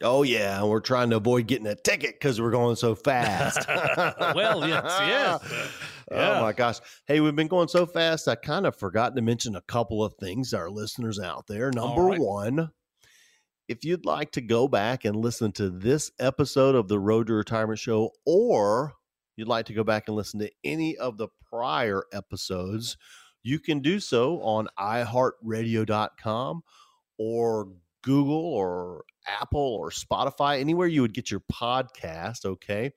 Oh 0.00 0.22
yeah, 0.22 0.62
we're 0.62 0.78
trying 0.78 1.10
to 1.10 1.16
avoid 1.16 1.48
getting 1.48 1.66
a 1.66 1.74
ticket 1.74 2.20
because 2.20 2.40
we're 2.40 2.52
going 2.52 2.76
so 2.76 2.94
fast. 2.94 3.66
well, 4.36 4.66
yes, 4.68 4.84
yes. 5.00 5.70
Oh 6.10 6.40
my 6.40 6.54
gosh. 6.54 6.78
Hey, 7.06 7.20
we've 7.20 7.36
been 7.36 7.48
going 7.48 7.68
so 7.68 7.84
fast. 7.84 8.28
I 8.28 8.34
kind 8.34 8.64
of 8.64 8.74
forgot 8.74 9.14
to 9.14 9.20
mention 9.20 9.56
a 9.56 9.60
couple 9.60 10.02
of 10.02 10.14
things 10.14 10.54
our 10.54 10.70
listeners 10.70 11.20
out 11.20 11.46
there. 11.46 11.70
Number 11.70 12.04
right. 12.04 12.18
one, 12.18 12.70
if 13.68 13.84
you'd 13.84 14.06
like 14.06 14.32
to 14.32 14.40
go 14.40 14.66
back 14.66 15.04
and 15.04 15.14
listen 15.14 15.52
to 15.52 15.68
this 15.68 16.10
episode 16.18 16.74
of 16.74 16.88
the 16.88 16.98
Road 16.98 17.26
to 17.26 17.34
Retirement 17.34 17.78
Show, 17.78 18.12
or 18.24 18.94
you'd 19.36 19.46
like 19.46 19.66
to 19.66 19.74
go 19.74 19.84
back 19.84 20.08
and 20.08 20.16
listen 20.16 20.40
to 20.40 20.50
any 20.64 20.96
of 20.96 21.18
the 21.18 21.28
prior 21.50 22.04
episodes, 22.12 22.96
you 23.42 23.58
can 23.58 23.80
do 23.80 24.00
so 24.00 24.40
on 24.40 24.68
iHeartRadio.com 24.78 26.62
or 27.18 27.68
Google 28.02 28.54
or 28.54 29.04
Apple 29.26 29.60
or 29.60 29.90
Spotify, 29.90 30.60
anywhere 30.60 30.88
you 30.88 31.02
would 31.02 31.14
get 31.14 31.30
your 31.30 31.42
podcast. 31.52 32.46
Okay. 32.46 32.92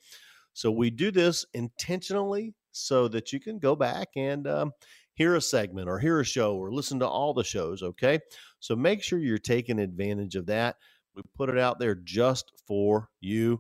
So 0.54 0.72
we 0.72 0.90
do 0.90 1.12
this 1.12 1.46
intentionally 1.54 2.54
so 2.72 3.10
that 3.10 3.34
you 3.34 3.40
can 3.40 3.60
go 3.60 3.76
back 3.76 4.10
and 4.16 4.48
um, 4.48 4.72
hear 5.14 5.36
a 5.36 5.42
segment 5.42 5.90
or 5.90 6.00
hear 6.00 6.20
a 6.20 6.26
show 6.26 6.56
or 6.56 6.72
listen 6.72 7.00
to 7.00 7.08
all 7.08 7.34
the 7.34 7.44
shows. 7.44 7.84
Okay. 7.84 8.20
So 8.62 8.76
make 8.76 9.04
sure 9.04 9.20
you're 9.20 9.38
taking 9.38 9.80
advantage 9.80 10.36
of 10.36 10.46
that. 10.46 10.78
We 11.16 11.24
put 11.36 11.50
it 11.50 11.58
out 11.58 11.80
there 11.80 11.96
just 11.96 12.52
for 12.68 13.10
you. 13.20 13.60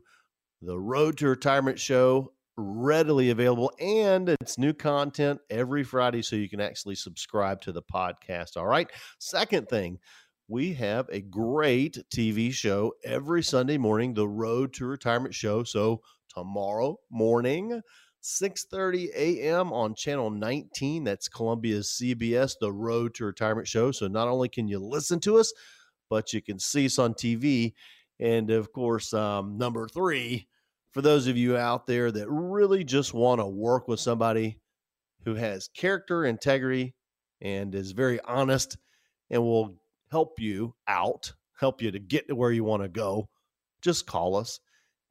The 0.61 0.79
Road 0.79 1.17
to 1.17 1.27
Retirement 1.27 1.79
Show, 1.79 2.33
readily 2.55 3.31
available, 3.31 3.71
and 3.79 4.29
it's 4.29 4.57
new 4.57 4.73
content 4.73 5.41
every 5.49 5.83
Friday, 5.83 6.21
so 6.21 6.35
you 6.35 6.47
can 6.47 6.61
actually 6.61 6.95
subscribe 6.95 7.61
to 7.61 7.71
the 7.71 7.81
podcast. 7.81 8.55
All 8.55 8.67
right. 8.67 8.89
Second 9.19 9.67
thing, 9.67 9.97
we 10.47 10.73
have 10.73 11.09
a 11.09 11.21
great 11.21 11.97
TV 12.15 12.53
show 12.53 12.93
every 13.03 13.41
Sunday 13.41 13.77
morning, 13.77 14.13
The 14.13 14.27
Road 14.27 14.73
to 14.73 14.85
Retirement 14.85 15.33
Show. 15.33 15.63
So 15.63 16.01
tomorrow 16.29 16.97
morning, 17.09 17.81
6:30 18.22 19.09
a.m. 19.15 19.74
on 19.74 19.95
channel 19.95 20.30
19. 20.30 21.03
That's 21.03 21.28
Columbia's 21.28 21.89
CBS, 21.89 22.55
The 22.59 22.72
Road 22.72 23.15
to 23.15 23.26
Retirement 23.26 23.67
Show. 23.67 23.91
So 23.91 24.07
not 24.07 24.28
only 24.28 24.49
can 24.49 24.67
you 24.67 24.80
listen 24.80 25.19
to 25.22 25.38
us, 25.38 25.51
but 26.09 26.34
you 26.34 26.41
can 26.41 26.59
see 26.59 26.86
us 26.86 26.99
on 26.99 27.13
TV. 27.13 27.74
And 28.19 28.51
of 28.51 28.72
course, 28.72 29.13
um, 29.13 29.57
number 29.57 29.88
three, 29.88 30.47
for 30.91 31.01
those 31.01 31.28
of 31.28 31.38
you 31.38 31.57
out 31.57 31.88
there 31.88 32.11
that 32.11 32.30
really 32.30 32.84
just 32.84 33.13
want 33.13 33.39
to 33.39 33.47
work 33.47 33.88
with 33.88 33.99
somebody 33.99 34.59
who 35.26 35.36
has 35.36 35.69
character, 35.69 36.26
integrity, 36.26 36.93
and 37.41 37.74
is 37.74 37.91
very 37.91 38.19
honest 38.22 38.78
and 39.30 39.41
will 39.41 39.76
help 40.11 40.39
you 40.39 40.76
out, 40.88 41.34
help 41.59 41.82
you 41.82 41.91
to 41.91 41.99
get 41.99 42.28
to 42.28 42.36
where 42.36 42.51
you 42.51 42.63
want 42.63 42.84
to 42.84 42.89
go, 42.89 43.30
just 43.82 44.05
call 44.05 44.36
us 44.36 44.59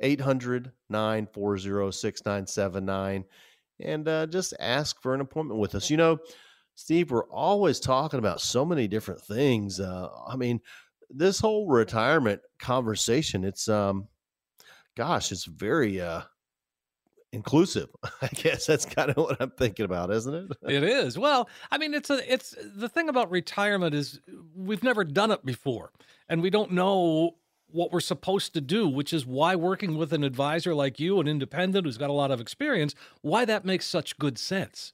800 0.01 0.73
940 0.89 1.93
6979 1.93 3.25
and 3.83 4.09
uh, 4.09 4.27
just 4.27 4.55
ask 4.61 5.01
for 5.01 5.15
an 5.15 5.21
appointment 5.21 5.61
with 5.61 5.75
us. 5.75 5.91
You 5.91 5.97
know, 5.97 6.19
Steve, 6.75 7.11
we're 7.11 7.29
always 7.29 7.81
talking 7.81 8.19
about 8.19 8.41
so 8.41 8.65
many 8.65 8.89
different 8.89 9.21
things. 9.21 9.81
Uh, 9.81 10.09
I 10.27 10.37
mean, 10.37 10.61
this 11.09 11.41
whole 11.41 11.67
retirement 11.67 12.41
conversation, 12.59 13.45
it's, 13.45 13.69
um, 13.69 14.07
gosh, 14.97 15.33
it's 15.33 15.45
very, 15.45 16.01
uh, 16.01 16.23
inclusive. 17.33 17.89
I 18.23 18.29
guess 18.29 18.67
that's 18.67 18.85
kind 18.85 19.11
of 19.11 19.17
what 19.17 19.41
I'm 19.41 19.51
thinking 19.51 19.85
about, 19.85 20.11
isn't 20.11 20.35
it? 20.35 20.57
it 20.69 20.83
is. 20.83 21.19
Well, 21.19 21.49
I 21.71 21.79
mean, 21.79 21.95
it's 21.95 22.11
a 22.11 22.33
it's 22.33 22.55
the 22.75 22.89
thing 22.89 23.09
about 23.09 23.31
retirement 23.31 23.95
is 23.95 24.21
we've 24.55 24.83
never 24.83 25.05
done 25.05 25.31
it 25.31 25.45
before, 25.45 25.93
and 26.29 26.43
we 26.43 26.51
don't 26.51 26.73
know 26.73 27.37
what 27.73 27.93
we're 27.93 28.01
supposed 28.01 28.55
to 28.55 28.61
do, 28.61 28.89
which 28.89 29.13
is 29.13 29.25
why 29.27 29.55
working 29.57 29.97
with 29.97 30.13
an 30.13 30.25
advisor 30.25 30.75
like 30.75 30.99
you, 31.01 31.21
an 31.21 31.29
independent 31.29 31.87
who's 31.87 31.99
got 31.99 32.11
a 32.11 32.15
lot 32.15 32.31
of 32.31 32.41
experience, 32.41 32.95
why 33.23 33.45
that 33.45 33.65
makes 33.65 33.87
such 33.87 34.19
good 34.19 34.39
sense. 34.39 34.93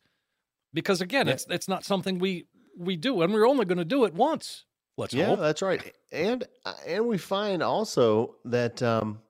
Because 0.74 1.01
again, 1.01 1.27
Yeah. 1.27 1.35
it's 1.35 1.47
it's 1.51 1.68
not 1.68 1.85
something 1.85 2.18
we 2.18 2.47
we 2.79 2.97
do, 2.97 3.22
and 3.22 3.33
we're 3.33 3.49
only 3.49 3.64
going 3.64 3.79
to 3.79 3.85
do 3.85 4.05
it 4.05 4.14
once. 4.14 4.64
Let's 4.99 5.14
yeah, 5.14 5.27
hope. 5.27 5.41
that's 5.41 5.62
right. 5.62 5.95
And 6.12 6.45
uh, 6.64 6.74
and 6.87 7.07
we 7.07 7.18
find 7.18 7.62
also 7.62 8.37
that 8.45 8.83
um 8.83 9.20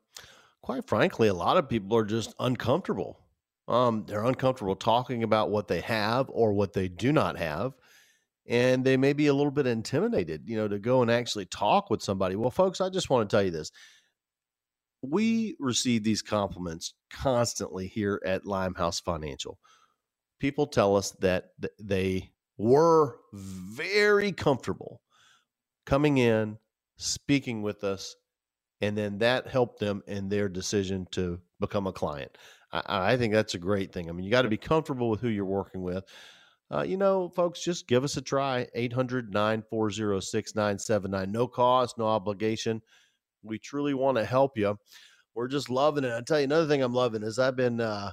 quite 0.62 0.86
frankly 0.86 1.28
a 1.28 1.34
lot 1.34 1.56
of 1.56 1.68
people 1.68 1.96
are 1.96 2.04
just 2.04 2.34
uncomfortable. 2.40 3.18
Um 3.68 4.04
they're 4.06 4.24
uncomfortable 4.24 4.76
talking 4.76 5.22
about 5.22 5.50
what 5.50 5.68
they 5.68 5.80
have 5.80 6.30
or 6.30 6.52
what 6.52 6.72
they 6.72 6.88
do 6.88 7.12
not 7.12 7.36
have. 7.38 7.74
And 8.48 8.84
they 8.84 8.96
may 8.96 9.12
be 9.12 9.26
a 9.26 9.34
little 9.34 9.50
bit 9.50 9.66
intimidated, 9.66 10.42
you 10.46 10.56
know, 10.56 10.68
to 10.68 10.78
go 10.78 11.02
and 11.02 11.10
actually 11.10 11.46
talk 11.46 11.90
with 11.90 12.02
somebody. 12.02 12.36
Well, 12.36 12.50
folks, 12.50 12.80
I 12.80 12.88
just 12.90 13.10
want 13.10 13.28
to 13.28 13.36
tell 13.36 13.42
you 13.42 13.50
this. 13.50 13.70
Mm-hmm. 13.70 15.10
We 15.10 15.56
receive 15.58 16.04
these 16.04 16.22
compliments 16.22 16.94
constantly 17.10 17.86
here 17.88 18.20
at 18.24 18.46
Limehouse 18.46 19.00
Financial. 19.00 19.58
People 20.38 20.66
tell 20.66 20.96
us 20.96 21.10
that 21.20 21.50
th- 21.60 21.72
they 21.80 22.32
were 22.56 23.18
very 23.32 24.32
comfortable 24.32 25.00
coming 25.84 26.18
in, 26.18 26.58
speaking 26.96 27.62
with 27.62 27.84
us, 27.84 28.16
and 28.80 28.96
then 28.96 29.18
that 29.18 29.46
helped 29.46 29.80
them 29.80 30.02
in 30.06 30.28
their 30.28 30.48
decision 30.48 31.06
to 31.12 31.40
become 31.60 31.86
a 31.86 31.92
client. 31.92 32.36
I, 32.72 33.12
I 33.12 33.16
think 33.16 33.32
that's 33.32 33.54
a 33.54 33.58
great 33.58 33.92
thing. 33.92 34.08
I 34.08 34.12
mean, 34.12 34.24
you 34.24 34.30
got 34.30 34.42
to 34.42 34.48
be 34.48 34.56
comfortable 34.56 35.10
with 35.10 35.20
who 35.20 35.28
you're 35.28 35.44
working 35.44 35.82
with. 35.82 36.04
Uh, 36.72 36.82
you 36.82 36.96
know, 36.96 37.28
folks, 37.28 37.62
just 37.62 37.86
give 37.86 38.04
us 38.04 38.16
a 38.16 38.22
try. 38.22 38.66
800 38.74 39.32
940 39.32 40.20
6979. 40.20 41.30
No 41.30 41.46
cost, 41.46 41.98
no 41.98 42.06
obligation. 42.06 42.82
We 43.42 43.58
truly 43.58 43.94
want 43.94 44.18
to 44.18 44.24
help 44.24 44.58
you. 44.58 44.76
We're 45.34 45.48
just 45.48 45.70
loving 45.70 46.04
it. 46.04 46.12
I 46.12 46.22
tell 46.22 46.40
you, 46.40 46.44
another 46.44 46.66
thing 46.66 46.82
I'm 46.82 46.94
loving 46.94 47.22
is 47.22 47.38
I've 47.38 47.56
been, 47.56 47.80
uh, 47.80 48.10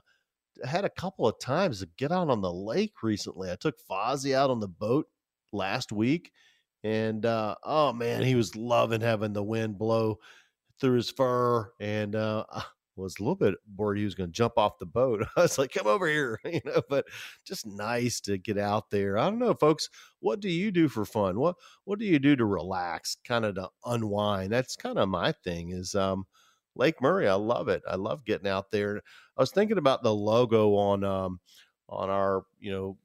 had 0.63 0.85
a 0.85 0.89
couple 0.89 1.27
of 1.27 1.39
times 1.39 1.79
to 1.79 1.89
get 1.97 2.11
out 2.11 2.29
on 2.29 2.41
the 2.41 2.53
lake 2.53 2.93
recently. 3.01 3.49
I 3.49 3.55
took 3.55 3.75
Fozzie 3.89 4.35
out 4.35 4.51
on 4.51 4.59
the 4.59 4.67
boat 4.67 5.07
last 5.51 5.91
week 5.91 6.31
and 6.83 7.25
uh, 7.25 7.55
oh 7.63 7.93
man, 7.93 8.23
he 8.23 8.35
was 8.35 8.55
loving 8.55 9.01
having 9.01 9.33
the 9.33 9.43
wind 9.43 9.77
blow 9.77 10.19
through 10.79 10.97
his 10.97 11.09
fur, 11.09 11.71
and 11.79 12.15
uh, 12.15 12.43
was 12.95 13.15
a 13.19 13.23
little 13.23 13.35
bit 13.35 13.55
worried 13.75 13.99
he 13.99 14.05
was 14.05 14.15
going 14.15 14.29
to 14.29 14.33
jump 14.33 14.53
off 14.57 14.79
the 14.79 14.85
boat. 14.85 15.25
I 15.37 15.41
was 15.41 15.57
like, 15.57 15.71
"Come 15.73 15.87
over 15.87 16.07
here," 16.07 16.39
you 16.45 16.61
know. 16.65 16.81
But 16.89 17.05
just 17.45 17.65
nice 17.65 18.19
to 18.21 18.37
get 18.37 18.57
out 18.57 18.89
there. 18.89 19.17
I 19.17 19.29
don't 19.29 19.39
know, 19.39 19.53
folks. 19.53 19.89
What 20.19 20.39
do 20.39 20.49
you 20.49 20.71
do 20.71 20.87
for 20.87 21.05
fun? 21.05 21.39
What 21.39 21.55
What 21.85 21.99
do 21.99 22.05
you 22.05 22.19
do 22.19 22.35
to 22.35 22.45
relax, 22.45 23.17
kind 23.25 23.45
of 23.45 23.55
to 23.55 23.69
unwind? 23.85 24.51
That's 24.51 24.75
kind 24.75 24.97
of 24.99 25.09
my 25.09 25.31
thing. 25.43 25.71
Is 25.71 25.95
um, 25.95 26.25
Lake 26.75 27.01
Murray. 27.01 27.27
I 27.27 27.35
love 27.35 27.67
it. 27.67 27.83
I 27.87 27.95
love 27.95 28.25
getting 28.25 28.47
out 28.47 28.71
there. 28.71 29.01
I 29.37 29.41
was 29.41 29.51
thinking 29.51 29.77
about 29.77 30.03
the 30.03 30.13
logo 30.13 30.75
on 30.75 31.03
um, 31.03 31.39
on 31.89 32.09
our 32.09 32.45
you 32.59 32.71
know 32.71 32.97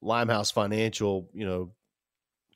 Limehouse 0.00 0.50
Financial 0.50 1.28
you 1.32 1.46
know 1.46 1.72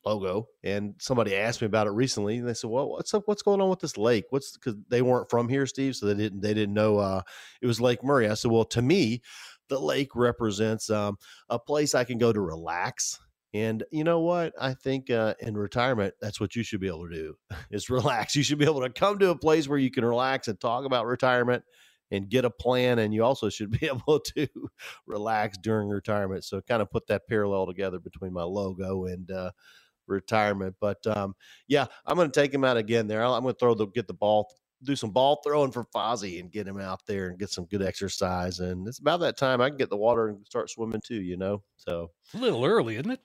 logo 0.06 0.48
and 0.64 0.94
somebody 0.98 1.34
asked 1.36 1.60
me 1.60 1.66
about 1.66 1.86
it 1.88 1.90
recently 1.90 2.38
and 2.38 2.48
they 2.48 2.54
said 2.54 2.70
well 2.70 2.88
what's 2.88 3.12
up 3.14 3.24
what's 3.26 3.42
going 3.42 3.60
on 3.60 3.68
with 3.68 3.80
this 3.80 3.98
lake? 3.98 4.24
What's 4.30 4.56
because 4.56 4.76
they 4.88 5.02
weren't 5.02 5.30
from 5.30 5.48
here 5.48 5.66
steve 5.66 5.96
so 5.96 6.06
they 6.06 6.14
didn't 6.14 6.40
they 6.40 6.54
didn't 6.54 6.74
know 6.74 6.98
uh 6.98 7.22
it 7.60 7.66
was 7.66 7.80
lake 7.80 8.04
murray. 8.04 8.28
I 8.28 8.34
said 8.34 8.50
well 8.50 8.64
to 8.66 8.82
me 8.82 9.22
the 9.68 9.80
lake 9.80 10.14
represents 10.14 10.90
um 10.90 11.16
a 11.50 11.58
place 11.58 11.94
i 11.94 12.04
can 12.04 12.18
go 12.18 12.32
to 12.32 12.40
relax 12.40 13.18
and 13.54 13.84
you 13.90 14.04
know 14.04 14.20
what? 14.20 14.52
I 14.60 14.74
think 14.74 15.10
uh 15.10 15.34
in 15.40 15.56
retirement 15.56 16.14
that's 16.20 16.40
what 16.40 16.54
you 16.54 16.62
should 16.62 16.80
be 16.80 16.88
able 16.88 17.08
to 17.08 17.14
do 17.14 17.34
is 17.70 17.90
relax. 17.90 18.36
You 18.36 18.42
should 18.42 18.58
be 18.58 18.66
able 18.66 18.82
to 18.82 18.90
come 18.90 19.18
to 19.20 19.30
a 19.30 19.38
place 19.38 19.68
where 19.68 19.78
you 19.78 19.90
can 19.90 20.04
relax 20.04 20.48
and 20.48 20.60
talk 20.60 20.84
about 20.84 21.06
retirement 21.06 21.64
and 22.10 22.28
get 22.28 22.44
a 22.44 22.50
plan 22.50 22.98
and 22.98 23.12
you 23.14 23.24
also 23.24 23.48
should 23.48 23.70
be 23.80 23.86
able 23.86 24.20
to 24.20 24.46
relax 25.06 25.56
during 25.58 25.88
retirement. 25.88 26.44
So 26.44 26.60
kind 26.60 26.82
of 26.82 26.90
put 26.90 27.06
that 27.08 27.26
parallel 27.28 27.66
together 27.66 27.98
between 27.98 28.32
my 28.32 28.42
logo 28.42 29.06
and 29.06 29.30
uh 29.30 29.52
retirement. 30.06 30.76
But 30.80 31.06
um, 31.06 31.34
yeah, 31.68 31.86
I'm 32.06 32.16
going 32.16 32.30
to 32.30 32.40
take 32.40 32.52
him 32.52 32.64
out 32.64 32.76
again 32.76 33.06
there. 33.06 33.24
I'm 33.24 33.42
going 33.42 33.54
to 33.54 33.58
throw 33.58 33.74
the 33.74 33.86
get 33.86 34.06
the 34.06 34.14
ball, 34.14 34.48
do 34.82 34.96
some 34.96 35.10
ball 35.10 35.40
throwing 35.44 35.72
for 35.72 35.84
Fozzie 35.94 36.40
and 36.40 36.50
get 36.50 36.66
him 36.66 36.80
out 36.80 37.00
there 37.06 37.28
and 37.28 37.38
get 37.38 37.50
some 37.50 37.64
good 37.66 37.82
exercise. 37.82 38.60
And 38.60 38.86
it's 38.86 38.98
about 38.98 39.20
that 39.20 39.36
time 39.36 39.60
I 39.60 39.68
can 39.68 39.78
get 39.78 39.90
the 39.90 39.96
water 39.96 40.28
and 40.28 40.46
start 40.46 40.70
swimming 40.70 41.02
too. 41.04 41.22
You 41.22 41.36
know, 41.36 41.62
so 41.76 42.10
a 42.34 42.38
little 42.38 42.64
early, 42.64 42.96
isn't 42.96 43.10
it? 43.10 43.20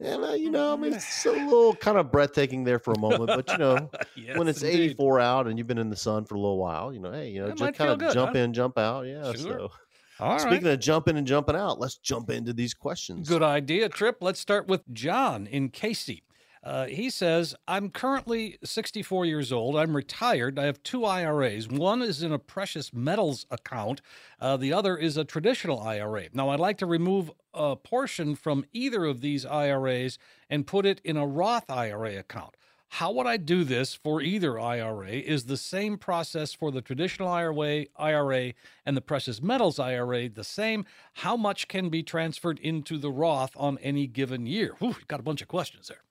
and 0.00 0.24
uh, 0.24 0.32
you 0.32 0.50
know, 0.50 0.72
I 0.72 0.76
mean, 0.76 0.94
it's 0.94 1.26
a 1.26 1.32
little 1.32 1.74
kind 1.74 1.98
of 1.98 2.10
breathtaking 2.10 2.64
there 2.64 2.78
for 2.78 2.92
a 2.92 2.98
moment, 2.98 3.26
but 3.26 3.48
you 3.50 3.58
know. 3.58 3.90
yes, 4.16 4.38
when 4.38 4.48
it's 4.48 4.62
indeed. 4.62 4.92
84 4.92 5.20
out 5.20 5.46
and 5.46 5.58
you've 5.58 5.66
been 5.66 5.78
in 5.78 5.90
the 5.90 5.96
sun 5.96 6.24
for 6.24 6.36
a 6.36 6.40
little 6.40 6.58
while, 6.58 6.92
you 6.92 7.00
know, 7.00 7.12
hey, 7.12 7.30
you 7.30 7.40
know, 7.40 7.48
That 7.48 7.58
just 7.58 7.74
kind 7.74 7.90
of 7.90 7.98
good, 7.98 8.14
jump 8.14 8.32
huh? 8.32 8.38
in, 8.38 8.54
jump 8.54 8.78
out. 8.78 9.02
Yeah. 9.06 9.32
Sure. 9.32 9.36
So, 9.36 9.72
All 10.20 10.32
right. 10.32 10.40
speaking 10.40 10.68
of 10.68 10.80
jumping 10.80 11.16
and 11.16 11.26
jumping 11.26 11.56
out, 11.56 11.80
let's 11.80 11.96
jump 11.96 12.30
into 12.30 12.52
these 12.52 12.74
questions. 12.74 13.28
Good 13.28 13.42
idea, 13.42 13.88
Tripp. 13.88 14.18
Let's 14.20 14.40
start 14.40 14.68
with 14.68 14.82
John 14.92 15.46
in 15.46 15.70
Cayce. 15.70 16.20
Uh, 16.62 16.86
he 16.86 17.08
says, 17.08 17.54
I'm 17.66 17.88
currently 17.88 18.58
64 18.62 19.24
years 19.24 19.50
old. 19.50 19.76
I'm 19.76 19.96
retired. 19.96 20.58
I 20.58 20.64
have 20.64 20.82
two 20.82 21.06
IRAs. 21.06 21.68
One 21.68 22.02
is 22.02 22.22
in 22.22 22.32
a 22.32 22.38
precious 22.38 22.92
metals 22.92 23.46
account, 23.50 24.02
uh, 24.40 24.58
the 24.58 24.72
other 24.72 24.96
is 24.96 25.16
a 25.16 25.24
traditional 25.24 25.80
IRA. 25.80 26.24
Now, 26.34 26.50
I'd 26.50 26.60
like 26.60 26.76
to 26.78 26.86
remove 26.86 27.30
a 27.54 27.76
portion 27.76 28.34
from 28.36 28.66
either 28.72 29.06
of 29.06 29.22
these 29.22 29.46
IRAs 29.46 30.18
and 30.50 30.66
put 30.66 30.84
it 30.84 31.00
in 31.02 31.16
a 31.16 31.26
Roth 31.26 31.70
IRA 31.70 32.18
account. 32.18 32.56
How 32.92 33.12
would 33.12 33.26
I 33.26 33.36
do 33.36 33.62
this 33.62 33.94
for 33.94 34.20
either 34.20 34.58
IRA? 34.58 35.10
Is 35.10 35.44
the 35.44 35.56
same 35.56 35.96
process 35.96 36.52
for 36.52 36.72
the 36.72 36.82
traditional 36.82 37.28
IRA, 37.28 37.86
IRA 37.96 38.52
and 38.84 38.96
the 38.96 39.00
precious 39.00 39.40
metals 39.40 39.78
IRA 39.78 40.28
the 40.28 40.42
same? 40.42 40.84
How 41.14 41.36
much 41.36 41.68
can 41.68 41.88
be 41.88 42.02
transferred 42.02 42.58
into 42.58 42.98
the 42.98 43.10
Roth 43.10 43.52
on 43.56 43.78
any 43.78 44.08
given 44.08 44.44
year? 44.44 44.74
Whew, 44.80 44.96
got 45.06 45.20
a 45.20 45.22
bunch 45.22 45.40
of 45.40 45.46
questions 45.46 45.86
there. 45.86 46.02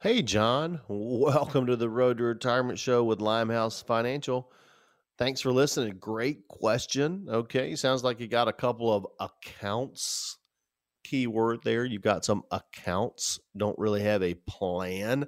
Hey, 0.00 0.22
John. 0.22 0.80
Welcome 0.86 1.66
to 1.66 1.74
the 1.74 1.90
Road 1.90 2.18
to 2.18 2.24
Retirement 2.24 2.78
Show 2.78 3.02
with 3.02 3.20
Limehouse 3.20 3.82
Financial. 3.82 4.52
Thanks 5.18 5.40
for 5.40 5.50
listening. 5.50 5.96
Great 5.98 6.46
question. 6.46 7.26
Okay. 7.28 7.74
Sounds 7.74 8.04
like 8.04 8.20
you 8.20 8.28
got 8.28 8.46
a 8.46 8.52
couple 8.52 8.94
of 8.94 9.04
accounts 9.18 10.38
keyword 11.02 11.60
there. 11.64 11.84
You've 11.84 12.02
got 12.02 12.24
some 12.24 12.44
accounts, 12.50 13.40
don't 13.56 13.78
really 13.78 14.02
have 14.02 14.22
a 14.22 14.34
plan. 14.34 15.26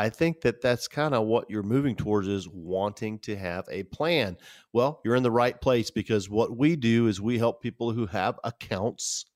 I 0.00 0.08
think 0.08 0.40
that 0.40 0.62
that's 0.62 0.88
kind 0.88 1.14
of 1.14 1.26
what 1.26 1.50
you're 1.50 1.62
moving 1.62 1.94
towards 1.94 2.26
is 2.26 2.48
wanting 2.48 3.18
to 3.18 3.36
have 3.36 3.66
a 3.70 3.82
plan. 3.82 4.38
Well, 4.72 4.98
you're 5.04 5.14
in 5.14 5.22
the 5.22 5.30
right 5.30 5.60
place 5.60 5.90
because 5.90 6.30
what 6.30 6.56
we 6.56 6.74
do 6.74 7.06
is 7.06 7.20
we 7.20 7.36
help 7.36 7.60
people 7.60 7.92
who 7.92 8.06
have 8.06 8.40
accounts 8.42 9.26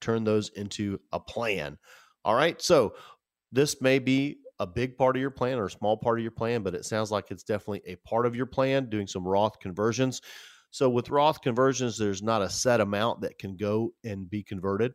turn 0.00 0.22
those 0.22 0.50
into 0.50 1.00
a 1.10 1.18
plan. 1.18 1.76
All 2.24 2.36
right. 2.36 2.62
So 2.62 2.94
this 3.50 3.82
may 3.82 3.98
be 3.98 4.38
a 4.60 4.66
big 4.66 4.96
part 4.96 5.16
of 5.16 5.20
your 5.20 5.32
plan 5.32 5.58
or 5.58 5.66
a 5.66 5.70
small 5.72 5.96
part 5.96 6.20
of 6.20 6.22
your 6.22 6.30
plan, 6.30 6.62
but 6.62 6.76
it 6.76 6.84
sounds 6.84 7.10
like 7.10 7.32
it's 7.32 7.42
definitely 7.42 7.82
a 7.84 7.96
part 8.08 8.26
of 8.26 8.36
your 8.36 8.46
plan 8.46 8.88
doing 8.88 9.08
some 9.08 9.26
Roth 9.26 9.58
conversions. 9.58 10.20
So 10.70 10.88
with 10.88 11.10
Roth 11.10 11.40
conversions, 11.40 11.98
there's 11.98 12.22
not 12.22 12.42
a 12.42 12.48
set 12.48 12.80
amount 12.80 13.22
that 13.22 13.38
can 13.40 13.56
go 13.56 13.92
and 14.04 14.30
be 14.30 14.44
converted. 14.44 14.92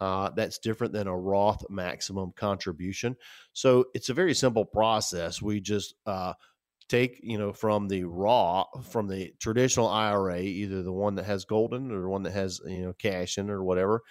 Uh, 0.00 0.30
that's 0.30 0.58
different 0.58 0.94
than 0.94 1.06
a 1.06 1.16
Roth 1.16 1.62
maximum 1.68 2.32
contribution. 2.34 3.16
So 3.52 3.86
it's 3.92 4.08
a 4.08 4.14
very 4.14 4.34
simple 4.34 4.64
process. 4.64 5.42
We 5.42 5.60
just 5.60 5.94
uh, 6.06 6.32
take, 6.88 7.20
you 7.22 7.38
know, 7.38 7.52
from 7.52 7.88
the 7.88 8.04
raw, 8.04 8.64
from 8.90 9.08
the 9.08 9.32
traditional 9.38 9.88
IRA, 9.88 10.40
either 10.40 10.82
the 10.82 10.92
one 10.92 11.14
that 11.16 11.26
has 11.26 11.44
golden 11.44 11.92
or 11.92 12.00
the 12.00 12.08
one 12.08 12.24
that 12.24 12.32
has, 12.32 12.60
you 12.66 12.82
know, 12.82 12.92
cash 12.94 13.38
in 13.38 13.50
or 13.50 13.62
whatever, 13.62 14.02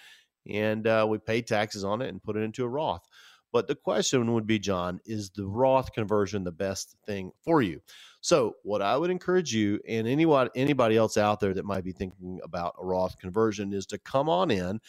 and 0.48 0.86
uh, 0.86 1.06
we 1.08 1.18
pay 1.18 1.42
taxes 1.42 1.84
on 1.84 2.00
it 2.02 2.08
and 2.08 2.22
put 2.22 2.36
it 2.36 2.42
into 2.42 2.64
a 2.64 2.68
Roth. 2.68 3.06
But 3.52 3.66
the 3.66 3.74
question 3.74 4.32
would 4.32 4.46
be, 4.46 4.58
John, 4.58 5.00
is 5.04 5.30
the 5.30 5.46
Roth 5.46 5.92
conversion 5.92 6.44
the 6.44 6.52
best 6.52 6.96
thing 7.04 7.32
for 7.44 7.60
you? 7.60 7.80
So, 8.20 8.54
what 8.62 8.80
I 8.80 8.96
would 8.96 9.10
encourage 9.10 9.52
you 9.52 9.80
and 9.88 10.06
anyone, 10.06 10.50
anybody 10.54 10.96
else 10.96 11.16
out 11.16 11.40
there 11.40 11.54
that 11.54 11.64
might 11.64 11.84
be 11.84 11.92
thinking 11.92 12.38
about 12.44 12.74
a 12.80 12.84
Roth 12.84 13.18
conversion 13.18 13.72
is 13.72 13.86
to 13.86 13.98
come 13.98 14.28
on 14.28 14.50
in 14.50 14.80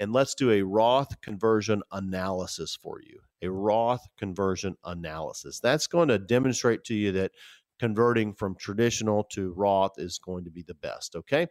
and 0.00 0.12
let's 0.12 0.34
do 0.34 0.50
a 0.50 0.62
Roth 0.62 1.20
conversion 1.20 1.82
analysis 1.92 2.76
for 2.82 3.00
you. 3.02 3.20
A 3.42 3.50
Roth 3.50 4.06
conversion 4.18 4.76
analysis. 4.84 5.60
That's 5.60 5.86
going 5.86 6.08
to 6.08 6.18
demonstrate 6.18 6.84
to 6.86 6.94
you 6.94 7.12
that 7.12 7.32
converting 7.78 8.34
from 8.34 8.56
traditional 8.56 9.24
to 9.24 9.52
Roth 9.52 9.98
is 9.98 10.18
going 10.18 10.44
to 10.44 10.50
be 10.50 10.64
the 10.64 10.74
best. 10.74 11.16
Okay. 11.16 11.46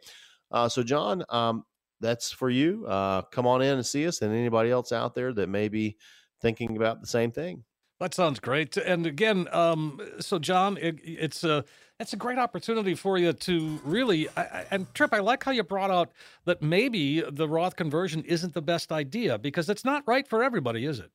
Uh, 0.52 0.70
so, 0.70 0.84
John, 0.84 1.24
um, 1.30 1.64
that's 2.02 2.32
for 2.32 2.50
you. 2.50 2.86
Uh, 2.88 3.22
come 3.24 3.48
on 3.48 3.62
in 3.62 3.76
and 3.76 3.86
see 3.86 4.08
us, 4.08 4.22
and 4.22 4.34
anybody 4.34 4.72
else 4.72 4.92
out 4.92 5.16
there 5.16 5.34
that 5.34 5.50
may 5.50 5.70
be 5.70 5.98
thinking 6.42 6.78
about 6.78 7.02
the 7.02 7.08
same 7.08 7.32
thing. 7.32 7.64
That 8.00 8.14
sounds 8.14 8.40
great. 8.40 8.78
And 8.78 9.06
again, 9.06 9.48
um, 9.52 10.00
so 10.20 10.40
John, 10.40 10.78
it, 10.78 11.00
it's 11.04 11.44
a 11.44 11.66
it's 12.00 12.14
a 12.14 12.18
great 12.18 12.38
opportunity 12.38 12.96
for 12.96 13.18
you 13.18 13.34
to 13.34 13.80
really. 13.84 14.30
I, 14.38 14.66
and 14.72 14.92
Tripp, 14.94 15.14
I 15.14 15.20
like 15.20 15.44
how 15.44 15.52
you 15.52 15.64
brought 15.64 15.92
out 15.92 16.12
that 16.46 16.62
maybe 16.62 17.22
the 17.22 17.48
Roth 17.48 17.76
conversion 17.76 18.24
isn't 18.24 18.54
the 18.54 18.62
best 18.62 18.94
idea 18.94 19.38
because 19.38 19.70
it's 19.70 19.84
not 19.84 20.04
right 20.08 20.26
for 20.26 20.42
everybody, 20.42 20.86
is 20.86 21.00
it? 21.00 21.12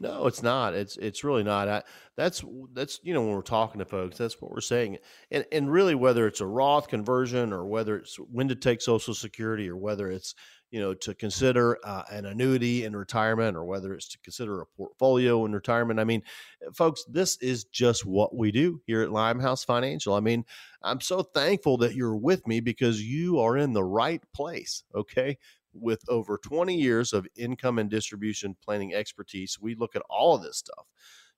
No, 0.00 0.26
it's 0.28 0.42
not. 0.42 0.74
It's 0.74 0.96
it's 0.96 1.24
really 1.24 1.42
not. 1.42 1.68
I, 1.68 1.82
that's 2.16 2.44
that's 2.72 3.00
you 3.02 3.12
know 3.12 3.20
when 3.22 3.34
we're 3.34 3.42
talking 3.42 3.80
to 3.80 3.84
folks, 3.84 4.16
that's 4.16 4.40
what 4.40 4.52
we're 4.52 4.60
saying. 4.60 4.98
And 5.30 5.44
and 5.50 5.70
really, 5.70 5.94
whether 5.94 6.26
it's 6.26 6.40
a 6.40 6.46
Roth 6.46 6.88
conversion 6.88 7.52
or 7.52 7.66
whether 7.66 7.96
it's 7.96 8.16
when 8.16 8.48
to 8.48 8.54
take 8.54 8.80
Social 8.80 9.12
Security 9.12 9.68
or 9.68 9.76
whether 9.76 10.08
it's 10.10 10.34
you 10.70 10.80
know, 10.80 10.92
to 10.92 11.14
consider 11.14 11.78
uh, 11.84 12.02
an 12.10 12.26
annuity 12.26 12.84
in 12.84 12.94
retirement 12.94 13.56
or 13.56 13.64
whether 13.64 13.94
it's 13.94 14.08
to 14.08 14.18
consider 14.18 14.60
a 14.60 14.66
portfolio 14.66 15.44
in 15.46 15.52
retirement. 15.54 15.98
I 15.98 16.04
mean, 16.04 16.22
uh, 16.66 16.70
folks, 16.72 17.04
this 17.08 17.36
is 17.38 17.64
just 17.64 18.04
what 18.04 18.36
we 18.36 18.52
do 18.52 18.80
here 18.86 19.02
at 19.02 19.10
Limehouse 19.10 19.64
Financial. 19.64 20.14
I 20.14 20.20
mean, 20.20 20.44
I'm 20.82 21.00
so 21.00 21.22
thankful 21.22 21.78
that 21.78 21.94
you're 21.94 22.16
with 22.16 22.46
me 22.46 22.60
because 22.60 23.02
you 23.02 23.38
are 23.38 23.56
in 23.56 23.72
the 23.72 23.84
right 23.84 24.22
place. 24.34 24.84
Okay. 24.94 25.38
With 25.72 26.02
over 26.08 26.38
20 26.38 26.74
years 26.74 27.12
of 27.12 27.26
income 27.36 27.78
and 27.78 27.88
distribution 27.88 28.56
planning 28.64 28.94
expertise, 28.94 29.58
we 29.60 29.74
look 29.74 29.94
at 29.94 30.02
all 30.10 30.34
of 30.34 30.42
this 30.42 30.56
stuff, 30.56 30.86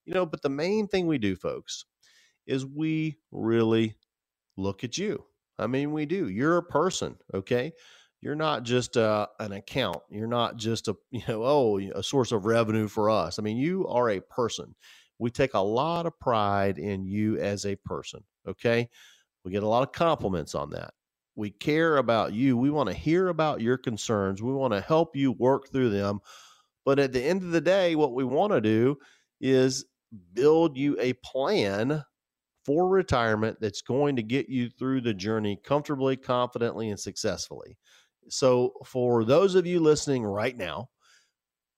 you 0.07 0.15
know, 0.15 0.25
but 0.25 0.41
the 0.41 0.49
main 0.49 0.89
thing 0.89 1.07
we 1.07 1.19
do, 1.19 1.37
folks, 1.37 1.85
is 2.47 2.65
we 2.65 3.19
really 3.33 3.97
look 4.57 4.83
at 4.83 4.97
you. 4.97 5.25
I 5.59 5.67
mean, 5.67 5.93
we 5.93 6.07
do. 6.07 6.29
You're 6.29 6.57
a 6.57 6.63
person, 6.63 7.17
okay? 7.35 7.73
You're 8.21 8.35
not 8.35 8.65
just 8.65 8.97
uh, 8.97 9.27
an 9.39 9.53
account. 9.53 9.99
You're 10.11 10.27
not 10.27 10.57
just 10.57 10.89
a 10.89 10.97
you 11.11 11.23
know 11.29 11.43
oh 11.45 11.79
a 11.79 12.03
source 12.03 12.33
of 12.33 12.45
revenue 12.45 12.89
for 12.89 13.11
us. 13.11 13.39
I 13.39 13.43
mean, 13.43 13.57
you 13.57 13.87
are 13.89 14.11
a 14.11 14.21
person. 14.21 14.75
We 15.19 15.31
take 15.31 15.55
a 15.55 15.61
lot 15.61 16.07
of 16.07 16.19
pride 16.19 16.79
in 16.79 17.07
you 17.07 17.39
as 17.39 17.67
a 17.67 17.77
person. 17.77 18.23
Okay, 18.47 18.89
we 19.45 19.53
get 19.53 19.63
a 19.63 19.69
lot 19.69 19.83
of 19.83 19.93
compliments 19.93 20.55
on 20.55 20.71
that. 20.71 20.93
We 21.37 21.51
care 21.51 21.97
about 21.97 22.33
you. 22.33 22.57
We 22.57 22.71
want 22.71 22.89
to 22.89 22.95
hear 22.95 23.29
about 23.29 23.61
your 23.61 23.79
concerns. 23.79 24.43
We 24.43 24.53
want 24.53 24.75
to 24.75 24.81
help 24.81 25.17
you 25.17 25.33
work 25.33 25.71
through 25.71 25.91
them. 25.91 26.21
But 26.85 26.99
at 26.99 27.13
the 27.13 27.23
end 27.23 27.43
of 27.43 27.51
the 27.51 27.61
day, 27.61 27.95
what 27.95 28.15
we 28.15 28.25
want 28.25 28.53
to 28.53 28.61
do 28.61 28.97
is 29.41 29.87
build 30.35 30.77
you 30.77 30.97
a 30.99 31.13
plan 31.25 32.05
for 32.65 32.89
retirement 32.89 33.59
that's 33.61 33.83
going 33.83 34.17
to 34.17 34.23
get 34.23 34.49
you 34.49 34.69
through 34.69 35.01
the 35.01 35.15
journey 35.15 35.59
comfortably, 35.63 36.17
confidently, 36.17 36.91
and 36.91 37.01
successfully. 37.01 37.79
So, 38.31 38.73
for 38.85 39.25
those 39.25 39.55
of 39.55 39.67
you 39.67 39.81
listening 39.81 40.25
right 40.25 40.57
now 40.57 40.89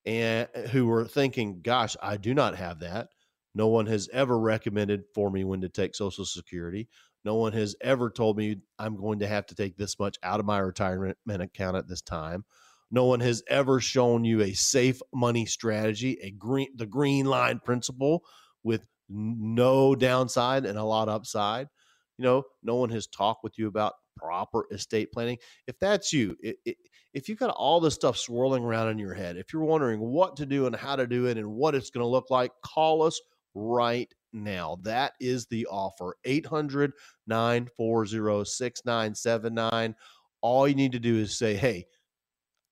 and 0.05 0.47
eh, 0.53 0.67
who 0.67 0.91
are 0.91 1.05
thinking, 1.05 1.61
gosh, 1.61 1.95
I 2.01 2.17
do 2.17 2.33
not 2.33 2.55
have 2.55 2.79
that. 2.79 3.09
No 3.55 3.67
one 3.67 3.85
has 3.85 4.09
ever 4.11 4.39
recommended 4.39 5.03
for 5.13 5.29
me 5.29 5.43
when 5.43 5.61
to 5.61 5.69
take 5.69 5.95
Social 5.95 6.25
Security. 6.25 6.87
No 7.25 7.35
one 7.35 7.53
has 7.53 7.75
ever 7.81 8.09
told 8.09 8.37
me 8.37 8.57
I'm 8.79 8.97
going 8.97 9.19
to 9.19 9.27
have 9.27 9.45
to 9.47 9.55
take 9.55 9.77
this 9.77 9.97
much 9.99 10.17
out 10.23 10.39
of 10.39 10.45
my 10.45 10.59
retirement 10.59 11.17
account 11.27 11.77
at 11.77 11.87
this 11.87 12.01
time. 12.01 12.43
No 12.91 13.05
one 13.05 13.21
has 13.21 13.41
ever 13.47 13.79
shown 13.79 14.23
you 14.25 14.41
a 14.41 14.53
safe 14.53 15.01
money 15.13 15.45
strategy, 15.45 16.19
a 16.21 16.31
green 16.31 16.67
the 16.75 16.85
green 16.85 17.25
line 17.25 17.59
principle 17.63 18.23
with 18.63 18.85
no 19.09 19.95
downside 19.95 20.65
and 20.65 20.77
a 20.77 20.83
lot 20.83 21.09
upside. 21.09 21.67
You 22.23 22.29
know, 22.29 22.43
no 22.63 22.75
one 22.75 22.89
has 22.91 23.07
talked 23.07 23.43
with 23.43 23.57
you 23.57 23.67
about 23.67 23.95
proper 24.15 24.65
estate 24.71 25.11
planning. 25.11 25.37
If 25.67 25.77
that's 25.77 26.13
you, 26.13 26.37
it, 26.41 26.55
it, 26.63 26.77
if 27.13 27.27
you've 27.27 27.37
got 27.37 27.49
all 27.49 27.81
this 27.81 27.95
stuff 27.95 28.17
swirling 28.17 28.63
around 28.63 28.87
in 28.87 28.97
your 28.97 29.13
head, 29.13 29.35
if 29.35 29.51
you're 29.51 29.65
wondering 29.65 29.99
what 29.99 30.37
to 30.37 30.45
do 30.45 30.65
and 30.65 30.73
how 30.73 30.95
to 30.95 31.05
do 31.05 31.25
it 31.25 31.37
and 31.37 31.45
what 31.45 31.75
it's 31.75 31.89
going 31.89 32.01
to 32.01 32.07
look 32.07 32.29
like, 32.29 32.53
call 32.63 33.03
us 33.03 33.19
right 33.55 34.09
now. 34.31 34.77
That 34.83 35.15
is 35.19 35.47
the 35.47 35.65
offer 35.65 36.15
800 36.23 36.93
940 37.27 38.45
6979. 38.45 39.93
All 40.39 40.65
you 40.65 40.75
need 40.75 40.93
to 40.93 40.99
do 40.99 41.17
is 41.17 41.37
say, 41.37 41.55
Hey, 41.55 41.87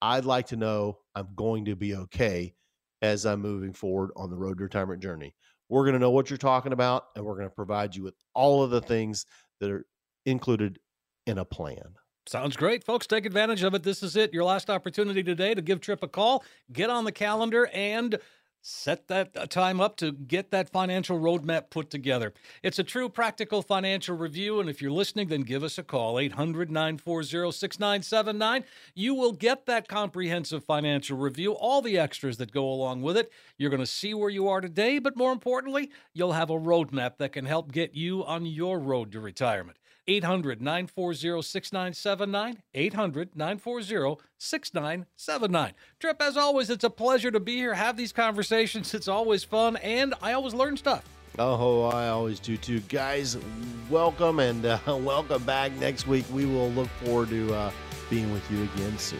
I'd 0.01 0.23
like 0.23 0.47
to 0.47 0.55
know 0.55 0.99
I'm 1.13 1.27
going 1.35 1.65
to 1.65 1.75
be 1.75 1.93
okay 1.95 2.55
as 3.01 3.25
I'm 3.25 3.41
moving 3.41 3.73
forward 3.73 4.11
on 4.15 4.29
the 4.29 4.37
road 4.37 4.59
to 4.59 4.63
retirement 4.63 5.03
journey. 5.03 5.35
We're 5.71 5.83
going 5.83 5.93
to 5.93 5.99
know 5.99 6.11
what 6.11 6.29
you're 6.29 6.35
talking 6.35 6.73
about, 6.73 7.05
and 7.15 7.23
we're 7.23 7.35
going 7.35 7.47
to 7.47 7.55
provide 7.55 7.95
you 7.95 8.03
with 8.03 8.15
all 8.35 8.61
of 8.61 8.71
the 8.71 8.81
things 8.81 9.25
that 9.61 9.71
are 9.71 9.85
included 10.25 10.79
in 11.25 11.37
a 11.37 11.45
plan. 11.45 11.95
Sounds 12.27 12.57
great, 12.57 12.83
folks. 12.83 13.07
Take 13.07 13.25
advantage 13.25 13.63
of 13.63 13.73
it. 13.73 13.81
This 13.81 14.03
is 14.03 14.17
it. 14.17 14.33
Your 14.33 14.43
last 14.43 14.69
opportunity 14.69 15.23
today 15.23 15.53
to 15.53 15.61
give 15.61 15.79
Tripp 15.79 16.03
a 16.03 16.09
call, 16.09 16.43
get 16.73 16.89
on 16.89 17.05
the 17.05 17.11
calendar, 17.13 17.69
and 17.73 18.19
set 18.61 19.07
that 19.07 19.35
uh, 19.35 19.45
time 19.47 19.81
up 19.81 19.95
to 19.97 20.11
get 20.11 20.51
that 20.51 20.69
financial 20.69 21.19
roadmap 21.19 21.69
put 21.69 21.89
together. 21.89 22.33
It's 22.61 22.79
a 22.79 22.83
true 22.83 23.09
practical 23.09 23.61
financial 23.61 24.15
review, 24.15 24.59
and 24.59 24.69
if 24.69 24.81
you're 24.81 24.91
listening, 24.91 25.29
then 25.29 25.41
give 25.41 25.63
us 25.63 25.77
a 25.77 25.83
call 25.83 26.19
800 26.19 26.69
940 26.69 27.51
6979. 27.51 28.63
You 28.93 29.15
will 29.15 29.31
get 29.31 29.65
that 29.65 29.87
comprehensive 29.87 30.63
financial 30.63 31.17
review, 31.17 31.53
all 31.53 31.81
the 31.81 31.97
extras 31.97 32.37
that 32.37 32.51
go 32.51 32.69
along 32.69 33.01
with 33.01 33.17
it. 33.17 33.31
You're 33.57 33.71
going 33.71 33.79
to 33.79 33.85
see 33.85 34.13
where 34.13 34.29
you 34.29 34.47
are 34.47 34.61
today, 34.61 34.99
but 34.99 35.17
more 35.17 35.31
importantly, 35.31 35.91
you'll 36.13 36.33
have 36.33 36.49
a 36.49 36.59
roadmap 36.59 37.17
that 37.17 37.33
can 37.33 37.45
help 37.45 37.71
get 37.71 37.95
you 37.95 38.23
on 38.25 38.45
your 38.45 38.79
road 38.79 39.11
to 39.13 39.19
retirement. 39.19 39.77
800 40.07 40.61
940 40.61 41.41
6979. 41.41 42.63
800 42.73 43.35
940 43.35 44.21
6979. 44.37 45.73
Tripp, 45.99 46.21
as 46.21 46.37
always, 46.37 46.69
it's 46.69 46.83
a 46.83 46.89
pleasure 46.89 47.31
to 47.31 47.39
be 47.39 47.55
here, 47.55 47.73
have 47.73 47.97
these 47.97 48.11
conversations. 48.11 48.93
It's 48.93 49.07
always 49.07 49.43
fun, 49.43 49.77
and 49.77 50.13
I 50.21 50.33
always 50.33 50.53
learn 50.53 50.77
stuff. 50.77 51.03
Oh, 51.39 51.83
I 51.85 52.09
always 52.09 52.39
do 52.39 52.57
too. 52.57 52.81
Guys, 52.81 53.37
welcome 53.89 54.39
and 54.39 54.65
uh, 54.65 54.79
welcome 54.87 55.43
back 55.43 55.71
next 55.77 56.07
week. 56.07 56.25
We 56.31 56.45
will 56.45 56.69
look 56.71 56.89
forward 57.03 57.29
to 57.29 57.53
uh, 57.53 57.71
being 58.09 58.31
with 58.33 58.49
you 58.51 58.63
again 58.63 58.97
soon. 58.97 59.19